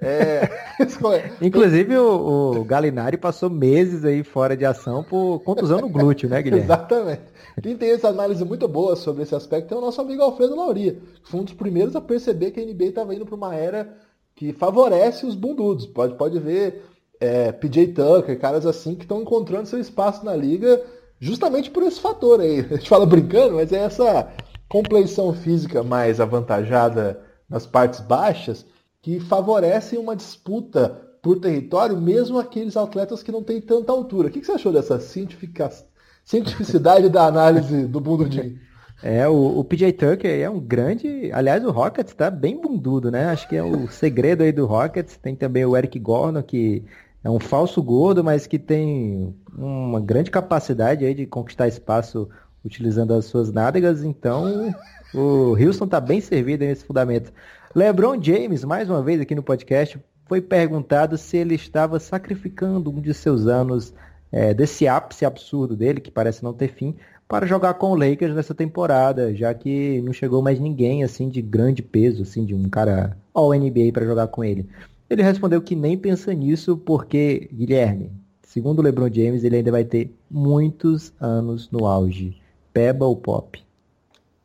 É... 0.00 0.48
Inclusive 1.40 1.96
o, 1.96 2.56
o, 2.56 2.64
Galinari 2.64 3.16
passou 3.16 3.48
meses 3.48 4.04
aí 4.04 4.24
fora 4.24 4.56
de 4.56 4.64
ação 4.64 5.04
por 5.04 5.38
contusão 5.40 5.80
no 5.80 5.88
glúteo, 5.88 6.28
né, 6.28 6.42
Guilherme? 6.42 6.64
Exatamente. 6.64 7.22
Quem 7.62 7.76
tem 7.76 7.92
essa 7.92 8.08
análise 8.08 8.44
muito 8.44 8.66
boa 8.66 8.96
sobre 8.96 9.22
esse 9.22 9.34
aspecto 9.34 9.72
é 9.72 9.76
o 9.76 9.80
nosso 9.80 10.00
amigo 10.00 10.22
Alfredo 10.22 10.56
Lauria, 10.56 10.96
que 11.22 11.30
foi 11.30 11.40
um 11.40 11.44
dos 11.44 11.54
primeiros 11.54 11.94
a 11.94 12.00
perceber 12.00 12.50
que 12.50 12.58
a 12.58 12.64
NBA 12.64 12.86
estava 12.86 13.14
indo 13.14 13.24
para 13.24 13.36
uma 13.36 13.54
era 13.54 13.96
que 14.34 14.52
favorece 14.52 15.24
os 15.24 15.36
bundudos. 15.36 15.86
Pode, 15.86 16.14
pode 16.14 16.40
ver 16.40 16.82
é, 17.22 17.52
PJ 17.52 17.92
Tucker, 17.92 18.40
caras 18.40 18.66
assim 18.66 18.96
que 18.96 19.04
estão 19.04 19.22
encontrando 19.22 19.68
seu 19.68 19.78
espaço 19.78 20.24
na 20.24 20.34
liga 20.34 20.82
justamente 21.20 21.70
por 21.70 21.84
esse 21.84 22.00
fator 22.00 22.40
aí. 22.40 22.66
A 22.68 22.74
gente 22.74 22.88
fala 22.88 23.06
brincando, 23.06 23.54
mas 23.54 23.72
é 23.72 23.84
essa 23.84 24.28
compleição 24.68 25.32
física 25.32 25.84
mais 25.84 26.18
avantajada 26.18 27.20
nas 27.48 27.64
partes 27.64 28.00
baixas 28.00 28.66
que 29.00 29.20
favorece 29.20 29.96
uma 29.96 30.16
disputa 30.16 31.00
por 31.22 31.38
território, 31.38 31.96
mesmo 31.96 32.40
aqueles 32.40 32.76
atletas 32.76 33.22
que 33.22 33.30
não 33.30 33.44
têm 33.44 33.60
tanta 33.60 33.92
altura. 33.92 34.26
O 34.26 34.30
que 34.30 34.42
você 34.42 34.52
achou 34.52 34.72
dessa 34.72 34.98
cientificidade 34.98 37.08
da 37.08 37.26
análise 37.26 37.86
do 37.86 38.00
bundudinho? 38.00 38.58
É, 39.02 39.26
o, 39.26 39.58
o, 39.58 39.64
PJ 39.64 39.92
Tucker 39.94 40.30
é 40.30 40.48
um 40.48 40.60
grande. 40.60 41.28
Aliás, 41.32 41.64
o 41.64 41.72
Rockets 41.72 42.14
tá 42.14 42.30
bem 42.30 42.60
bundudo, 42.60 43.10
né? 43.10 43.24
Acho 43.24 43.48
que 43.48 43.56
é 43.56 43.62
o 43.62 43.88
segredo 43.88 44.44
aí 44.44 44.52
do 44.52 44.64
Rockets. 44.64 45.16
Tem 45.16 45.34
também 45.34 45.64
o 45.64 45.76
Eric 45.76 45.98
Gordon, 45.98 46.40
que 46.40 46.84
é 47.24 47.30
um 47.30 47.38
falso 47.38 47.82
gordo, 47.82 48.24
mas 48.24 48.46
que 48.46 48.58
tem 48.58 49.34
uma 49.56 50.00
grande 50.00 50.30
capacidade 50.30 51.04
aí 51.04 51.14
de 51.14 51.26
conquistar 51.26 51.68
espaço 51.68 52.28
utilizando 52.64 53.14
as 53.14 53.26
suas 53.26 53.52
nádegas. 53.52 54.02
Então, 54.02 54.74
o 55.14 55.56
Houston 55.56 55.84
está 55.84 56.00
bem 56.00 56.20
servido 56.20 56.64
nesse 56.64 56.84
fundamento. 56.84 57.32
LeBron 57.74 58.20
James, 58.20 58.64
mais 58.64 58.90
uma 58.90 59.02
vez 59.02 59.20
aqui 59.20 59.34
no 59.34 59.42
podcast, 59.42 59.98
foi 60.26 60.40
perguntado 60.40 61.16
se 61.16 61.36
ele 61.36 61.54
estava 61.54 61.98
sacrificando 62.00 62.90
um 62.90 63.00
de 63.00 63.14
seus 63.14 63.46
anos 63.46 63.94
é, 64.30 64.52
desse 64.54 64.88
ápice 64.88 65.24
absurdo 65.24 65.76
dele, 65.76 66.00
que 66.00 66.10
parece 66.10 66.42
não 66.42 66.52
ter 66.52 66.68
fim, 66.68 66.96
para 67.28 67.46
jogar 67.46 67.74
com 67.74 67.92
o 67.92 67.94
Lakers 67.94 68.34
nessa 68.34 68.54
temporada, 68.54 69.34
já 69.34 69.54
que 69.54 70.02
não 70.02 70.12
chegou 70.12 70.42
mais 70.42 70.60
ninguém 70.60 71.02
assim 71.02 71.28
de 71.28 71.40
grande 71.40 71.82
peso, 71.82 72.22
assim, 72.22 72.44
de 72.44 72.54
um 72.54 72.68
cara 72.68 73.16
all 73.32 73.54
NBA 73.54 73.90
para 73.92 74.04
jogar 74.04 74.26
com 74.26 74.44
ele. 74.44 74.68
Ele 75.12 75.22
respondeu 75.22 75.60
que 75.60 75.76
nem 75.76 75.98
pensa 75.98 76.32
nisso 76.32 76.76
porque, 76.76 77.48
Guilherme, 77.52 78.10
segundo 78.42 78.78
o 78.78 78.82
LeBron 78.82 79.12
James, 79.12 79.44
ele 79.44 79.56
ainda 79.56 79.70
vai 79.70 79.84
ter 79.84 80.14
muitos 80.30 81.12
anos 81.20 81.70
no 81.70 81.86
auge. 81.86 82.40
Peba 82.72 83.04
ou 83.04 83.14
pop? 83.14 83.62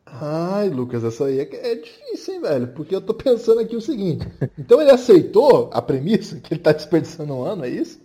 Ai, 0.04 0.68
Lucas, 0.68 1.04
essa 1.04 1.24
aí 1.24 1.40
é, 1.40 1.72
é, 1.72 1.74
difícil, 1.74 2.34
hein, 2.34 2.40
velho? 2.42 2.68
Porque 2.68 2.94
eu 2.94 3.00
tô 3.00 3.14
pensando 3.14 3.60
aqui 3.60 3.76
o 3.76 3.80
seguinte. 3.80 4.26
Então 4.58 4.80
ele 4.80 4.90
aceitou 4.90 5.70
a 5.72 5.80
premissa 5.80 6.36
que 6.36 6.52
ele 6.52 6.60
tá 6.60 6.72
desperdiçando 6.72 7.34
um 7.34 7.42
ano, 7.42 7.64
é 7.64 7.68
isso? 7.70 8.00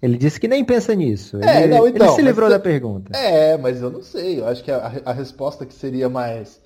Ele 0.00 0.16
disse 0.16 0.38
que 0.38 0.48
nem 0.48 0.64
pensa 0.64 0.94
nisso. 0.94 1.38
É, 1.42 1.64
ele, 1.64 1.74
não, 1.74 1.88
então, 1.88 2.06
ele 2.06 2.16
se 2.16 2.22
livrou 2.22 2.48
da 2.48 2.58
pergunta. 2.58 3.16
É, 3.16 3.56
mas 3.56 3.80
eu 3.80 3.90
não 3.90 4.02
sei. 4.02 4.40
Eu 4.40 4.46
acho 4.46 4.62
que 4.62 4.70
a, 4.70 5.02
a 5.04 5.12
resposta 5.12 5.66
que 5.66 5.74
seria 5.74 6.08
mais 6.08 6.60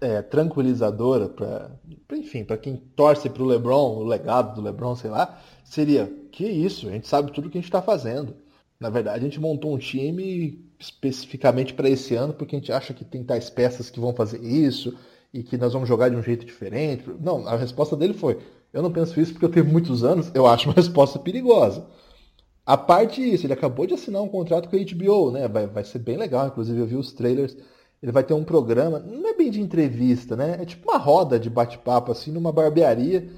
é, 0.00 0.22
tranquilizadora 0.22 1.28
para, 1.28 1.70
enfim, 2.12 2.44
para 2.44 2.58
quem 2.58 2.76
torce 2.76 3.30
para 3.30 3.42
o 3.42 3.46
LeBron, 3.46 3.96
o 3.96 4.04
legado 4.04 4.54
do 4.54 4.62
LeBron, 4.62 4.96
sei 4.96 5.10
lá, 5.10 5.40
seria 5.64 6.12
que 6.30 6.44
isso, 6.44 6.88
a 6.88 6.92
gente 6.92 7.08
sabe 7.08 7.32
tudo 7.32 7.48
que 7.48 7.58
a 7.58 7.60
gente 7.60 7.68
está 7.68 7.80
fazendo. 7.80 8.34
Na 8.78 8.90
verdade, 8.90 9.20
a 9.20 9.28
gente 9.28 9.40
montou 9.40 9.74
um 9.74 9.78
time 9.78 10.62
especificamente 10.78 11.72
para 11.72 11.88
esse 11.88 12.14
ano 12.14 12.34
porque 12.34 12.56
a 12.56 12.58
gente 12.58 12.72
acha 12.72 12.92
que 12.92 13.04
tem 13.04 13.24
tais 13.24 13.48
peças 13.48 13.88
que 13.88 14.00
vão 14.00 14.12
fazer 14.12 14.42
isso 14.42 14.94
e 15.32 15.42
que 15.42 15.56
nós 15.56 15.72
vamos 15.72 15.88
jogar 15.88 16.08
de 16.08 16.16
um 16.16 16.22
jeito 16.22 16.44
diferente. 16.44 17.04
Não, 17.20 17.46
a 17.46 17.56
resposta 17.56 17.96
dele 17.96 18.14
foi: 18.14 18.38
eu 18.72 18.82
não 18.82 18.92
penso 18.92 19.18
isso 19.20 19.32
porque 19.32 19.44
eu 19.44 19.50
tenho 19.50 19.66
muitos 19.66 20.04
anos. 20.04 20.30
Eu 20.34 20.46
acho 20.46 20.68
uma 20.68 20.74
resposta 20.74 21.18
perigosa. 21.18 21.86
A 22.66 22.76
parte 22.76 23.22
disso, 23.22 23.46
ele 23.46 23.52
acabou 23.52 23.86
de 23.86 23.94
assinar 23.94 24.22
um 24.22 24.28
contrato 24.28 24.68
com 24.68 24.76
a 24.76 24.78
HBO, 24.78 25.30
né? 25.30 25.46
Vai, 25.48 25.66
vai 25.66 25.84
ser 25.84 25.98
bem 25.98 26.16
legal. 26.16 26.48
Inclusive, 26.48 26.80
eu 26.80 26.86
vi 26.86 26.96
os 26.96 27.12
trailers 27.12 27.56
ele 28.04 28.12
vai 28.12 28.22
ter 28.22 28.34
um 28.34 28.44
programa, 28.44 28.98
não 28.98 29.26
é 29.30 29.34
bem 29.34 29.50
de 29.50 29.62
entrevista, 29.62 30.36
né? 30.36 30.58
É 30.60 30.66
tipo 30.66 30.90
uma 30.90 30.98
roda 30.98 31.38
de 31.38 31.48
bate-papo, 31.48 32.12
assim, 32.12 32.30
numa 32.30 32.52
barbearia. 32.52 33.30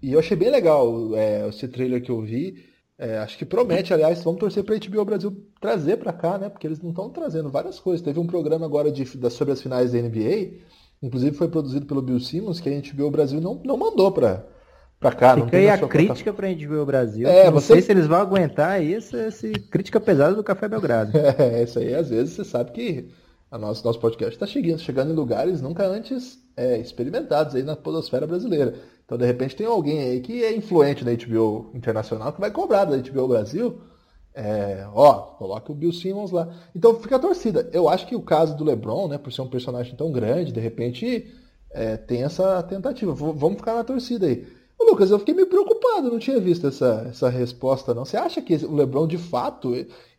E 0.00 0.12
eu 0.12 0.20
achei 0.20 0.36
bem 0.36 0.52
legal 0.52 1.16
é, 1.16 1.48
esse 1.48 1.66
trailer 1.66 2.00
que 2.00 2.12
eu 2.12 2.20
vi. 2.20 2.64
É, 2.96 3.18
acho 3.18 3.36
que 3.36 3.44
promete, 3.44 3.92
aliás, 3.92 4.22
vamos 4.22 4.38
torcer 4.38 4.62
para 4.62 4.76
a 4.76 4.78
HBO 4.78 5.04
Brasil 5.04 5.36
trazer 5.60 5.96
para 5.96 6.12
cá, 6.12 6.38
né? 6.38 6.48
Porque 6.48 6.64
eles 6.64 6.80
não 6.80 6.90
estão 6.90 7.10
trazendo 7.10 7.50
várias 7.50 7.80
coisas. 7.80 8.04
Teve 8.04 8.20
um 8.20 8.26
programa 8.28 8.64
agora 8.64 8.92
de, 8.92 9.04
sobre 9.32 9.52
as 9.52 9.60
finais 9.60 9.90
da 9.90 9.98
NBA, 9.98 10.60
inclusive 11.02 11.36
foi 11.36 11.48
produzido 11.48 11.84
pelo 11.84 12.00
Bill 12.00 12.20
Simmons, 12.20 12.60
que 12.60 12.68
a 12.68 12.80
HBO 12.94 13.10
Brasil 13.10 13.40
não, 13.40 13.60
não 13.64 13.76
mandou 13.76 14.12
para 14.12 14.46
para 15.00 15.10
cá. 15.10 15.34
Fica 15.34 15.56
aí 15.56 15.68
a 15.68 15.88
crítica 15.88 16.32
para 16.32 16.46
a 16.46 16.54
HBO 16.54 16.86
Brasil. 16.86 17.26
É, 17.26 17.46
não 17.46 17.54
você... 17.54 17.72
sei 17.72 17.82
se 17.82 17.90
eles 17.90 18.06
vão 18.06 18.18
aguentar 18.18 18.80
isso, 18.80 19.16
essa 19.16 19.50
crítica 19.68 19.98
pesada 19.98 20.36
do 20.36 20.44
Café 20.44 20.68
Belgrado. 20.68 21.10
É, 21.36 21.64
isso 21.64 21.80
aí 21.80 21.92
às 21.92 22.10
vezes 22.10 22.34
você 22.34 22.44
sabe 22.44 22.70
que 22.70 23.08
a 23.50 23.58
nosso, 23.58 23.84
nosso 23.84 23.98
podcast 23.98 24.34
está 24.34 24.46
chegando, 24.46 24.78
chegando 24.78 25.12
em 25.12 25.16
lugares 25.16 25.60
nunca 25.60 25.86
antes 25.86 26.38
é, 26.56 26.78
experimentados 26.78 27.54
aí 27.54 27.62
na 27.62 27.76
podosfera 27.76 28.26
brasileira. 28.26 28.74
Então, 29.04 29.18
de 29.18 29.26
repente, 29.26 29.54
tem 29.54 29.66
alguém 29.66 30.00
aí 30.00 30.20
que 30.20 30.42
é 30.42 30.56
influente 30.56 31.04
na 31.04 31.12
HBO 31.12 31.70
internacional 31.74 32.32
que 32.32 32.40
vai 32.40 32.50
cobrar 32.50 32.84
da 32.84 32.96
HBO 32.96 33.28
Brasil. 33.28 33.80
É, 34.34 34.84
ó, 34.92 35.14
coloca 35.36 35.70
o 35.70 35.74
Bill 35.74 35.92
Simmons 35.92 36.32
lá. 36.32 36.52
Então 36.74 36.98
fica 37.00 37.16
a 37.16 37.20
torcida. 37.20 37.68
Eu 37.72 37.88
acho 37.88 38.06
que 38.06 38.16
o 38.16 38.22
caso 38.22 38.56
do 38.56 38.64
LeBron, 38.64 39.08
né, 39.08 39.18
por 39.18 39.32
ser 39.32 39.42
um 39.42 39.48
personagem 39.48 39.94
tão 39.94 40.10
grande, 40.10 40.52
de 40.52 40.58
repente 40.60 41.32
é, 41.70 41.96
tem 41.96 42.24
essa 42.24 42.62
tentativa. 42.62 43.12
V 43.12 43.32
vamos 43.32 43.58
ficar 43.58 43.74
na 43.74 43.84
torcida 43.84 44.26
aí. 44.26 44.44
Ô, 44.78 44.84
Lucas, 44.90 45.10
eu 45.10 45.18
fiquei 45.20 45.34
meio 45.34 45.46
preocupado, 45.46 46.10
não 46.10 46.18
tinha 46.18 46.40
visto 46.40 46.66
essa, 46.66 47.06
essa 47.08 47.28
resposta, 47.28 47.94
não. 47.94 48.04
Você 48.04 48.16
acha 48.16 48.42
que 48.42 48.56
o 48.56 48.74
LeBron, 48.74 49.06
de 49.06 49.18
fato, 49.18 49.72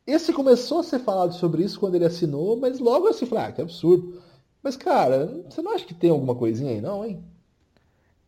esse 0.07 0.31
começou 0.31 0.79
a 0.79 0.83
ser 0.83 0.99
falado 0.99 1.33
sobre 1.33 1.63
isso 1.63 1.79
quando 1.79 1.95
ele 1.95 2.05
assinou, 2.05 2.57
mas 2.57 2.79
logo 2.79 3.07
assim, 3.07 3.25
falei, 3.25 3.45
ah, 3.45 3.51
que 3.51 3.61
absurdo. 3.61 4.21
Mas, 4.61 4.75
cara, 4.75 5.43
você 5.49 5.61
não 5.61 5.73
acha 5.73 5.85
que 5.85 5.93
tem 5.93 6.09
alguma 6.09 6.35
coisinha 6.35 6.71
aí, 6.71 6.81
não, 6.81 7.05
hein? 7.05 7.23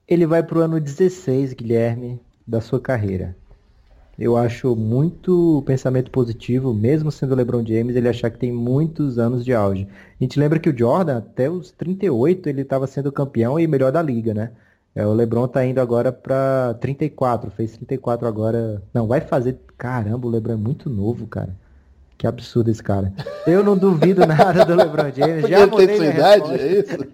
Ele 0.07 0.25
vai 0.25 0.41
pro 0.41 0.61
ano 0.61 0.79
16, 0.79 1.53
Guilherme, 1.53 2.19
da 2.45 2.61
sua 2.61 2.79
carreira. 2.79 3.35
Eu 4.17 4.35
acho 4.35 4.75
muito 4.75 5.61
pensamento 5.65 6.09
positivo, 6.09 6.73
mesmo 6.73 7.11
sendo 7.11 7.33
o 7.33 7.35
LeBron 7.35 7.63
James, 7.63 7.95
ele 7.95 8.09
achar 8.09 8.31
que 8.31 8.39
tem 8.39 8.51
muitos 8.51 9.19
anos 9.19 9.45
de 9.45 9.53
auge. 9.53 9.87
A 10.19 10.23
gente 10.23 10.39
lembra 10.39 10.59
que 10.59 10.69
o 10.69 10.77
Jordan, 10.77 11.17
até 11.17 11.49
os 11.49 11.71
38, 11.71 12.49
ele 12.49 12.61
estava 12.61 12.87
sendo 12.87 13.11
campeão 13.11 13.59
e 13.59 13.67
melhor 13.67 13.91
da 13.91 14.01
liga, 14.01 14.33
né? 14.33 14.51
É, 14.95 15.05
o 15.05 15.13
LeBron 15.13 15.47
tá 15.47 15.63
indo 15.63 15.79
agora 15.79 16.11
para 16.11 16.73
34, 16.81 17.51
fez 17.51 17.73
34 17.73 18.27
agora. 18.27 18.81
Não, 18.91 19.05
vai 19.05 19.21
fazer. 19.21 19.59
Caramba, 19.77 20.27
o 20.27 20.31
LeBron 20.31 20.53
é 20.53 20.57
muito 20.57 20.89
novo, 20.89 21.27
cara. 21.27 21.55
Que 22.17 22.25
absurdo 22.25 22.71
esse 22.71 22.81
cara. 22.81 23.13
Eu 23.45 23.63
não 23.63 23.77
duvido 23.77 24.25
nada 24.25 24.65
do 24.65 24.73
LeBron 24.73 25.11
James. 25.15 25.47
Já 25.47 25.67
mudei 25.67 25.99
minha 25.99 26.09
idade, 26.09 26.49
resposta. 26.49 26.63
é 26.63 26.79
isso? 26.79 27.07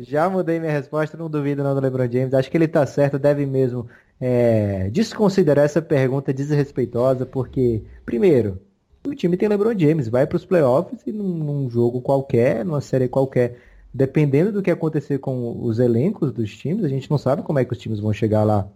Já 0.10 0.30
mudei 0.30 0.58
minha 0.58 0.72
resposta, 0.72 1.16
não 1.16 1.28
duvido 1.28 1.62
nada 1.62 1.74
do 1.74 1.84
LeBron 1.84 2.10
James. 2.10 2.32
Acho 2.32 2.50
que 2.50 2.56
ele 2.56 2.66
tá 2.66 2.86
certo, 2.86 3.18
deve 3.18 3.44
mesmo 3.44 3.86
é, 4.18 4.88
desconsiderar 4.90 5.64
essa 5.64 5.82
pergunta 5.82 6.32
desrespeitosa, 6.32 7.26
porque, 7.26 7.82
primeiro, 8.06 8.58
o 9.06 9.14
time 9.14 9.36
tem 9.36 9.48
LeBron 9.48 9.78
James, 9.78 10.08
vai 10.08 10.26
para 10.26 10.36
os 10.36 10.46
playoffs 10.46 11.02
e 11.06 11.12
num, 11.12 11.28
num, 11.28 11.68
jogo 11.68 12.00
qualquer, 12.00 12.64
numa 12.64 12.80
série 12.80 13.08
qualquer, 13.08 13.58
dependendo 13.92 14.50
do 14.50 14.62
que 14.62 14.70
acontecer 14.70 15.18
com 15.18 15.62
os 15.62 15.78
elencos 15.78 16.32
dos 16.32 16.56
times, 16.56 16.84
a 16.84 16.88
gente 16.88 17.10
não 17.10 17.18
sabe 17.18 17.42
como 17.42 17.58
é 17.58 17.64
que 17.64 17.72
os 17.72 17.78
times 17.78 18.00
vão 18.00 18.14
chegar 18.14 18.44
lá. 18.44 18.66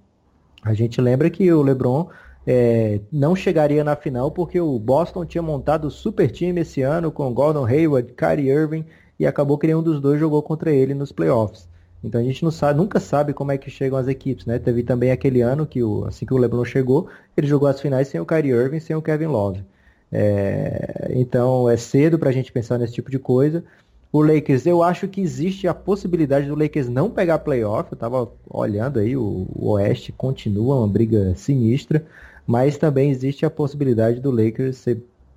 A 0.62 0.74
gente 0.74 1.00
lembra 1.00 1.30
que 1.30 1.50
o 1.50 1.62
LeBron 1.62 2.08
é, 2.50 2.98
não 3.12 3.36
chegaria 3.36 3.84
na 3.84 3.94
final 3.94 4.30
porque 4.30 4.58
o 4.58 4.78
Boston 4.78 5.26
tinha 5.26 5.42
montado 5.42 5.84
o 5.84 5.90
super 5.90 6.30
time 6.30 6.62
esse 6.62 6.80
ano 6.80 7.12
com 7.12 7.34
Gordon 7.34 7.66
Hayward, 7.66 8.14
Kyrie 8.14 8.48
Irving 8.48 8.86
e 9.20 9.26
acabou 9.26 9.58
que 9.58 9.66
nenhum 9.66 9.82
dos 9.82 10.00
dois 10.00 10.18
jogou 10.18 10.42
contra 10.42 10.72
ele 10.72 10.94
nos 10.94 11.12
playoffs. 11.12 11.68
Então 12.02 12.18
a 12.18 12.24
gente 12.24 12.42
não 12.42 12.50
sabe, 12.50 12.78
nunca 12.78 12.98
sabe 13.00 13.34
como 13.34 13.52
é 13.52 13.58
que 13.58 13.70
chegam 13.70 13.98
as 13.98 14.08
equipes, 14.08 14.46
né? 14.46 14.58
Teve 14.58 14.82
também 14.82 15.10
aquele 15.10 15.42
ano 15.42 15.66
que 15.66 15.82
o, 15.82 16.06
assim 16.06 16.24
que 16.24 16.32
o 16.32 16.38
LeBron 16.38 16.64
chegou, 16.64 17.08
ele 17.36 17.46
jogou 17.46 17.68
as 17.68 17.82
finais 17.82 18.08
sem 18.08 18.18
o 18.18 18.24
Kyrie 18.24 18.52
Irving, 18.52 18.80
sem 18.80 18.96
o 18.96 19.02
Kevin 19.02 19.26
Love. 19.26 19.62
É, 20.10 21.12
então 21.16 21.68
é 21.68 21.76
cedo 21.76 22.18
para 22.18 22.30
a 22.30 22.32
gente 22.32 22.50
pensar 22.50 22.78
nesse 22.78 22.94
tipo 22.94 23.10
de 23.10 23.18
coisa. 23.18 23.62
O 24.10 24.22
Lakers, 24.22 24.64
eu 24.64 24.82
acho 24.82 25.06
que 25.06 25.20
existe 25.20 25.68
a 25.68 25.74
possibilidade 25.74 26.46
do 26.46 26.54
Lakers 26.54 26.88
não 26.88 27.10
pegar 27.10 27.40
playoff. 27.40 27.92
Eu 27.92 27.96
estava 27.96 28.26
olhando 28.48 29.00
aí, 29.00 29.14
o, 29.14 29.46
o 29.54 29.72
Oeste 29.72 30.12
continua 30.12 30.76
uma 30.76 30.88
briga 30.88 31.34
sinistra, 31.34 32.06
mas 32.48 32.78
também 32.78 33.10
existe 33.10 33.44
a 33.44 33.50
possibilidade 33.50 34.20
do 34.20 34.30
Lakers 34.30 34.82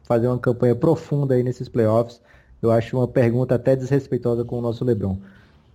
fazer 0.04 0.28
uma 0.28 0.40
campanha 0.40 0.74
profunda 0.74 1.36
aí 1.36 1.44
nesses 1.44 1.68
playoffs. 1.68 2.22
Eu 2.62 2.72
acho 2.72 2.98
uma 2.98 3.08
pergunta 3.08 3.56
até 3.56 3.76
desrespeitosa 3.76 4.46
com 4.46 4.60
o 4.60 4.62
nosso 4.62 4.86
LeBron. 4.86 5.18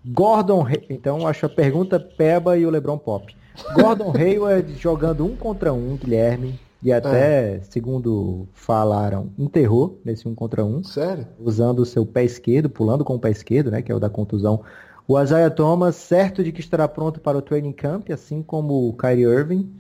Gordon, 0.03 0.67
então 0.89 1.27
acho 1.27 1.45
a 1.45 1.49
pergunta 1.51 2.01
Peba 2.01 2.57
e 2.57 2.65
o 2.65 2.71
LeBron 2.71 2.97
Pop. 2.97 3.37
Gordon 3.75 4.15
Hayward 4.17 4.75
jogando 4.77 5.27
um 5.27 5.37
contra 5.37 5.75
um, 5.75 5.95
Guilherme, 5.99 6.59
e 6.83 6.91
até, 6.91 7.57
é. 7.57 7.61
segundo 7.69 8.49
falaram, 8.55 9.31
enterrou 9.39 10.01
nesse 10.03 10.27
um 10.27 10.35
contra 10.35 10.65
um. 10.65 10.83
Sério? 10.85 11.27
Usando 11.39 11.81
o 11.81 11.87
seu 11.87 12.07
pé 12.07 12.25
esquerdo, 12.25 12.71
pulando 12.71 13.05
com 13.05 13.17
o 13.17 13.19
pé 13.19 13.31
esquerdo, 13.31 13.71
né? 13.71 13.83
Que 13.83 13.93
é 13.93 13.95
o 13.95 14.01
da 14.01 14.09
contusão. 14.09 14.63
O 15.07 15.21
Isaiah 15.21 15.51
Thomas, 15.51 15.97
certo 15.97 16.43
de 16.43 16.51
que 16.51 16.61
estará 16.61 16.89
pronto 16.89 17.21
para 17.21 17.37
o 17.37 17.43
training 17.43 17.73
camp, 17.73 18.09
assim 18.11 18.43
como 18.43 18.89
o 18.89 18.95
Kyrie 18.95 19.25
Irving. 19.25 19.71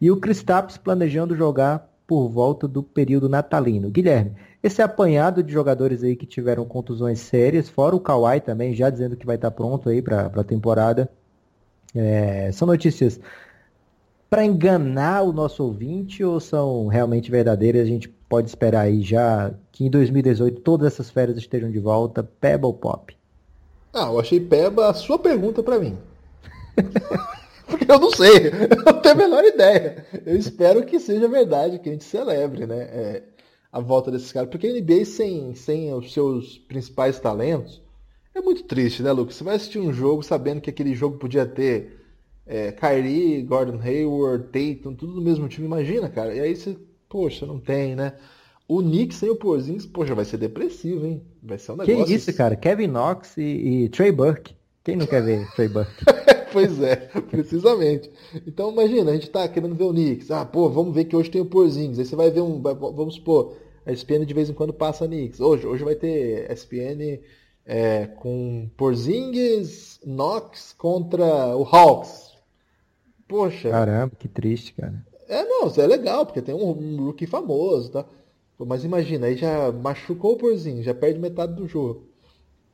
E 0.00 0.10
o 0.10 0.16
Kristaps 0.18 0.76
planejando 0.76 1.36
jogar 1.36 1.90
por 2.06 2.28
volta 2.28 2.68
do 2.68 2.82
período 2.82 3.28
natalino. 3.28 3.90
Guilherme, 3.90 4.32
esse 4.62 4.80
apanhado 4.80 5.42
de 5.42 5.52
jogadores 5.52 6.02
aí 6.02 6.14
que 6.14 6.26
tiveram 6.26 6.64
contusões 6.64 7.20
sérias, 7.20 7.68
fora 7.68 7.96
o 7.96 8.00
Kawhi 8.00 8.40
também, 8.40 8.74
já 8.74 8.90
dizendo 8.90 9.16
que 9.16 9.26
vai 9.26 9.36
estar 9.36 9.50
pronto 9.50 9.88
aí 9.88 10.00
para 10.00 10.26
a 10.26 10.44
temporada. 10.44 11.10
É, 11.94 12.50
são 12.52 12.66
notícias 12.66 13.20
para 14.28 14.44
enganar 14.44 15.22
o 15.22 15.32
nosso 15.32 15.64
ouvinte 15.64 16.22
ou 16.22 16.38
são 16.40 16.86
realmente 16.88 17.30
verdadeiras? 17.30 17.82
A 17.82 17.86
gente 17.86 18.08
pode 18.08 18.48
esperar 18.48 18.82
aí 18.82 19.02
já 19.02 19.52
que 19.72 19.84
em 19.84 19.90
2018 19.90 20.60
todas 20.60 20.92
essas 20.92 21.10
férias 21.10 21.38
estejam 21.38 21.70
de 21.70 21.78
volta, 21.78 22.22
Peba 22.22 22.66
ou 22.66 22.74
Pop? 22.74 23.16
Ah, 23.92 24.08
eu 24.08 24.20
achei 24.20 24.40
Peba 24.40 24.88
a 24.88 24.94
sua 24.94 25.18
pergunta 25.18 25.62
para 25.62 25.78
mim. 25.78 25.96
Porque 27.66 27.90
eu 27.90 27.98
não 27.98 28.10
sei, 28.10 28.48
eu 28.70 28.92
não 28.92 29.00
tenho 29.00 29.14
a 29.14 29.18
menor 29.18 29.44
ideia. 29.44 30.06
Eu 30.24 30.36
espero 30.36 30.84
que 30.84 31.00
seja 31.00 31.28
verdade, 31.28 31.78
que 31.78 31.88
a 31.88 31.92
gente 31.92 32.04
celebre, 32.04 32.66
né? 32.66 32.78
É, 32.78 33.22
a 33.72 33.80
volta 33.80 34.10
desses 34.10 34.32
caras. 34.32 34.48
Porque 34.48 34.66
a 34.66 34.72
NBA 34.72 35.04
sem, 35.04 35.54
sem 35.54 35.92
os 35.92 36.12
seus 36.12 36.58
principais 36.58 37.18
talentos 37.18 37.82
é 38.34 38.40
muito 38.40 38.64
triste, 38.64 39.02
né, 39.02 39.10
Lucas? 39.12 39.36
Você 39.36 39.44
vai 39.44 39.56
assistir 39.56 39.78
um 39.78 39.92
jogo 39.92 40.22
sabendo 40.22 40.60
que 40.60 40.70
aquele 40.70 40.94
jogo 40.94 41.18
podia 41.18 41.46
ter 41.46 42.04
é, 42.46 42.70
Kyrie, 42.70 43.42
Gordon 43.42 43.80
Hayward, 43.80 44.44
Tatum, 44.44 44.94
tudo 44.94 45.14
no 45.14 45.22
mesmo 45.22 45.48
time, 45.48 45.66
imagina, 45.66 46.08
cara. 46.08 46.34
E 46.34 46.40
aí 46.40 46.54
você, 46.54 46.76
poxa, 47.08 47.44
não 47.44 47.58
tem, 47.58 47.96
né? 47.96 48.12
O 48.68 48.82
Knicks 48.82 49.18
sem 49.18 49.30
o 49.30 49.36
Porzingis, 49.36 49.86
poxa, 49.86 50.14
vai 50.14 50.24
ser 50.24 50.38
depressivo, 50.38 51.06
hein? 51.06 51.22
Vai 51.42 51.58
ser 51.58 51.72
um 51.72 51.76
negócio... 51.76 52.04
Que 52.04 52.14
isso, 52.14 52.34
cara? 52.34 52.56
Kevin 52.56 52.88
Knox 52.88 53.36
e, 53.36 53.42
e 53.42 53.88
Trey 53.88 54.12
Burke. 54.12 54.54
Quem 54.84 54.96
não 54.96 55.06
quer 55.06 55.22
ver 55.22 55.48
Trey 55.54 55.68
Burke? 55.68 56.04
pois 56.52 56.80
é, 56.80 56.96
precisamente. 57.30 58.10
Então 58.46 58.70
imagina, 58.70 59.10
a 59.10 59.14
gente 59.14 59.30
tá 59.30 59.48
querendo 59.48 59.74
ver 59.74 59.84
o 59.84 59.92
Knicks. 59.92 60.30
Ah, 60.30 60.44
pô, 60.44 60.68
vamos 60.68 60.94
ver 60.94 61.04
que 61.04 61.16
hoje 61.16 61.30
tem 61.30 61.40
o 61.40 61.46
Porzingis. 61.46 61.98
Aí 61.98 62.04
você 62.04 62.16
vai 62.16 62.30
ver 62.30 62.40
um, 62.40 62.60
vamos 62.60 63.14
supor, 63.14 63.56
a 63.84 63.92
ESPN 63.92 64.24
de 64.24 64.34
vez 64.34 64.48
em 64.50 64.54
quando 64.54 64.72
passa 64.72 65.06
Knicks. 65.06 65.40
Hoje, 65.40 65.66
hoje 65.66 65.84
vai 65.84 65.94
ter 65.94 66.50
ESPN 66.50 67.20
é, 67.64 68.06
com 68.06 68.70
Porzingis, 68.76 70.00
Knox 70.04 70.74
contra 70.78 71.56
o 71.56 71.64
Hawks. 71.64 72.36
Poxa. 73.28 73.70
Caramba, 73.70 74.12
que 74.18 74.28
triste, 74.28 74.72
cara. 74.72 75.04
É, 75.28 75.42
não, 75.44 75.68
é 75.76 75.86
legal, 75.86 76.24
porque 76.24 76.40
tem 76.40 76.54
um, 76.54 76.70
um 76.70 77.04
rookie 77.04 77.26
famoso, 77.26 77.90
tá? 77.90 78.04
Mas 78.58 78.84
imagina, 78.84 79.26
aí 79.26 79.36
já 79.36 79.70
machucou 79.72 80.32
o 80.32 80.36
Porzinho, 80.36 80.82
já 80.82 80.94
perde 80.94 81.18
metade 81.18 81.54
do 81.54 81.66
jogo. 81.66 82.04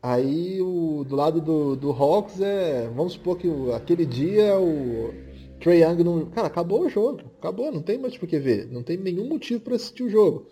Aí 0.03 0.61
o, 0.61 1.05
do 1.05 1.14
lado 1.14 1.40
do, 1.40 1.76
do 1.76 1.90
Hawks 1.92 2.40
é. 2.40 2.90
Vamos 2.94 3.12
supor 3.12 3.38
que 3.38 3.46
o, 3.46 3.72
aquele 3.72 4.05
dia 4.05 4.59
o 4.59 5.14
Trey 5.61 5.84
Young 5.84 6.03
não. 6.03 6.26
Cara, 6.26 6.48
acabou 6.48 6.82
o 6.82 6.88
jogo. 6.88 7.20
Acabou, 7.38 7.70
não 7.70 7.82
tem 7.82 7.98
mais 7.98 8.16
por 8.18 8.26
que 8.28 8.38
ver. 8.38 8.66
Não 8.70 8.82
tem 8.82 8.96
nenhum 8.96 9.28
motivo 9.28 9.61
para 9.61 9.76
assistir 9.76 10.03
o 10.03 10.11
jogo. 10.11 10.46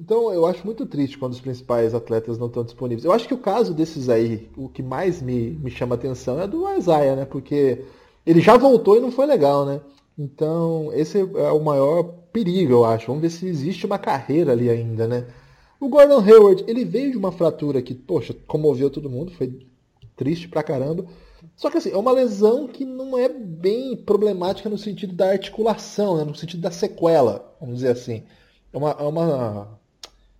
Então 0.00 0.32
eu 0.32 0.46
acho 0.46 0.64
muito 0.64 0.86
triste 0.86 1.18
quando 1.18 1.34
os 1.34 1.40
principais 1.42 1.94
atletas 1.94 2.38
não 2.38 2.46
estão 2.46 2.64
disponíveis. 2.64 3.04
Eu 3.04 3.12
acho 3.12 3.28
que 3.28 3.34
o 3.34 3.38
caso 3.38 3.74
desses 3.74 4.08
aí, 4.08 4.48
o 4.56 4.66
que 4.66 4.82
mais 4.82 5.20
me, 5.20 5.50
me 5.62 5.70
chama 5.70 5.94
atenção 5.94 6.40
é 6.40 6.48
do 6.48 6.66
Isaiah, 6.74 7.16
né? 7.16 7.26
Porque 7.26 7.84
ele 8.24 8.40
já 8.40 8.56
voltou 8.56 8.96
e 8.96 9.00
não 9.00 9.12
foi 9.12 9.26
legal, 9.26 9.66
né? 9.66 9.82
Então, 10.18 10.90
esse 10.94 11.18
é 11.18 11.50
o 11.52 11.60
maior 11.60 12.02
perigo, 12.32 12.72
eu 12.72 12.84
acho. 12.84 13.08
Vamos 13.08 13.22
ver 13.22 13.30
se 13.30 13.46
existe 13.46 13.84
uma 13.84 13.98
carreira 13.98 14.52
ali 14.52 14.70
ainda, 14.70 15.06
né? 15.06 15.26
O 15.80 15.88
Gordon 15.88 16.20
Hayward, 16.20 16.62
ele 16.68 16.84
veio 16.84 17.12
de 17.12 17.16
uma 17.16 17.32
fratura 17.32 17.80
que, 17.80 17.94
poxa, 17.94 18.36
comoveu 18.46 18.90
todo 18.90 19.08
mundo, 19.08 19.32
foi 19.32 19.66
triste 20.14 20.46
pra 20.46 20.62
caramba. 20.62 21.06
Só 21.56 21.70
que 21.70 21.78
assim, 21.78 21.90
é 21.90 21.96
uma 21.96 22.12
lesão 22.12 22.68
que 22.68 22.84
não 22.84 23.16
é 23.16 23.30
bem 23.30 23.96
problemática 23.96 24.68
no 24.68 24.76
sentido 24.76 25.14
da 25.14 25.30
articulação, 25.30 26.18
né? 26.18 26.24
no 26.24 26.34
sentido 26.34 26.60
da 26.60 26.70
sequela, 26.70 27.56
vamos 27.58 27.76
dizer 27.76 27.92
assim. 27.92 28.24
É 28.70 28.76
uma, 28.76 28.90
é 28.90 29.02
uma, 29.02 29.80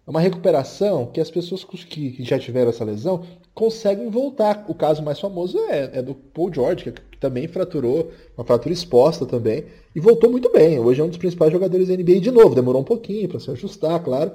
é 0.07 0.11
uma 0.11 0.21
recuperação 0.21 1.07
que 1.07 1.23
as 1.23 1.31
pessoas 1.31 1.65
que, 1.65 2.13
que 2.13 2.23
já 2.23 2.39
tiveram 2.39 2.69
essa 2.69 2.85
lesão 2.85 3.25
conseguem 3.55 4.11
voltar. 4.11 4.67
O 4.69 4.75
caso 4.75 5.03
mais 5.03 5.19
famoso 5.19 5.59
é, 5.71 5.99
é 6.01 6.03
do 6.03 6.15
Paul 6.15 6.53
George, 6.53 6.93
que 6.93 7.19
também 7.19 7.49
fraturou, 7.49 8.11
uma 8.37 8.45
fratura 8.45 8.75
exposta 8.75 9.25
também, 9.25 9.65
e 9.97 10.01
voltou 10.01 10.31
muito 10.31 10.53
bem. 10.53 10.79
Hoje 10.79 11.01
é 11.01 11.05
um 11.05 11.09
dos 11.09 11.17
principais 11.17 11.51
jogadores 11.51 11.89
da 11.89 11.97
NBA 11.97 12.21
de 12.21 12.31
novo, 12.31 12.55
demorou 12.55 12.83
um 12.83 12.85
pouquinho 12.85 13.27
para 13.27 13.41
se 13.41 13.51
ajustar, 13.51 14.03
claro. 14.05 14.33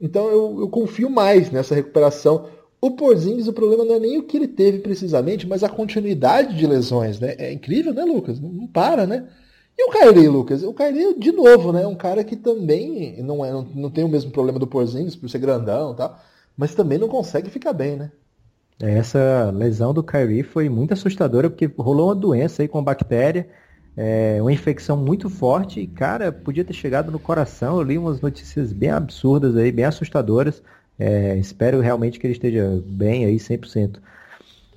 Então 0.00 0.28
eu, 0.28 0.60
eu, 0.60 0.68
confio 0.68 1.08
mais 1.08 1.50
nessa 1.50 1.74
recuperação. 1.74 2.48
O 2.80 2.90
Porzingis, 2.90 3.48
o 3.48 3.52
problema 3.52 3.84
não 3.84 3.94
é 3.94 3.98
nem 3.98 4.18
o 4.18 4.22
que 4.22 4.36
ele 4.36 4.48
teve 4.48 4.78
precisamente, 4.80 5.46
mas 5.46 5.64
a 5.64 5.68
continuidade 5.68 6.56
de 6.56 6.66
lesões, 6.66 7.18
né? 7.18 7.34
É 7.38 7.52
incrível, 7.52 7.94
né, 7.94 8.04
Lucas? 8.04 8.38
Não, 8.38 8.50
não 8.50 8.66
para, 8.66 9.06
né? 9.06 9.26
E 9.78 9.88
o 9.88 9.90
Kyrie, 9.90 10.28
Lucas? 10.28 10.62
O 10.62 10.72
Kyrie, 10.72 11.18
de 11.18 11.32
novo, 11.32 11.72
né? 11.72 11.86
Um 11.86 11.94
cara 11.94 12.24
que 12.24 12.36
também 12.36 13.22
não, 13.22 13.44
é, 13.44 13.50
não, 13.50 13.62
não 13.74 13.90
tem 13.90 14.04
o 14.04 14.08
mesmo 14.08 14.30
problema 14.30 14.58
do 14.58 14.66
Porzingis, 14.66 15.16
por 15.16 15.28
ser 15.28 15.38
grandão 15.38 15.92
e 15.92 15.96
tal, 15.96 16.18
mas 16.56 16.74
também 16.74 16.98
não 16.98 17.08
consegue 17.08 17.50
ficar 17.50 17.72
bem, 17.72 17.96
né? 17.96 18.10
Essa 18.78 19.50
lesão 19.54 19.94
do 19.94 20.02
Kyrie 20.02 20.42
foi 20.42 20.68
muito 20.68 20.92
assustadora, 20.92 21.48
porque 21.48 21.70
rolou 21.78 22.08
uma 22.08 22.14
doença 22.14 22.62
aí 22.62 22.68
com 22.68 22.82
bactéria, 22.82 23.48
é, 23.96 24.38
uma 24.40 24.52
infecção 24.52 24.96
muito 24.96 25.30
forte, 25.30 25.80
e, 25.80 25.86
cara, 25.86 26.30
podia 26.30 26.64
ter 26.64 26.74
chegado 26.74 27.10
no 27.10 27.18
coração. 27.18 27.76
Eu 27.76 27.82
li 27.82 27.96
umas 27.96 28.20
notícias 28.20 28.72
bem 28.72 28.90
absurdas 28.90 29.56
aí, 29.56 29.72
bem 29.72 29.84
assustadoras. 29.84 30.62
É, 30.98 31.36
espero 31.36 31.80
realmente 31.80 32.18
que 32.18 32.26
ele 32.26 32.34
esteja 32.34 32.82
bem 32.84 33.24
aí, 33.24 33.36
100%. 33.36 33.98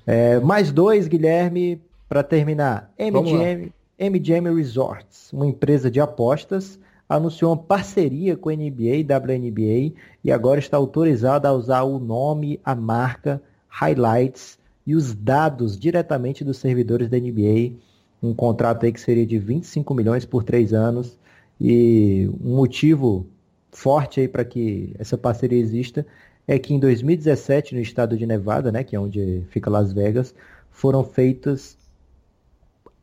É, 0.07 0.39
mais 0.39 0.71
dois, 0.71 1.07
Guilherme, 1.07 1.81
para 2.07 2.23
terminar. 2.23 2.91
MGM, 2.97 3.71
MGM 3.99 4.55
Resorts, 4.55 5.31
uma 5.33 5.45
empresa 5.45 5.91
de 5.91 5.99
apostas, 5.99 6.79
anunciou 7.07 7.51
uma 7.51 7.57
parceria 7.57 8.37
com 8.37 8.49
a 8.49 8.55
NBA 8.55 8.95
e 8.95 9.03
WNBA 9.03 9.95
e 10.23 10.31
agora 10.31 10.59
está 10.59 10.77
autorizada 10.77 11.49
a 11.49 11.53
usar 11.53 11.83
o 11.83 11.99
nome, 11.99 12.59
a 12.63 12.73
marca 12.73 13.41
highlights 13.67 14.57
e 14.85 14.95
os 14.95 15.13
dados 15.13 15.77
diretamente 15.77 16.43
dos 16.43 16.57
servidores 16.57 17.09
da 17.09 17.17
NBA. 17.17 17.73
Um 18.21 18.33
contrato 18.33 18.85
aí 18.85 18.91
que 18.91 18.99
seria 18.99 19.25
de 19.25 19.37
25 19.37 19.93
milhões 19.93 20.25
por 20.25 20.43
três 20.43 20.73
anos. 20.73 21.17
E 21.59 22.29
um 22.41 22.55
motivo 22.55 23.25
forte 23.71 24.21
aí 24.21 24.27
para 24.27 24.43
que 24.45 24.93
essa 24.97 25.17
parceria 25.17 25.59
exista 25.59 26.05
é 26.47 26.57
que 26.57 26.73
em 26.73 26.79
2017, 26.79 27.75
no 27.75 27.81
estado 27.81 28.17
de 28.17 28.25
Nevada, 28.25 28.71
né, 28.71 28.83
que 28.83 28.95
é 28.95 28.99
onde 28.99 29.43
fica 29.49 29.69
Las 29.69 29.93
Vegas, 29.93 30.33
foram 30.71 31.03
feitas 31.03 31.77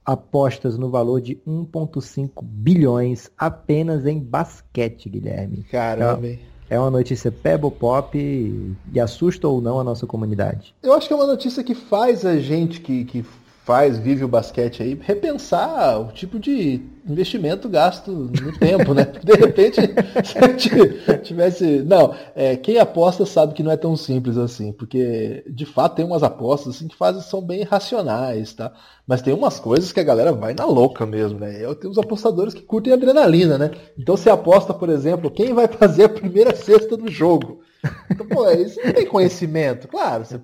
apostas 0.05 0.79
no 0.79 0.89
valor 0.89 1.21
de 1.21 1.37
1,5 1.47 2.31
bilhões 2.43 3.31
apenas 3.37 4.07
em 4.07 4.19
basquete, 4.21 5.09
Guilherme. 5.09 5.64
Caramba, 5.64 6.27
hein? 6.27 6.41
É 6.69 6.79
uma 6.79 6.91
notícia 6.91 7.31
pebble 7.31 7.71
pop 7.71 8.19
e 8.19 9.01
assusta 9.01 9.47
ou 9.47 9.61
não 9.61 9.79
a 9.79 9.85
nossa 9.85 10.07
comunidade? 10.07 10.75
Eu 10.83 10.93
acho 10.95 11.07
que 11.07 11.12
é 11.12 11.17
uma 11.17 11.27
notícia 11.27 11.62
que 11.62 11.75
faz 11.75 12.27
a 12.27 12.39
gente 12.39 12.81
que, 12.81 13.05
que 13.05 13.25
faz, 13.67 13.99
vive 13.99 14.23
o 14.23 14.29
basquete 14.29 14.81
aí, 14.81 14.97
repensar 15.03 16.01
o 16.01 16.12
tipo 16.12 16.39
de 16.39 16.81
investimento 17.05 17.69
gasto 17.69 18.12
no 18.12 18.57
tempo, 18.57 18.95
né? 18.95 19.07
De 19.25 19.33
repente, 19.33 19.81
se 20.25 21.19
tivesse. 21.19 21.83
Não, 21.83 22.14
é, 22.37 22.57
quem 22.57 22.79
aposta 22.79 23.27
sabe 23.27 23.55
que 23.55 23.64
não 23.64 23.73
é 23.73 23.77
tão 23.77 23.97
simples 23.97 24.39
assim, 24.39 24.71
porque 24.71 25.43
de 25.49 25.67
fato 25.67 25.97
tem 25.97 26.05
umas 26.05 26.23
apostas 26.23 26.77
assim, 26.77 26.87
que 26.87 26.95
fazem, 26.95 27.21
são 27.21 27.43
bem 27.43 27.64
racionais, 27.64 28.55
tá? 28.55 28.73
Mas 29.05 29.21
tem 29.21 29.35
umas 29.35 29.59
coisas 29.59 29.91
que 29.91 29.99
a 29.99 30.05
galera 30.05 30.33
vai 30.33 30.55
na 30.55 30.64
louca 30.64 31.05
mesmo, 31.05 31.41
né? 31.41 31.57
Eu 31.61 31.75
tenho 31.75 31.91
uns 31.91 31.99
apostadores 31.99 32.55
que 32.55 32.62
curtem 32.62 32.93
adrenalina, 32.93 33.59
né? 33.59 33.73
Então 33.99 34.17
você 34.17 34.31
aposta, 34.31 34.73
por 34.73 34.89
exemplo, 34.89 35.29
quem 35.29 35.53
vai 35.53 35.67
fazer 35.67 36.05
a 36.05 36.09
primeira 36.09 36.55
cesta 36.55 36.97
do 36.97 37.11
jogo. 37.11 37.62
Então, 38.09 38.27
pô, 38.29 38.49
isso 38.49 38.81
não 38.85 38.93
tem 38.93 39.07
conhecimento. 39.07 39.89
Claro, 39.89 40.25
você 40.25 40.41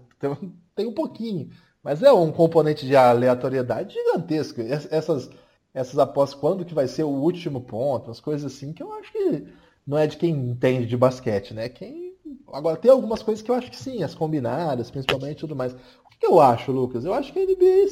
tem 0.74 0.86
um 0.86 0.94
pouquinho. 0.94 1.48
Mas 1.82 2.02
é 2.02 2.12
um 2.12 2.30
componente 2.30 2.86
de 2.86 2.94
aleatoriedade 2.94 3.94
gigantesco. 3.94 4.60
Essas, 4.60 5.28
essas 5.74 5.98
apostas, 5.98 6.38
quando 6.38 6.64
que 6.64 6.74
vai 6.74 6.86
ser 6.86 7.02
o 7.02 7.08
último 7.08 7.60
ponto, 7.60 8.10
as 8.10 8.20
coisas 8.20 8.52
assim, 8.52 8.72
que 8.72 8.82
eu 8.82 8.92
acho 8.94 9.12
que 9.12 9.44
não 9.86 9.98
é 9.98 10.06
de 10.06 10.16
quem 10.16 10.30
entende 10.30 10.86
de 10.86 10.96
basquete, 10.96 11.52
né? 11.52 11.68
Quem... 11.68 12.12
Agora, 12.52 12.76
tem 12.76 12.90
algumas 12.90 13.22
coisas 13.22 13.42
que 13.42 13.50
eu 13.50 13.54
acho 13.54 13.70
que 13.70 13.76
sim, 13.76 14.02
as 14.02 14.14
combinadas, 14.14 14.90
principalmente 14.90 15.38
tudo 15.38 15.56
mais. 15.56 15.72
O 15.72 16.18
que 16.18 16.24
eu 16.26 16.40
acho, 16.40 16.70
Lucas? 16.70 17.04
Eu 17.04 17.12
acho 17.12 17.32
que 17.32 17.38
a 17.40 17.44
NBA, 17.44 17.88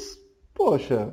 poxa, 0.54 1.12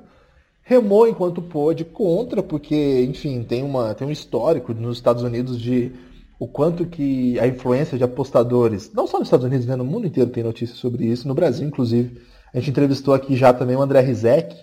remou 0.61 1.07
enquanto 1.07 1.41
pôde 1.41 1.83
contra, 1.83 2.43
porque, 2.43 3.03
enfim, 3.05 3.43
tem, 3.43 3.63
uma, 3.63 3.95
tem 3.95 4.07
um 4.07 4.11
histórico 4.11 4.73
nos 4.73 4.97
Estados 4.97 5.23
Unidos 5.23 5.59
de 5.59 5.93
o 6.39 6.47
quanto 6.47 6.85
que 6.85 7.39
a 7.39 7.47
influência 7.47 7.97
de 7.97 8.03
apostadores, 8.03 8.91
não 8.93 9.07
só 9.07 9.17
nos 9.17 9.27
Estados 9.27 9.45
Unidos, 9.45 9.65
né, 9.65 9.75
no 9.75 9.85
mundo 9.85 10.05
inteiro 10.05 10.29
tem 10.29 10.43
notícias 10.43 10.77
sobre 10.77 11.05
isso, 11.05 11.27
no 11.27 11.33
Brasil, 11.33 11.67
inclusive, 11.67 12.21
a 12.53 12.59
gente 12.59 12.69
entrevistou 12.69 13.13
aqui 13.13 13.35
já 13.35 13.53
também 13.53 13.75
o 13.75 13.81
André 13.81 13.99
Rizek. 14.01 14.55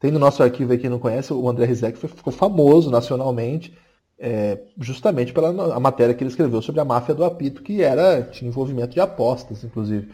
Tem 0.00 0.10
no 0.10 0.18
nosso 0.18 0.42
arquivo 0.42 0.72
aí 0.72 0.78
quem 0.78 0.90
não 0.90 0.98
conhece, 0.98 1.32
o 1.32 1.48
André 1.48 1.66
Rizek 1.66 1.98
ficou 1.98 2.32
famoso 2.32 2.90
nacionalmente, 2.90 3.76
é, 4.18 4.58
justamente 4.78 5.32
pela 5.32 5.74
a 5.74 5.80
matéria 5.80 6.14
que 6.14 6.22
ele 6.22 6.30
escreveu 6.30 6.62
sobre 6.62 6.80
a 6.80 6.84
máfia 6.84 7.14
do 7.14 7.24
apito, 7.24 7.62
que 7.62 7.82
era 7.82 8.22
tinha 8.22 8.48
envolvimento 8.48 8.94
de 8.94 9.00
apostas, 9.00 9.64
inclusive. 9.64 10.08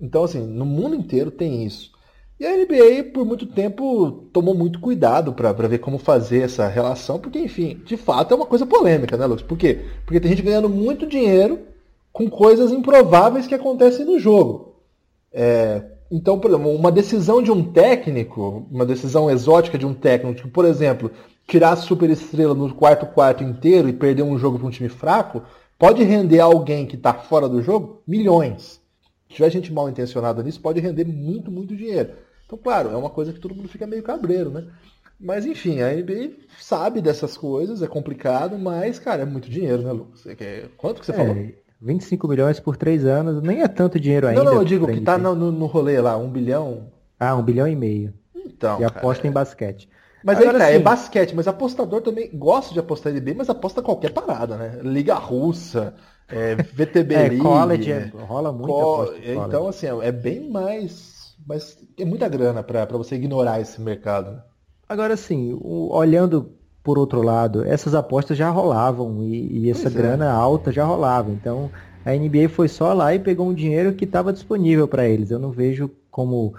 Então, 0.00 0.24
assim, 0.24 0.40
no 0.40 0.64
mundo 0.64 0.94
inteiro 0.94 1.30
tem 1.30 1.64
isso. 1.64 1.92
E 2.38 2.44
a 2.44 2.56
NBA, 2.56 3.12
por 3.12 3.24
muito 3.24 3.46
tempo, 3.46 4.28
tomou 4.32 4.54
muito 4.54 4.80
cuidado 4.80 5.32
para 5.32 5.52
ver 5.52 5.78
como 5.78 5.98
fazer 5.98 6.42
essa 6.42 6.66
relação, 6.66 7.18
porque, 7.18 7.38
enfim, 7.38 7.80
de 7.84 7.96
fato 7.96 8.34
é 8.34 8.36
uma 8.36 8.46
coisa 8.46 8.66
polêmica, 8.66 9.16
né, 9.16 9.24
Lucas? 9.24 9.44
Por 9.44 9.56
quê? 9.56 9.84
Porque 10.04 10.18
tem 10.18 10.30
gente 10.30 10.42
ganhando 10.42 10.68
muito 10.68 11.06
dinheiro 11.06 11.60
com 12.12 12.28
coisas 12.28 12.72
improváveis 12.72 13.46
que 13.46 13.54
acontecem 13.54 14.04
no 14.04 14.18
jogo. 14.18 14.76
É, 15.32 15.82
então, 16.10 16.38
por 16.38 16.50
exemplo, 16.50 16.70
uma 16.74 16.92
decisão 16.92 17.42
de 17.42 17.50
um 17.50 17.72
técnico, 17.72 18.66
uma 18.70 18.86
decisão 18.86 19.30
exótica 19.30 19.78
de 19.78 19.86
um 19.86 19.94
técnico, 19.94 20.36
tipo, 20.36 20.48
por 20.48 20.64
exemplo, 20.64 21.10
tirar 21.46 21.72
a 21.72 21.76
superestrela 21.76 22.54
no 22.54 22.72
quarto 22.74 23.06
quarto 23.06 23.42
inteiro 23.42 23.88
e 23.88 23.92
perder 23.92 24.22
um 24.22 24.38
jogo 24.38 24.58
para 24.58 24.68
um 24.68 24.70
time 24.70 24.88
fraco, 24.88 25.42
pode 25.78 26.02
render 26.02 26.40
alguém 26.40 26.86
que 26.86 26.96
está 26.96 27.14
fora 27.14 27.48
do 27.48 27.62
jogo 27.62 28.02
milhões. 28.06 28.80
Se 29.28 29.36
tiver 29.36 29.50
gente 29.50 29.72
mal 29.72 29.88
intencionada 29.88 30.42
nisso, 30.42 30.60
pode 30.60 30.80
render 30.80 31.04
muito, 31.04 31.50
muito 31.50 31.74
dinheiro. 31.74 32.12
Então, 32.46 32.58
claro, 32.58 32.90
é 32.90 32.96
uma 32.96 33.10
coisa 33.10 33.32
que 33.32 33.40
todo 33.40 33.54
mundo 33.54 33.68
fica 33.68 33.86
meio 33.86 34.02
cabreiro, 34.02 34.50
né? 34.50 34.66
Mas 35.18 35.46
enfim, 35.46 35.80
a 35.80 35.92
NBA 35.92 36.32
sabe 36.60 37.00
dessas 37.00 37.36
coisas, 37.36 37.82
é 37.82 37.86
complicado, 37.86 38.58
mas, 38.58 38.98
cara, 38.98 39.22
é 39.22 39.24
muito 39.24 39.48
dinheiro, 39.48 39.82
né, 39.82 39.92
Lucas? 39.92 40.26
Quanto 40.76 41.00
que 41.00 41.06
você 41.06 41.12
é, 41.12 41.14
falou? 41.14 41.36
25 41.84 42.26
milhões 42.26 42.58
por 42.58 42.78
três 42.78 43.04
anos, 43.04 43.42
nem 43.42 43.60
é 43.60 43.68
tanto 43.68 44.00
dinheiro 44.00 44.26
ainda. 44.26 44.42
Não, 44.42 44.52
não, 44.52 44.60
eu 44.60 44.64
digo 44.64 44.86
que 44.86 45.00
tá 45.02 45.18
no, 45.18 45.34
no 45.34 45.66
rolê 45.66 46.00
lá, 46.00 46.16
um 46.16 46.30
bilhão. 46.30 46.86
Ah, 47.20 47.34
um 47.36 47.42
bilhão 47.42 47.68
e 47.68 47.76
meio. 47.76 48.14
Então. 48.34 48.80
E 48.80 48.84
aposta 48.84 49.22
cara, 49.22 49.28
em 49.28 49.32
basquete. 49.32 49.88
Mas 50.24 50.38
Agora, 50.38 50.56
aí 50.56 50.58
tá, 50.58 50.70
é 50.70 50.78
basquete, 50.78 51.36
mas 51.36 51.46
apostador 51.46 52.00
também 52.00 52.30
gosta 52.32 52.72
de 52.72 52.80
apostar 52.80 53.12
em 53.12 53.20
NBA, 53.20 53.34
mas 53.36 53.50
aposta 53.50 53.82
qualquer 53.82 54.10
parada, 54.10 54.56
né? 54.56 54.80
Liga 54.82 55.14
russa, 55.14 55.94
é, 56.26 56.54
VTB 56.72 57.14
é, 57.14 57.36
college, 57.36 57.92
é, 57.92 58.10
rola 58.16 58.50
muito 58.50 58.72
co 58.72 59.14
Então, 59.22 59.68
assim, 59.68 59.86
é, 59.86 60.08
é 60.08 60.12
bem 60.12 60.48
mais. 60.48 61.36
Mas 61.46 61.76
é 61.98 62.04
muita 62.06 62.26
grana 62.26 62.62
para 62.62 62.86
você 62.86 63.16
ignorar 63.16 63.60
esse 63.60 63.78
mercado. 63.78 64.30
Né? 64.30 64.42
Agora, 64.88 65.12
assim, 65.12 65.58
olhando 65.60 66.56
por 66.84 66.98
outro 66.98 67.22
lado, 67.22 67.64
essas 67.64 67.94
apostas 67.94 68.36
já 68.36 68.50
rolavam 68.50 69.22
e, 69.22 69.64
e 69.64 69.70
essa 69.70 69.84
pois 69.84 69.96
é. 69.96 69.98
grana 69.98 70.26
é. 70.26 70.30
alta 70.30 70.70
já 70.70 70.84
rolava. 70.84 71.30
Então 71.30 71.70
a 72.04 72.12
NBA 72.12 72.50
foi 72.50 72.68
só 72.68 72.92
lá 72.92 73.14
e 73.14 73.18
pegou 73.18 73.48
um 73.48 73.54
dinheiro 73.54 73.94
que 73.94 74.04
estava 74.04 74.32
disponível 74.32 74.86
para 74.86 75.08
eles. 75.08 75.30
Eu 75.30 75.38
não 75.38 75.50
vejo 75.50 75.90
como 76.10 76.52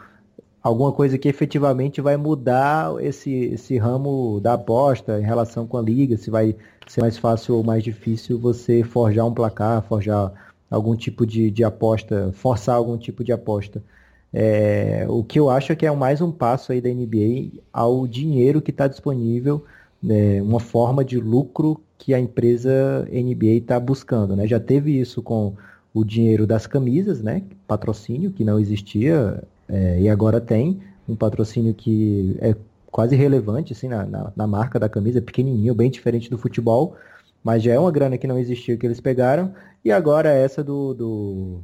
alguma 0.63 0.91
coisa 0.91 1.15
que 1.19 1.29
efetivamente 1.29 2.01
vai 2.01 2.17
mudar 2.17 2.91
esse, 3.03 3.31
esse 3.31 3.77
ramo 3.77 4.39
da 4.41 4.55
aposta 4.55 5.19
em 5.19 5.23
relação 5.23 5.67
com 5.67 5.77
a 5.77 5.81
liga, 5.81 6.17
se 6.17 6.31
vai 6.31 6.55
ser 6.87 7.01
mais 7.01 7.19
fácil 7.19 7.55
ou 7.55 7.63
mais 7.63 7.83
difícil 7.83 8.39
você 8.39 8.83
forjar 8.83 9.27
um 9.27 9.33
placar, 9.33 9.83
forjar 9.83 10.33
algum 10.71 10.95
tipo 10.95 11.23
de, 11.23 11.51
de 11.51 11.63
aposta, 11.63 12.31
forçar 12.33 12.75
algum 12.75 12.97
tipo 12.97 13.23
de 13.23 13.31
aposta. 13.31 13.83
É, 14.33 15.05
o 15.07 15.23
que 15.23 15.39
eu 15.39 15.51
acho 15.51 15.71
é 15.71 15.75
que 15.75 15.85
é 15.85 15.91
mais 15.91 16.19
um 16.19 16.31
passo 16.31 16.71
aí 16.71 16.81
da 16.81 16.89
NBA 16.89 17.61
ao 17.71 18.07
dinheiro 18.07 18.59
que 18.59 18.71
está 18.71 18.87
disponível 18.87 19.63
né, 20.05 20.41
uma 20.41 20.59
forma 20.59 21.03
de 21.03 21.19
lucro 21.19 21.81
que 21.97 22.13
a 22.13 22.19
empresa 22.19 23.07
NBA 23.11 23.55
está 23.57 23.79
buscando. 23.79 24.35
Né? 24.35 24.47
Já 24.47 24.59
teve 24.59 24.99
isso 24.99 25.21
com 25.21 25.53
o 25.93 26.03
dinheiro 26.03 26.45
das 26.45 26.67
camisas, 26.67 27.21
né? 27.21 27.41
patrocínio 27.67 28.31
que 28.31 28.43
não 28.43 28.59
existia 28.59 29.43
é, 29.67 29.99
e 30.01 30.09
agora 30.09 30.39
tem 30.39 30.79
um 31.07 31.15
patrocínio 31.15 31.73
que 31.73 32.37
é 32.39 32.55
quase 32.91 33.15
relevante 33.15 33.73
assim, 33.73 33.87
na, 33.87 34.05
na, 34.05 34.31
na, 34.35 34.47
marca 34.47 34.79
da 34.79 34.87
camisa, 34.87 35.21
pequenininho, 35.21 35.73
bem 35.73 35.89
diferente 35.89 36.29
do 36.29 36.37
futebol, 36.37 36.95
mas 37.43 37.63
já 37.63 37.73
é 37.73 37.79
uma 37.79 37.91
grana 37.91 38.17
que 38.17 38.27
não 38.27 38.37
existia 38.37 38.77
que 38.77 38.85
eles 38.85 39.01
pegaram, 39.01 39.53
e 39.83 39.91
agora 39.91 40.29
essa 40.29 40.63
do, 40.63 40.93
do 40.93 41.59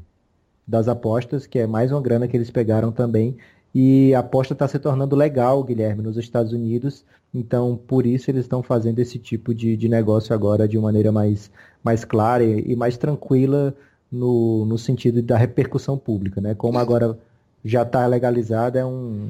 das 0.67 0.87
apostas, 0.87 1.47
que 1.47 1.59
é 1.59 1.67
mais 1.67 1.91
uma 1.91 2.01
grana 2.01 2.27
que 2.27 2.35
eles 2.35 2.51
pegaram 2.51 2.91
também, 2.91 3.37
e 3.74 4.13
a 4.13 4.19
aposta 4.19 4.53
está 4.53 4.67
se 4.67 4.78
tornando 4.80 5.15
legal, 5.15 5.63
Guilherme, 5.63 6.03
nos 6.03 6.17
Estados 6.17 6.51
Unidos. 6.51 7.05
Então, 7.34 7.80
por 7.88 8.05
isso 8.05 8.30
eles 8.30 8.41
estão 8.41 8.61
fazendo 8.61 8.99
esse 8.99 9.17
tipo 9.17 9.53
de, 9.53 9.78
de 9.78 9.88
negócio 9.88 10.36
agora 10.36 10.67
de 10.67 10.78
maneira 10.78 11.11
mais, 11.11 11.49
mais 11.84 12.03
clara 12.03 12.43
e, 12.43 12.74
e 12.74 12.76
mais 12.76 12.97
tranquila 12.97 13.74
no, 14.11 14.65
no 14.65 14.78
sentido 14.78 15.22
da 15.22 15.38
repercussão 15.38 15.97
pública, 15.97 16.41
né? 16.41 16.53
Como 16.53 16.78
agora 16.78 17.17
já 17.63 17.84
está 17.84 18.05
legalizado, 18.05 18.78
é 18.78 18.86
um 18.86 19.30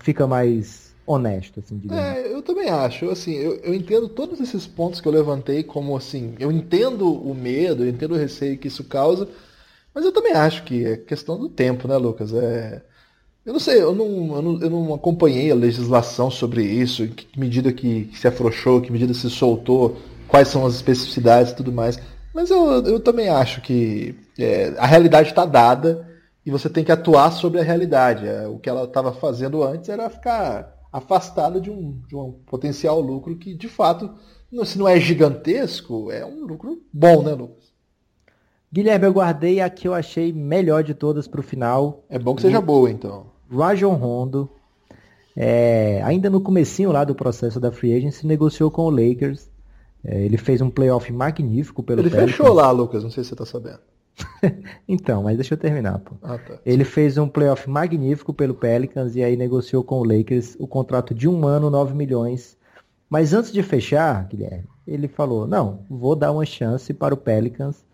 fica 0.00 0.26
mais 0.26 0.92
honesto, 1.06 1.60
assim, 1.60 1.78
digamos. 1.78 2.02
É, 2.02 2.32
eu 2.32 2.42
também 2.42 2.68
acho. 2.68 3.08
Assim, 3.10 3.34
eu, 3.34 3.54
eu 3.56 3.72
entendo 3.72 4.08
todos 4.08 4.40
esses 4.40 4.66
pontos 4.66 5.00
que 5.00 5.06
eu 5.06 5.12
levantei 5.12 5.62
como 5.62 5.96
assim, 5.96 6.34
eu 6.40 6.50
entendo 6.50 7.12
o 7.12 7.32
medo, 7.32 7.84
eu 7.84 7.88
entendo 7.88 8.14
o 8.14 8.18
receio 8.18 8.58
que 8.58 8.66
isso 8.66 8.82
causa, 8.82 9.28
mas 9.94 10.04
eu 10.04 10.10
também 10.10 10.32
acho 10.32 10.64
que 10.64 10.84
é 10.84 10.96
questão 10.96 11.38
do 11.38 11.48
tempo, 11.48 11.86
né, 11.86 11.96
Lucas? 11.96 12.32
É 12.34 12.82
eu 13.44 13.52
não 13.52 13.60
sei, 13.60 13.82
eu 13.82 13.94
não, 13.94 14.36
eu 14.36 14.42
não, 14.42 14.60
eu 14.60 14.70
não 14.70 14.94
acompanhei 14.94 15.50
a 15.50 15.54
legislação 15.54 16.30
sobre 16.30 16.64
isso, 16.64 17.08
que 17.08 17.38
medida 17.38 17.72
que, 17.72 18.04
que, 18.04 18.18
se 18.18 18.28
afrouxou, 18.28 18.80
que 18.80 18.92
medida 18.92 19.12
se 19.12 19.28
soltou, 19.28 19.96
quais 20.28 20.48
são 20.48 20.64
as 20.64 20.74
especificidades 20.74 21.52
e 21.52 21.56
tudo 21.56 21.72
mais. 21.72 21.98
Mas 22.32 22.50
eu, 22.50 22.84
eu 22.86 23.00
também 23.00 23.28
acho 23.28 23.60
que 23.60 24.14
é, 24.38 24.74
a 24.78 24.86
realidade 24.86 25.30
está 25.30 25.44
dada 25.44 26.08
e 26.46 26.50
você 26.50 26.70
tem 26.70 26.84
que 26.84 26.92
atuar 26.92 27.32
sobre 27.32 27.60
a 27.60 27.64
realidade. 27.64 28.26
É, 28.26 28.46
o 28.46 28.58
que 28.58 28.68
ela 28.68 28.84
estava 28.84 29.12
fazendo 29.12 29.62
antes 29.62 29.88
era 29.88 30.08
ficar 30.08 30.80
afastada 30.92 31.60
de 31.60 31.70
um, 31.70 32.00
de 32.06 32.14
um 32.14 32.32
potencial 32.46 33.00
lucro 33.00 33.36
que, 33.36 33.54
de 33.54 33.68
fato, 33.68 34.10
se 34.64 34.78
não 34.78 34.86
é 34.86 35.00
gigantesco, 35.00 36.12
é 36.12 36.24
um 36.24 36.44
lucro 36.44 36.80
bom, 36.92 37.22
né, 37.22 37.32
Lucas? 37.32 37.72
Guilherme, 38.72 39.06
eu 39.06 39.12
guardei 39.12 39.60
a 39.60 39.68
que 39.68 39.86
eu 39.86 39.92
achei 39.92 40.32
melhor 40.32 40.82
de 40.82 40.94
todas 40.94 41.28
para 41.28 41.40
o 41.40 41.42
final. 41.42 42.04
É 42.08 42.18
bom 42.18 42.34
que 42.34 42.42
seja 42.42 42.60
boa, 42.60 42.90
então. 42.90 43.31
Rajon 43.52 43.94
Rondo, 43.94 44.48
é, 45.36 46.00
ainda 46.04 46.28
no 46.28 46.40
comecinho 46.40 46.92
lá 46.92 47.04
do 47.04 47.14
processo 47.14 47.58
da 47.60 47.72
Free 47.72 47.94
Agency, 47.94 48.26
negociou 48.26 48.70
com 48.70 48.82
o 48.82 48.90
Lakers. 48.90 49.50
É, 50.04 50.24
ele 50.24 50.36
fez 50.36 50.60
um 50.60 50.70
playoff 50.70 51.12
magnífico 51.12 51.82
pelo 51.82 52.00
Ele 52.00 52.10
Pelicans. 52.10 52.30
fechou 52.36 52.52
lá, 52.52 52.70
Lucas, 52.70 53.02
não 53.02 53.10
sei 53.10 53.22
se 53.22 53.28
você 53.28 53.34
está 53.34 53.46
sabendo. 53.46 53.80
então, 54.86 55.22
mas 55.22 55.36
deixa 55.36 55.54
eu 55.54 55.58
terminar, 55.58 55.98
pô. 56.00 56.14
Ah, 56.22 56.38
tá. 56.38 56.58
Ele 56.66 56.84
fez 56.84 57.16
um 57.16 57.28
playoff 57.28 57.68
magnífico 57.68 58.34
pelo 58.34 58.54
Pelicans 58.54 59.16
e 59.16 59.22
aí 59.22 59.36
negociou 59.36 59.82
com 59.82 60.00
o 60.00 60.04
Lakers 60.04 60.56
o 60.58 60.66
contrato 60.66 61.14
de 61.14 61.28
um 61.28 61.46
ano, 61.46 61.70
9 61.70 61.94
milhões. 61.94 62.56
Mas 63.08 63.32
antes 63.32 63.52
de 63.52 63.62
fechar, 63.62 64.26
Guilherme, 64.28 64.68
ele 64.86 65.08
falou, 65.08 65.46
não, 65.46 65.80
vou 65.88 66.16
dar 66.16 66.32
uma 66.32 66.44
chance 66.44 66.92
para 66.92 67.14
o 67.14 67.16
Pelicans 67.16 67.84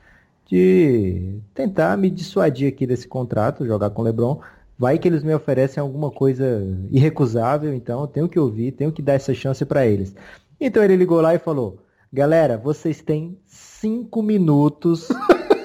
de 0.47 1.41
tentar 1.55 1.97
me 1.99 2.09
dissuadir 2.09 2.69
aqui 2.69 2.87
desse 2.87 3.07
contrato, 3.07 3.67
jogar 3.67 3.91
com 3.91 4.01
o 4.01 4.05
LeBron, 4.05 4.41
Vai 4.79 4.97
que 4.97 5.09
eles 5.09 5.24
me 5.24 5.35
oferecem 5.35 5.81
alguma 5.81 6.09
coisa 6.09 6.62
irrecusável, 6.89 7.74
então 7.74 8.03
eu 8.03 8.07
tenho 8.07 8.29
que 8.29 8.39
ouvir, 8.39 8.70
tenho 8.70 8.93
que 8.93 9.03
dar 9.03 9.14
essa 9.14 9.35
chance 9.35 9.64
para 9.64 9.85
eles. 9.85 10.14
Então 10.61 10.85
ele 10.85 10.95
ligou 10.95 11.20
lá 11.20 11.35
e 11.35 11.39
falou: 11.39 11.79
Galera, 12.12 12.57
vocês 12.57 13.03
têm 13.03 13.39
cinco 13.45 14.22
minutos 14.22 15.09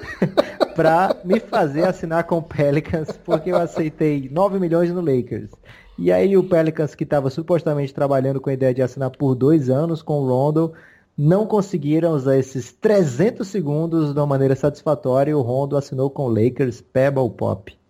pra 0.76 1.16
me 1.24 1.39
fazer 1.39 1.86
assinar 1.86 2.24
com 2.24 2.39
o 2.39 2.41
Pelicans, 2.41 3.11
porque 3.24 3.51
eu 3.51 3.57
aceitei 3.57 4.28
9 4.32 4.59
milhões 4.59 4.91
no 4.91 4.99
Lakers. 4.99 5.51
E 5.97 6.11
aí 6.11 6.36
o 6.36 6.43
Pelicans, 6.43 6.95
que 6.95 7.03
estava 7.03 7.30
supostamente 7.30 7.93
trabalhando 7.93 8.41
com 8.41 8.49
a 8.49 8.53
ideia 8.53 8.74
de 8.74 8.82
assinar 8.82 9.11
por 9.11 9.36
dois 9.36 9.70
anos 9.70 10.01
com 10.01 10.22
o 10.22 10.28
Rondo, 10.28 10.74
não 11.16 11.45
conseguiram 11.45 12.14
usar 12.14 12.38
esses 12.38 12.72
300 12.72 13.47
segundos 13.47 14.11
de 14.11 14.20
uma 14.20 14.26
maneira 14.26 14.55
satisfatória 14.55 15.30
e 15.30 15.36
o 15.36 15.41
Rondo 15.41 15.78
assinou 15.78 16.09
com 16.09 16.26
o 16.26 16.30
Lakers 16.30 16.82
Pebble 16.82 17.30
Pop. 17.30 17.83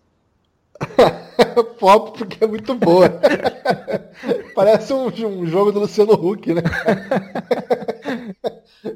Pop 1.80 2.18
porque 2.18 2.44
é 2.44 2.48
muito 2.48 2.74
boa. 2.76 3.10
Parece 4.56 4.94
um, 4.94 5.08
um, 5.08 5.46
jogo 5.46 5.72
do 5.72 5.80
Luciano 5.80 6.14
Huck, 6.14 6.54
né? 6.54 6.62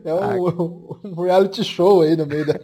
É 0.03 0.13
um, 0.13 0.97
um, 1.03 1.21
reality 1.21 1.63
show 1.63 2.01
aí 2.01 2.15
no 2.15 2.25
meio 2.25 2.45
da, 2.45 2.59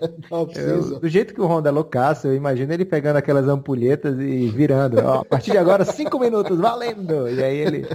eu, 0.56 1.00
Do 1.00 1.08
jeito 1.08 1.34
que 1.34 1.40
o 1.40 1.46
Honda 1.46 1.70
é 1.70 1.72
loucaço, 1.72 2.28
eu 2.28 2.36
imagino 2.36 2.74
ele 2.74 2.84
pegando 2.84 3.16
aquelas 3.16 3.48
ampulhetas 3.48 4.20
e 4.20 4.50
virando. 4.50 5.00
Ó, 5.00 5.22
a 5.22 5.26
partir 5.26 5.52
de 5.52 5.58
agora, 5.58 5.86
cinco 5.86 6.20
minutos, 6.20 6.60
valendo! 6.60 7.30
E 7.30 7.42
aí 7.42 7.58
ele 7.58 7.88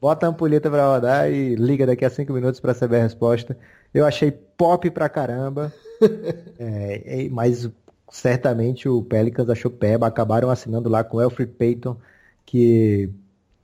bota 0.00 0.26
a 0.26 0.28
ampulheta 0.28 0.70
pra 0.70 0.86
rodar 0.86 1.30
e 1.30 1.56
liga 1.56 1.84
daqui 1.84 2.04
a 2.04 2.10
cinco 2.10 2.32
minutos 2.32 2.60
para 2.60 2.74
saber 2.74 2.98
a 2.98 3.02
resposta. 3.02 3.56
Eu 3.92 4.06
achei 4.06 4.30
pop 4.30 4.88
pra 4.90 5.08
caramba. 5.08 5.72
É, 6.58 7.28
mas 7.30 7.68
certamente 8.10 8.88
o 8.88 9.02
Pelicans 9.02 9.48
achou 9.48 9.70
peba, 9.70 10.06
acabaram 10.06 10.50
assinando 10.50 10.88
lá 10.88 11.02
com 11.02 11.16
o 11.16 11.20
Alfred 11.20 11.52
Payton, 11.52 11.96
que 12.44 13.10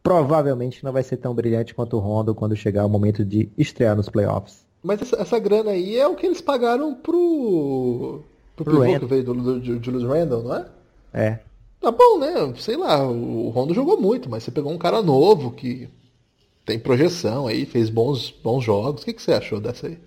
provavelmente 0.03 0.84
não 0.84 0.93
vai 0.93 1.03
ser 1.03 1.16
tão 1.16 1.34
brilhante 1.34 1.74
quanto 1.74 1.97
o 1.97 2.01
Rondo 2.01 2.34
quando 2.34 2.57
chegar 2.57 2.84
o 2.84 2.88
momento 2.88 3.24
de 3.24 3.49
estrear 3.57 3.97
nos 3.97 4.09
playoffs. 4.09 4.64
Mas 4.82 5.01
essa, 5.01 5.16
essa 5.16 5.38
grana 5.38 5.70
aí 5.70 5.97
é 5.97 6.07
o 6.07 6.16
que 6.16 6.26
eles 6.26 6.40
pagaram 6.40 6.95
pro. 6.95 8.22
pro, 8.57 8.64
pro 8.64 8.80
pivô 8.80 8.99
que 8.99 9.07
veio 9.07 9.24
do, 9.24 9.34
do, 9.34 9.61
do 9.61 9.84
Julius 9.84 10.05
Randle, 10.05 10.43
não 10.43 10.55
é? 10.57 10.66
É. 11.14 11.38
Tá 11.80 11.90
bom, 11.90 12.18
né? 12.18 12.55
Sei 12.59 12.76
lá, 12.76 13.07
o 13.07 13.49
Rondo 13.51 13.74
jogou 13.74 14.01
muito, 14.01 14.28
mas 14.28 14.43
você 14.43 14.51
pegou 14.51 14.72
um 14.72 14.78
cara 14.78 15.03
novo 15.03 15.53
que 15.53 15.88
tem 16.64 16.78
projeção 16.78 17.47
aí, 17.47 17.64
fez 17.66 17.90
bons, 17.90 18.30
bons 18.30 18.62
jogos. 18.64 19.03
O 19.03 19.05
que, 19.05 19.12
que 19.12 19.22
você 19.22 19.32
achou 19.32 19.61
dessa 19.61 19.86
aí? 19.86 19.99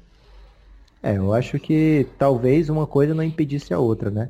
É, 1.05 1.17
eu 1.17 1.31
acho 1.35 1.59
que 1.59 2.07
talvez 2.17 2.67
uma 2.67 2.87
coisa 2.87 3.13
não 3.13 3.23
impedisse 3.23 3.71
a 3.71 3.77
outra, 3.77 4.09
né? 4.09 4.27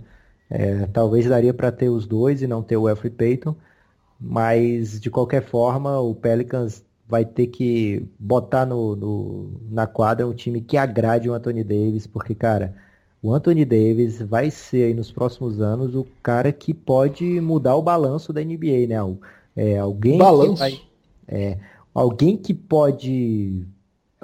É, 0.50 0.86
talvez 0.88 1.26
daria 1.26 1.54
para 1.54 1.72
ter 1.72 1.88
os 1.88 2.06
dois 2.06 2.42
e 2.42 2.48
não 2.48 2.62
ter 2.62 2.76
o 2.76 2.90
Alfred 2.90 3.16
Payton, 3.16 3.56
mas 4.20 5.00
de 5.00 5.10
qualquer 5.10 5.42
forma 5.42 5.98
o 6.02 6.14
Pelicans 6.14 6.84
vai 7.08 7.24
ter 7.24 7.48
que 7.48 8.06
botar 8.20 8.66
no, 8.66 8.94
no, 8.94 9.52
na 9.72 9.88
quadra 9.88 10.28
um 10.28 10.34
time 10.34 10.60
que 10.60 10.76
agrade 10.76 11.30
o 11.30 11.34
Anthony 11.34 11.64
Davis, 11.64 12.08
porque, 12.08 12.36
cara, 12.36 12.76
o 13.24 13.34
Anthony 13.34 13.64
Davis 13.64 14.22
vai 14.22 14.52
ser 14.52 14.88
aí 14.88 14.94
nos 14.94 15.10
próximos 15.10 15.62
anos 15.62 15.96
o 15.96 16.06
cara 16.22 16.52
que 16.52 16.74
pode 16.74 17.40
mudar 17.40 17.78
o 17.78 17.82
balanço 17.82 18.34
da 18.34 18.44
NBA, 18.44 18.86
né? 18.90 18.98
É, 19.56 19.80
alguém 19.80 20.18
balanço. 20.18 20.56
Que 20.56 20.60
vai, 20.60 20.82
é, 21.26 21.58
alguém 21.94 22.36
que 22.36 22.54
pode 22.54 23.66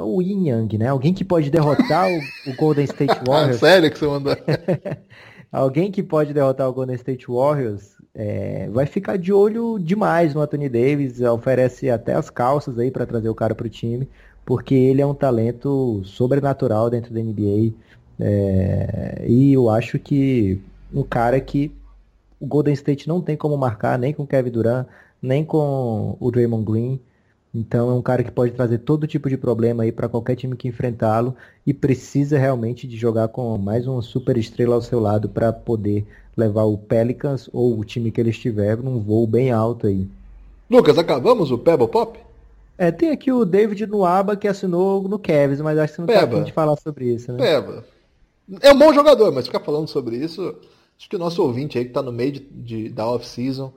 o 0.04 0.22
Yin 0.22 0.49
Yang, 0.49 0.78
né? 0.78 0.88
Alguém 0.88 1.14
que 1.14 1.24
pode 1.24 1.49
derrotar 1.49 2.08
o, 2.10 2.18
o 2.49 2.56
Golden 2.56 2.86
State 2.86 3.20
Warriors. 3.28 3.60
Sério 3.60 3.91
que 3.91 3.99
você 3.99 4.08
mandou? 4.08 4.36
Alguém 5.52 5.91
que 5.91 6.02
pode 6.02 6.34
derrotar 6.34 6.70
o 6.70 6.74
Golden 6.74 6.95
State 6.95 7.28
Warriors 7.28 7.91
é, 8.14 8.70
vai 8.70 8.86
ficar 8.86 9.18
de 9.18 9.32
olho 9.34 9.78
demais 9.80 10.34
no 10.34 10.41
Anthony 10.41 10.70
Davis, 10.70 11.20
oferece 11.22 11.89
até 11.89 12.14
as 12.14 12.30
calças 12.30 12.78
aí 12.78 12.91
para 12.91 13.06
trazer 13.06 13.30
o 13.30 13.36
cara 13.36 13.56
para 13.56 13.68
o 13.68 13.70
time, 13.70 14.08
porque 14.45 14.74
ele 14.74 15.02
é 15.02 15.06
um 15.06 15.14
talento 15.14 16.02
sobrenatural 16.04 16.89
dentro 16.89 17.14
da 17.14 17.22
NBA. 17.22 17.74
É, 18.20 19.26
e 19.28 19.54
eu 19.54 19.70
acho 19.70 19.97
que 19.97 20.62
um 20.93 21.04
cara 21.04 21.39
que 21.39 21.72
o 22.39 22.45
Golden 22.45 22.74
State 22.74 23.08
não 23.08 23.22
tem 23.22 23.38
como 23.38 23.58
marcar, 23.58 23.97
nem 23.97 24.14
com 24.14 24.24
o 24.24 24.28
Kevin 24.28 24.52
Durant, 24.52 24.88
nem 25.22 25.43
com 25.43 26.18
o 26.20 26.32
Draymond 26.32 26.66
Green. 26.66 26.99
Então 27.54 27.89
é 27.89 27.93
um 27.93 28.02
cara 28.02 28.24
que 28.24 28.32
pode 28.32 28.54
trazer 28.54 28.78
todo 28.80 29.08
tipo 29.08 29.30
de 29.30 29.38
problema 29.38 29.84
aí 29.84 29.91
para 29.91 30.08
qualquer 30.08 30.36
time 30.36 30.56
que 30.56 30.68
enfrentá-lo 30.70 31.36
e 31.68 31.74
precisa 31.74 32.38
realmente 32.38 32.88
de 32.88 32.95
jogar 32.95 33.28
com 33.28 33.58
mais 33.58 33.86
uma 33.86 34.02
super 34.02 34.38
estrela 34.38 34.76
ao 34.76 34.82
seu 34.82 34.99
lado 34.99 35.28
para 35.28 35.52
poder 35.52 36.06
levar 36.36 36.64
o 36.64 36.78
Pelicans 36.78 37.49
ou 37.52 37.78
o 37.78 37.84
time 37.84 38.10
que 38.10 38.22
ele 38.22 38.30
estiver 38.30 38.78
num 38.78 38.99
voo 38.99 39.28
bem 39.28 39.52
alto 39.52 39.88
aí. 39.88 40.08
Lucas, 40.70 40.97
acabamos 40.97 41.52
o 41.52 41.58
Pebble 41.58 41.89
Pop? 41.89 42.18
É, 42.78 42.89
tem 42.89 43.12
aqui 43.12 43.32
o 43.32 43.43
David 43.43 43.86
Nuaba 43.86 44.38
que 44.38 44.47
assinou 44.47 45.08
no 45.08 45.20
Cavs, 45.20 45.60
mas 45.60 45.78
acho 45.78 45.93
que 45.95 45.99
não 45.99 46.08
Peba. 46.08 46.28
tá 46.28 46.34
afim 46.36 46.43
de 46.45 46.54
falar 46.54 46.78
sobre 46.78 47.14
isso, 47.14 47.34
né? 47.34 47.38
Peba. 47.38 47.84
É 48.62 48.72
um 48.72 48.80
bom 48.80 48.93
jogador, 48.93 49.32
mas 49.32 49.45
ficar 49.45 49.60
falando 49.60 49.88
sobre 49.88 50.16
isso, 50.16 50.56
acho 50.97 51.10
que 51.10 51.16
o 51.16 51.20
nosso 51.20 51.43
ouvinte 51.43 51.78
aí 51.78 51.86
que 51.86 51.91
tá 51.91 52.02
no 52.02 52.12
meio 52.12 52.32
de, 52.32 52.39
de 52.39 52.89
da 52.89 53.06
off-season 53.08 53.72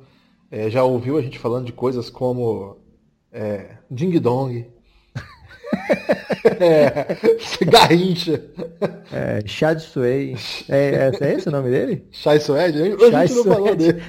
é, 0.50 0.70
já 0.70 0.84
ouviu 0.84 1.18
a 1.18 1.22
gente 1.22 1.38
falando 1.38 1.66
de 1.66 1.72
coisas 1.72 2.08
como 2.08 2.76
é, 3.34 3.78
Ding 3.90 4.18
Dong. 4.20 4.64
é, 6.60 7.16
Garrincha. 7.66 8.44
É, 9.12 9.42
Chad 9.44 9.80
Sway. 9.80 10.36
É, 10.68 11.10
é, 11.10 11.12
é 11.20 11.34
esse 11.34 11.48
o 11.48 11.52
nome 11.52 11.68
dele? 11.70 12.06
Chai 12.12 12.38
Suede? 12.38 12.80
Hoje 12.80 13.10
Chai 13.10 13.24
a 13.24 13.26
gente 13.26 13.36
não 13.36 13.44
falou 13.54 13.74
dele. 13.74 14.02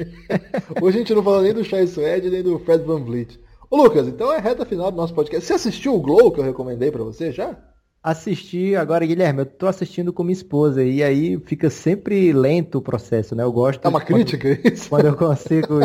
Hoje 0.82 0.96
a 0.96 1.00
gente 1.00 1.14
não 1.14 1.24
falou 1.24 1.42
nem 1.42 1.54
do 1.54 1.64
Chai 1.64 1.88
Suede 1.88 2.30
nem 2.30 2.44
do 2.44 2.60
Fred 2.60 2.84
Van 2.84 3.04
Vliet. 3.04 3.40
Ô 3.70 3.78
Lucas, 3.78 4.08
então 4.08 4.32
é 4.32 4.40
reta 4.40 4.64
final 4.64 4.92
do 4.92 4.98
nosso 4.98 5.14
podcast. 5.14 5.46
Você 5.46 5.54
assistiu 5.54 5.96
o 5.96 6.00
Glow 6.00 6.32
que 6.32 6.40
eu 6.40 6.44
recomendei 6.44 6.92
para 6.92 7.04
você 7.04 7.32
já? 7.32 7.58
Assisti 8.06 8.76
agora, 8.76 9.04
Guilherme, 9.04 9.40
eu 9.40 9.46
tô 9.48 9.66
assistindo 9.66 10.14
com 10.14 10.24
minha 10.24 10.34
esposa 10.34 10.84
e 10.84 11.02
aí 11.02 11.40
fica 11.40 11.72
sempre 11.72 12.32
lento 12.32 12.78
o 12.78 12.82
processo, 12.82 13.36
né? 13.36 13.42
Eu 13.42 13.52
gosto. 13.52 13.84
É 13.84 13.90
uma 13.90 14.00
crítica 14.00 14.56
quando, 14.56 14.74
isso? 14.74 14.90
Quando 14.90 15.06
eu 15.06 15.18
consigo 15.18 15.80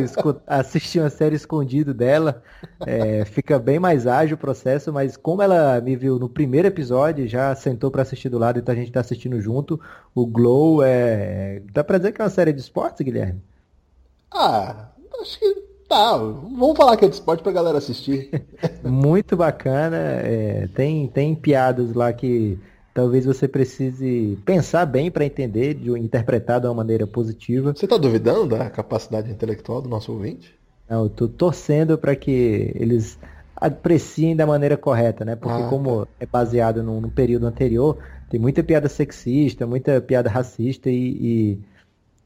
assistir 0.47 1.01
uma 1.01 1.09
série 1.09 1.35
escondido 1.35 1.95
dela, 1.95 2.43
é, 2.87 3.25
fica 3.25 3.59
bem 3.59 3.79
mais 3.79 4.07
ágil 4.07 4.37
o 4.37 4.39
processo, 4.39 4.93
mas 4.93 5.17
como 5.17 5.41
ela 5.41 5.81
me 5.81 5.97
viu 5.97 6.19
no 6.19 6.29
primeiro 6.29 6.69
episódio, 6.69 7.27
já 7.27 7.55
sentou 7.55 7.91
para 7.91 8.03
assistir 8.03 8.29
do 8.29 8.39
lado, 8.39 8.59
então 8.59 8.75
a 8.75 8.77
gente 8.77 8.93
tá 8.93 9.01
assistindo 9.01 9.41
junto. 9.41 9.81
O 10.15 10.27
Glow 10.27 10.83
é. 10.85 11.63
Dá 11.73 11.83
pra 11.83 11.97
dizer 11.97 12.13
que 12.13 12.21
é 12.21 12.25
uma 12.25 12.31
série 12.31 12.53
de 12.53 12.61
esportes, 12.61 13.01
Guilherme? 13.01 13.41
Ah, 14.31 14.91
acho 15.23 15.39
que 15.39 15.70
Tá, 15.91 16.17
vamos 16.17 16.77
falar 16.77 16.97
que 16.97 17.05
é 17.05 17.09
de 17.09 17.17
esporte 17.17 17.43
pra 17.43 17.51
galera 17.51 17.79
assistir. 17.79 18.31
Muito 18.85 19.37
bacana. 19.37 19.97
É, 19.97 20.69
tem, 20.73 21.09
tem 21.09 21.35
piadas 21.35 21.93
lá 21.95 22.13
que 22.13 22.57
talvez 22.95 23.25
você 23.27 23.49
precise 23.49 24.39
pensar 24.45 24.87
bem 24.87 25.11
para 25.11 25.25
entender, 25.25 25.75
de 25.75 25.91
interpretar 25.99 26.61
de 26.61 26.69
uma 26.69 26.75
maneira 26.75 27.09
positiva. 27.09 27.75
Você 27.75 27.89
tá 27.89 27.97
duvidando 27.97 28.57
da 28.57 28.71
capacidade 28.71 29.33
intelectual 29.33 29.83
do 29.83 29.89
nosso 29.89 30.13
ouvinte? 30.13 30.55
Não, 30.89 31.03
eu 31.03 31.11
tô 31.11 31.27
torcendo 31.27 31.99
para 31.99 32.15
que 32.15 32.71
eles 32.77 33.19
apreciem 33.57 34.37
da 34.37 34.47
maneira 34.47 34.77
correta, 34.77 35.25
né? 35.25 35.35
Porque 35.35 35.61
ah, 35.61 35.67
como 35.67 36.07
tá. 36.07 36.13
é 36.21 36.27
baseado 36.27 36.85
num, 36.85 37.01
num, 37.01 37.11
período 37.11 37.49
anterior, 37.49 37.99
tem 38.31 38.39
muita 38.39 38.63
piada 38.63 38.89
sexista, 38.89 39.67
muita 39.67 40.01
piada 40.01 40.31
racista 40.31 40.89
e, 40.89 40.95
e 40.95 41.59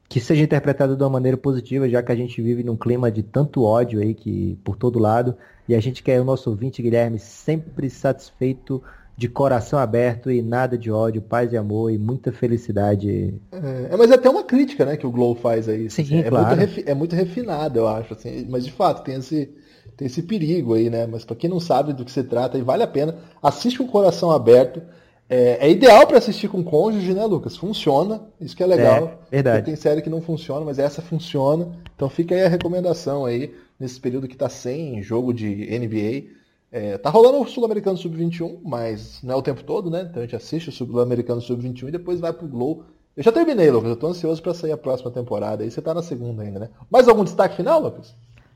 que 0.07 0.19
seja 0.19 0.43
interpretado 0.43 0.95
de 0.95 1.03
uma 1.03 1.09
maneira 1.09 1.37
positiva, 1.37 1.89
já 1.89 2.01
que 2.01 2.11
a 2.11 2.15
gente 2.15 2.41
vive 2.41 2.63
num 2.63 2.77
clima 2.77 3.11
de 3.11 3.23
tanto 3.23 3.63
ódio 3.63 3.99
aí 3.99 4.13
que 4.13 4.57
por 4.63 4.75
todo 4.75 4.99
lado, 4.99 5.35
e 5.67 5.75
a 5.75 5.79
gente 5.79 6.03
quer 6.03 6.21
o 6.21 6.25
nosso 6.25 6.49
ouvinte, 6.49 6.81
Guilherme, 6.81 7.17
sempre 7.19 7.89
satisfeito, 7.89 8.81
de 9.17 9.29
coração 9.29 9.79
aberto 9.79 10.29
e 10.29 10.41
nada 10.41 10.77
de 10.77 10.91
ódio, 10.91 11.21
paz 11.21 11.53
e 11.53 11.57
amor 11.57 11.89
e 11.89 11.97
muita 11.97 12.31
felicidade. 12.31 13.33
É, 13.51 13.93
é 13.93 13.97
mas 13.97 14.11
é 14.11 14.15
até 14.15 14.29
uma 14.29 14.43
crítica, 14.43 14.85
né, 14.85 14.97
que 14.97 15.07
o 15.07 15.11
Glow 15.11 15.35
faz 15.35 15.69
aí. 15.69 15.89
Sim, 15.89 16.01
assim, 16.01 16.17
é, 16.19 16.23
claro. 16.23 16.57
muito 16.57 16.89
é 16.89 16.93
muito 16.93 17.15
refinado, 17.15 17.79
eu 17.79 17.87
acho, 17.87 18.13
assim, 18.13 18.45
mas 18.49 18.65
de 18.65 18.71
fato 18.71 19.03
tem 19.03 19.15
esse 19.15 19.49
tem 19.95 20.07
esse 20.07 20.21
perigo 20.21 20.73
aí, 20.73 20.89
né? 20.89 21.07
Mas 21.07 21.23
para 21.23 21.35
quem 21.35 21.49
não 21.49 21.59
sabe 21.59 21.93
do 21.93 22.03
que 22.03 22.11
se 22.11 22.23
trata, 22.23 22.57
e 22.57 22.61
vale 22.61 22.83
a 22.83 22.87
pena, 22.87 23.15
assiste 23.41 23.77
com 23.77 23.85
o 23.85 23.89
coração 23.89 24.29
aberto. 24.29 24.81
É, 25.27 25.67
é 25.67 25.71
ideal 25.71 26.05
para 26.05 26.19
assistir 26.19 26.47
com 26.47 26.63
cônjuge, 26.63 27.13
né, 27.13 27.25
Lucas? 27.25 27.57
Funciona, 27.57 28.21
isso 28.39 28.55
que 28.55 28.61
é 28.61 28.67
legal. 28.67 29.19
É, 29.31 29.35
verdade. 29.35 29.65
Tem 29.65 29.75
série 29.75 30.01
que 30.01 30.09
não 30.09 30.21
funciona, 30.21 30.63
mas 30.63 30.77
essa 30.77 31.01
funciona. 31.01 31.69
Então 31.95 32.09
fica 32.09 32.35
aí 32.35 32.43
a 32.43 32.49
recomendação 32.49 33.25
aí, 33.25 33.53
nesse 33.79 33.99
período 33.99 34.27
que 34.27 34.37
tá 34.37 34.49
sem 34.49 35.01
jogo 35.01 35.33
de 35.33 35.47
NBA. 35.79 36.35
É, 36.71 36.97
tá 36.97 37.09
rolando 37.09 37.39
o 37.39 37.47
Sul-Americano 37.47 37.97
Sub-21, 37.97 38.59
mas 38.63 39.19
não 39.23 39.33
é 39.33 39.37
o 39.37 39.41
tempo 39.41 39.63
todo, 39.63 39.89
né? 39.89 40.07
Então 40.09 40.21
a 40.21 40.25
gente 40.25 40.35
assiste 40.35 40.69
o 40.69 40.71
Sul-Americano 40.71 41.41
Sub-21 41.41 41.87
e 41.87 41.91
depois 41.91 42.19
vai 42.19 42.33
pro 42.33 42.47
Glow. 42.47 42.83
Eu 43.15 43.23
já 43.23 43.31
terminei, 43.31 43.71
Lucas. 43.71 43.89
Eu 43.89 43.95
tô 43.95 44.07
ansioso 44.07 44.41
para 44.41 44.53
sair 44.53 44.73
a 44.73 44.77
próxima 44.77 45.09
temporada. 45.09 45.63
Aí 45.63 45.71
você 45.71 45.81
tá 45.81 45.93
na 45.93 46.03
segunda 46.03 46.43
ainda, 46.43 46.59
né? 46.59 46.69
Mais 46.91 47.07
algum 47.07 47.23
destaque 47.23 47.55
final, 47.55 47.81
Lucas? 47.81 48.13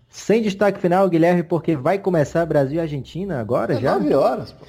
Sem 0.09 0.41
destaque 0.41 0.79
final, 0.79 1.07
Guilherme, 1.07 1.43
porque 1.43 1.75
vai 1.75 1.97
começar 1.97 2.45
Brasil 2.45 2.77
e 2.77 2.81
Argentina 2.81 3.39
agora 3.39 3.75
é 3.75 3.79
já? 3.79 3.97
9 3.97 4.13
horas, 4.15 4.51
pô. 4.51 4.65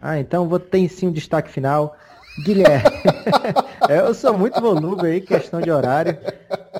Ah, 0.00 0.18
então 0.18 0.48
vou 0.48 0.58
ter 0.58 0.88
sim 0.88 1.08
um 1.08 1.12
destaque 1.12 1.50
final. 1.50 1.96
Guilherme, 2.44 2.88
eu 3.88 4.14
sou 4.14 4.36
muito 4.38 4.60
volúvel 4.60 5.04
aí, 5.04 5.20
questão 5.20 5.60
de 5.60 5.70
horário. 5.70 6.16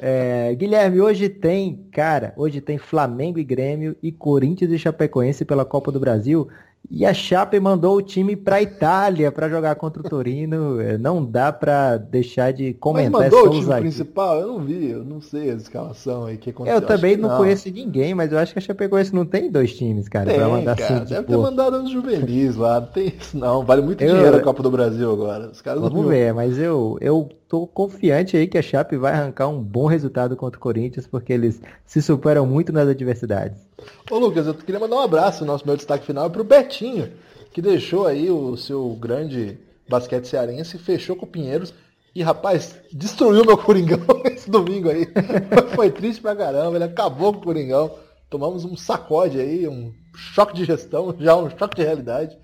É, 0.01 0.55
Guilherme, 0.55 1.01
hoje 1.01 1.29
tem, 1.29 1.89
cara, 1.93 2.33
hoje 2.37 2.61
tem 2.61 2.79
Flamengo 2.79 3.39
e 3.39 3.45
Grêmio 3.45 3.97
e 4.03 4.11
Corinthians 4.11 4.71
e 4.71 4.79
Chapecoense 4.79 5.45
pela 5.45 5.64
Copa 5.64 5.93
do 5.93 6.01
Brasil. 6.01 6.49
E 6.91 7.07
a 7.07 7.14
Chape 7.14 7.61
mandou 7.61 7.97
o 7.97 8.03
time 8.03 8.34
para 8.34 8.61
Itália 8.61 9.30
para 9.30 9.49
jogar 9.49 9.76
contra 9.76 10.05
o 10.05 10.11
Torino. 10.11 10.80
É, 10.80 10.99
não 10.99 11.24
dá 11.24 11.53
para 11.53 11.97
deixar 11.97 12.53
de 12.53 12.74
comentar 12.74 13.12
mas 13.12 13.32
mandou 13.32 13.47
o 13.47 13.61
time 13.61 13.80
principal? 13.80 14.41
Eu 14.41 14.49
não 14.49 14.59
vi, 14.59 14.91
eu 14.91 15.05
não 15.05 15.20
sei 15.20 15.53
a 15.53 15.55
escalação 15.55 16.26
aí 16.26 16.36
que 16.36 16.51
aconteceu. 16.51 16.80
Eu 16.80 16.84
também 16.84 17.16
não, 17.16 17.28
não, 17.28 17.36
conheço 17.36 17.70
ninguém, 17.70 18.12
mas 18.12 18.32
eu 18.32 18.38
acho 18.38 18.53
que 18.53 18.59
a 18.59 18.62
Chapecoense 18.62 19.14
não 19.14 19.24
tem 19.24 19.49
dois 19.49 19.72
times, 19.76 20.09
cara, 20.09 20.34
para 20.34 20.49
mandar 20.49 20.76
cara, 20.76 21.05
Deve 21.05 21.28
ter 21.28 21.36
mandado 21.36 21.76
uns 21.76 21.91
juvenis 21.91 22.57
lá, 22.57 22.80
não 22.80 22.88
tem 22.88 23.14
isso 23.20 23.38
não. 23.38 23.64
Vale 23.64 23.82
muito 23.82 24.03
eu... 24.03 24.16
dinheiro 24.16 24.36
a 24.38 24.41
Copa 24.41 24.61
do 24.61 24.70
Brasil 24.70 25.12
agora. 25.12 25.49
Os 25.49 25.62
caras 25.62 25.80
Vamos 25.80 26.07
ver, 26.07 26.34
mas 26.34 26.59
eu, 26.59 26.99
eu 27.01 27.28
tô 27.51 27.66
confiante 27.66 28.36
aí 28.36 28.46
que 28.46 28.57
a 28.57 28.62
Chape 28.62 28.96
vai 28.96 29.12
arrancar 29.12 29.48
um 29.48 29.61
bom 29.61 29.86
resultado 29.86 30.36
contra 30.36 30.57
o 30.57 30.62
Corinthians, 30.62 31.09
porque 31.09 31.32
eles 31.32 31.61
se 31.84 32.01
superam 32.01 32.46
muito 32.46 32.72
nas 32.72 32.88
adversidades. 32.88 33.61
Ô 34.09 34.18
Lucas, 34.20 34.46
eu 34.46 34.55
queria 34.55 34.78
mandar 34.78 34.94
um 34.94 35.01
abraço, 35.01 35.44
nosso 35.44 35.66
meu 35.66 35.76
destaque 35.76 36.07
final 36.07 36.26
é 36.26 36.28
pro 36.28 36.44
Betinho, 36.44 37.12
que 37.53 37.61
deixou 37.61 38.07
aí 38.07 38.30
o 38.30 38.57
seu 38.57 38.90
grande 38.90 39.59
basquete 39.88 40.26
cearense, 40.26 40.78
fechou 40.78 41.16
com 41.16 41.26
o 41.26 41.28
Pinheiros 41.28 41.74
e, 42.14 42.22
rapaz, 42.22 42.76
destruiu 42.92 43.44
meu 43.44 43.59
Coringão 43.59 43.98
esse 44.26 44.48
domingo 44.48 44.88
aí. 44.88 45.09
Foi 45.74 45.90
triste 45.90 46.22
pra 46.22 46.36
caramba, 46.36 46.76
ele 46.76 46.84
acabou 46.84 47.32
com 47.32 47.40
o 47.40 47.44
Coringão. 47.44 47.90
Tomamos 48.30 48.64
um 48.64 48.76
sacode 48.76 49.40
aí, 49.40 49.66
um 49.66 49.92
choque 50.14 50.55
de 50.55 50.64
gestão, 50.64 51.12
já 51.18 51.34
um 51.34 51.51
choque 51.51 51.74
de 51.74 51.82
realidade. 51.82 52.38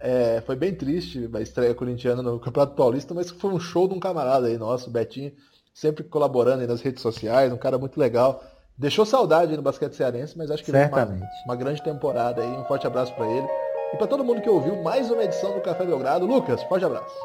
É, 0.00 0.40
foi 0.46 0.54
bem 0.54 0.74
triste 0.74 1.28
a 1.34 1.40
estreia 1.40 1.74
corintiana 1.74 2.22
no 2.22 2.38
Campeonato 2.38 2.76
Paulista, 2.76 3.14
mas 3.14 3.30
foi 3.30 3.52
um 3.52 3.58
show 3.58 3.88
de 3.88 3.94
um 3.94 4.00
camarada 4.00 4.46
aí 4.46 4.56
nosso, 4.56 4.90
Betinho, 4.90 5.32
sempre 5.74 6.04
colaborando 6.04 6.60
aí 6.60 6.66
nas 6.66 6.80
redes 6.80 7.02
sociais, 7.02 7.52
um 7.52 7.56
cara 7.56 7.78
muito 7.78 7.98
legal. 7.98 8.42
Deixou 8.76 9.04
saudade 9.04 9.56
no 9.56 9.62
basquete 9.62 9.94
cearense, 9.94 10.38
mas 10.38 10.52
acho 10.52 10.64
que 10.64 10.70
Certamente. 10.70 11.24
Uma, 11.44 11.54
uma 11.54 11.56
grande 11.56 11.82
temporada 11.82 12.40
aí. 12.40 12.48
Um 12.48 12.64
forte 12.64 12.86
abraço 12.86 13.12
para 13.14 13.26
ele. 13.28 13.46
E 13.92 13.96
para 13.96 14.06
todo 14.06 14.22
mundo 14.22 14.40
que 14.40 14.48
ouviu 14.48 14.80
mais 14.82 15.10
uma 15.10 15.24
edição 15.24 15.52
do 15.52 15.60
Café 15.60 15.84
Belgrado. 15.84 16.26
Lucas, 16.26 16.62
forte 16.64 16.84
abraço. 16.84 17.16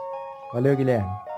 Valeu, 0.51 0.75
Guilherme. 0.75 1.32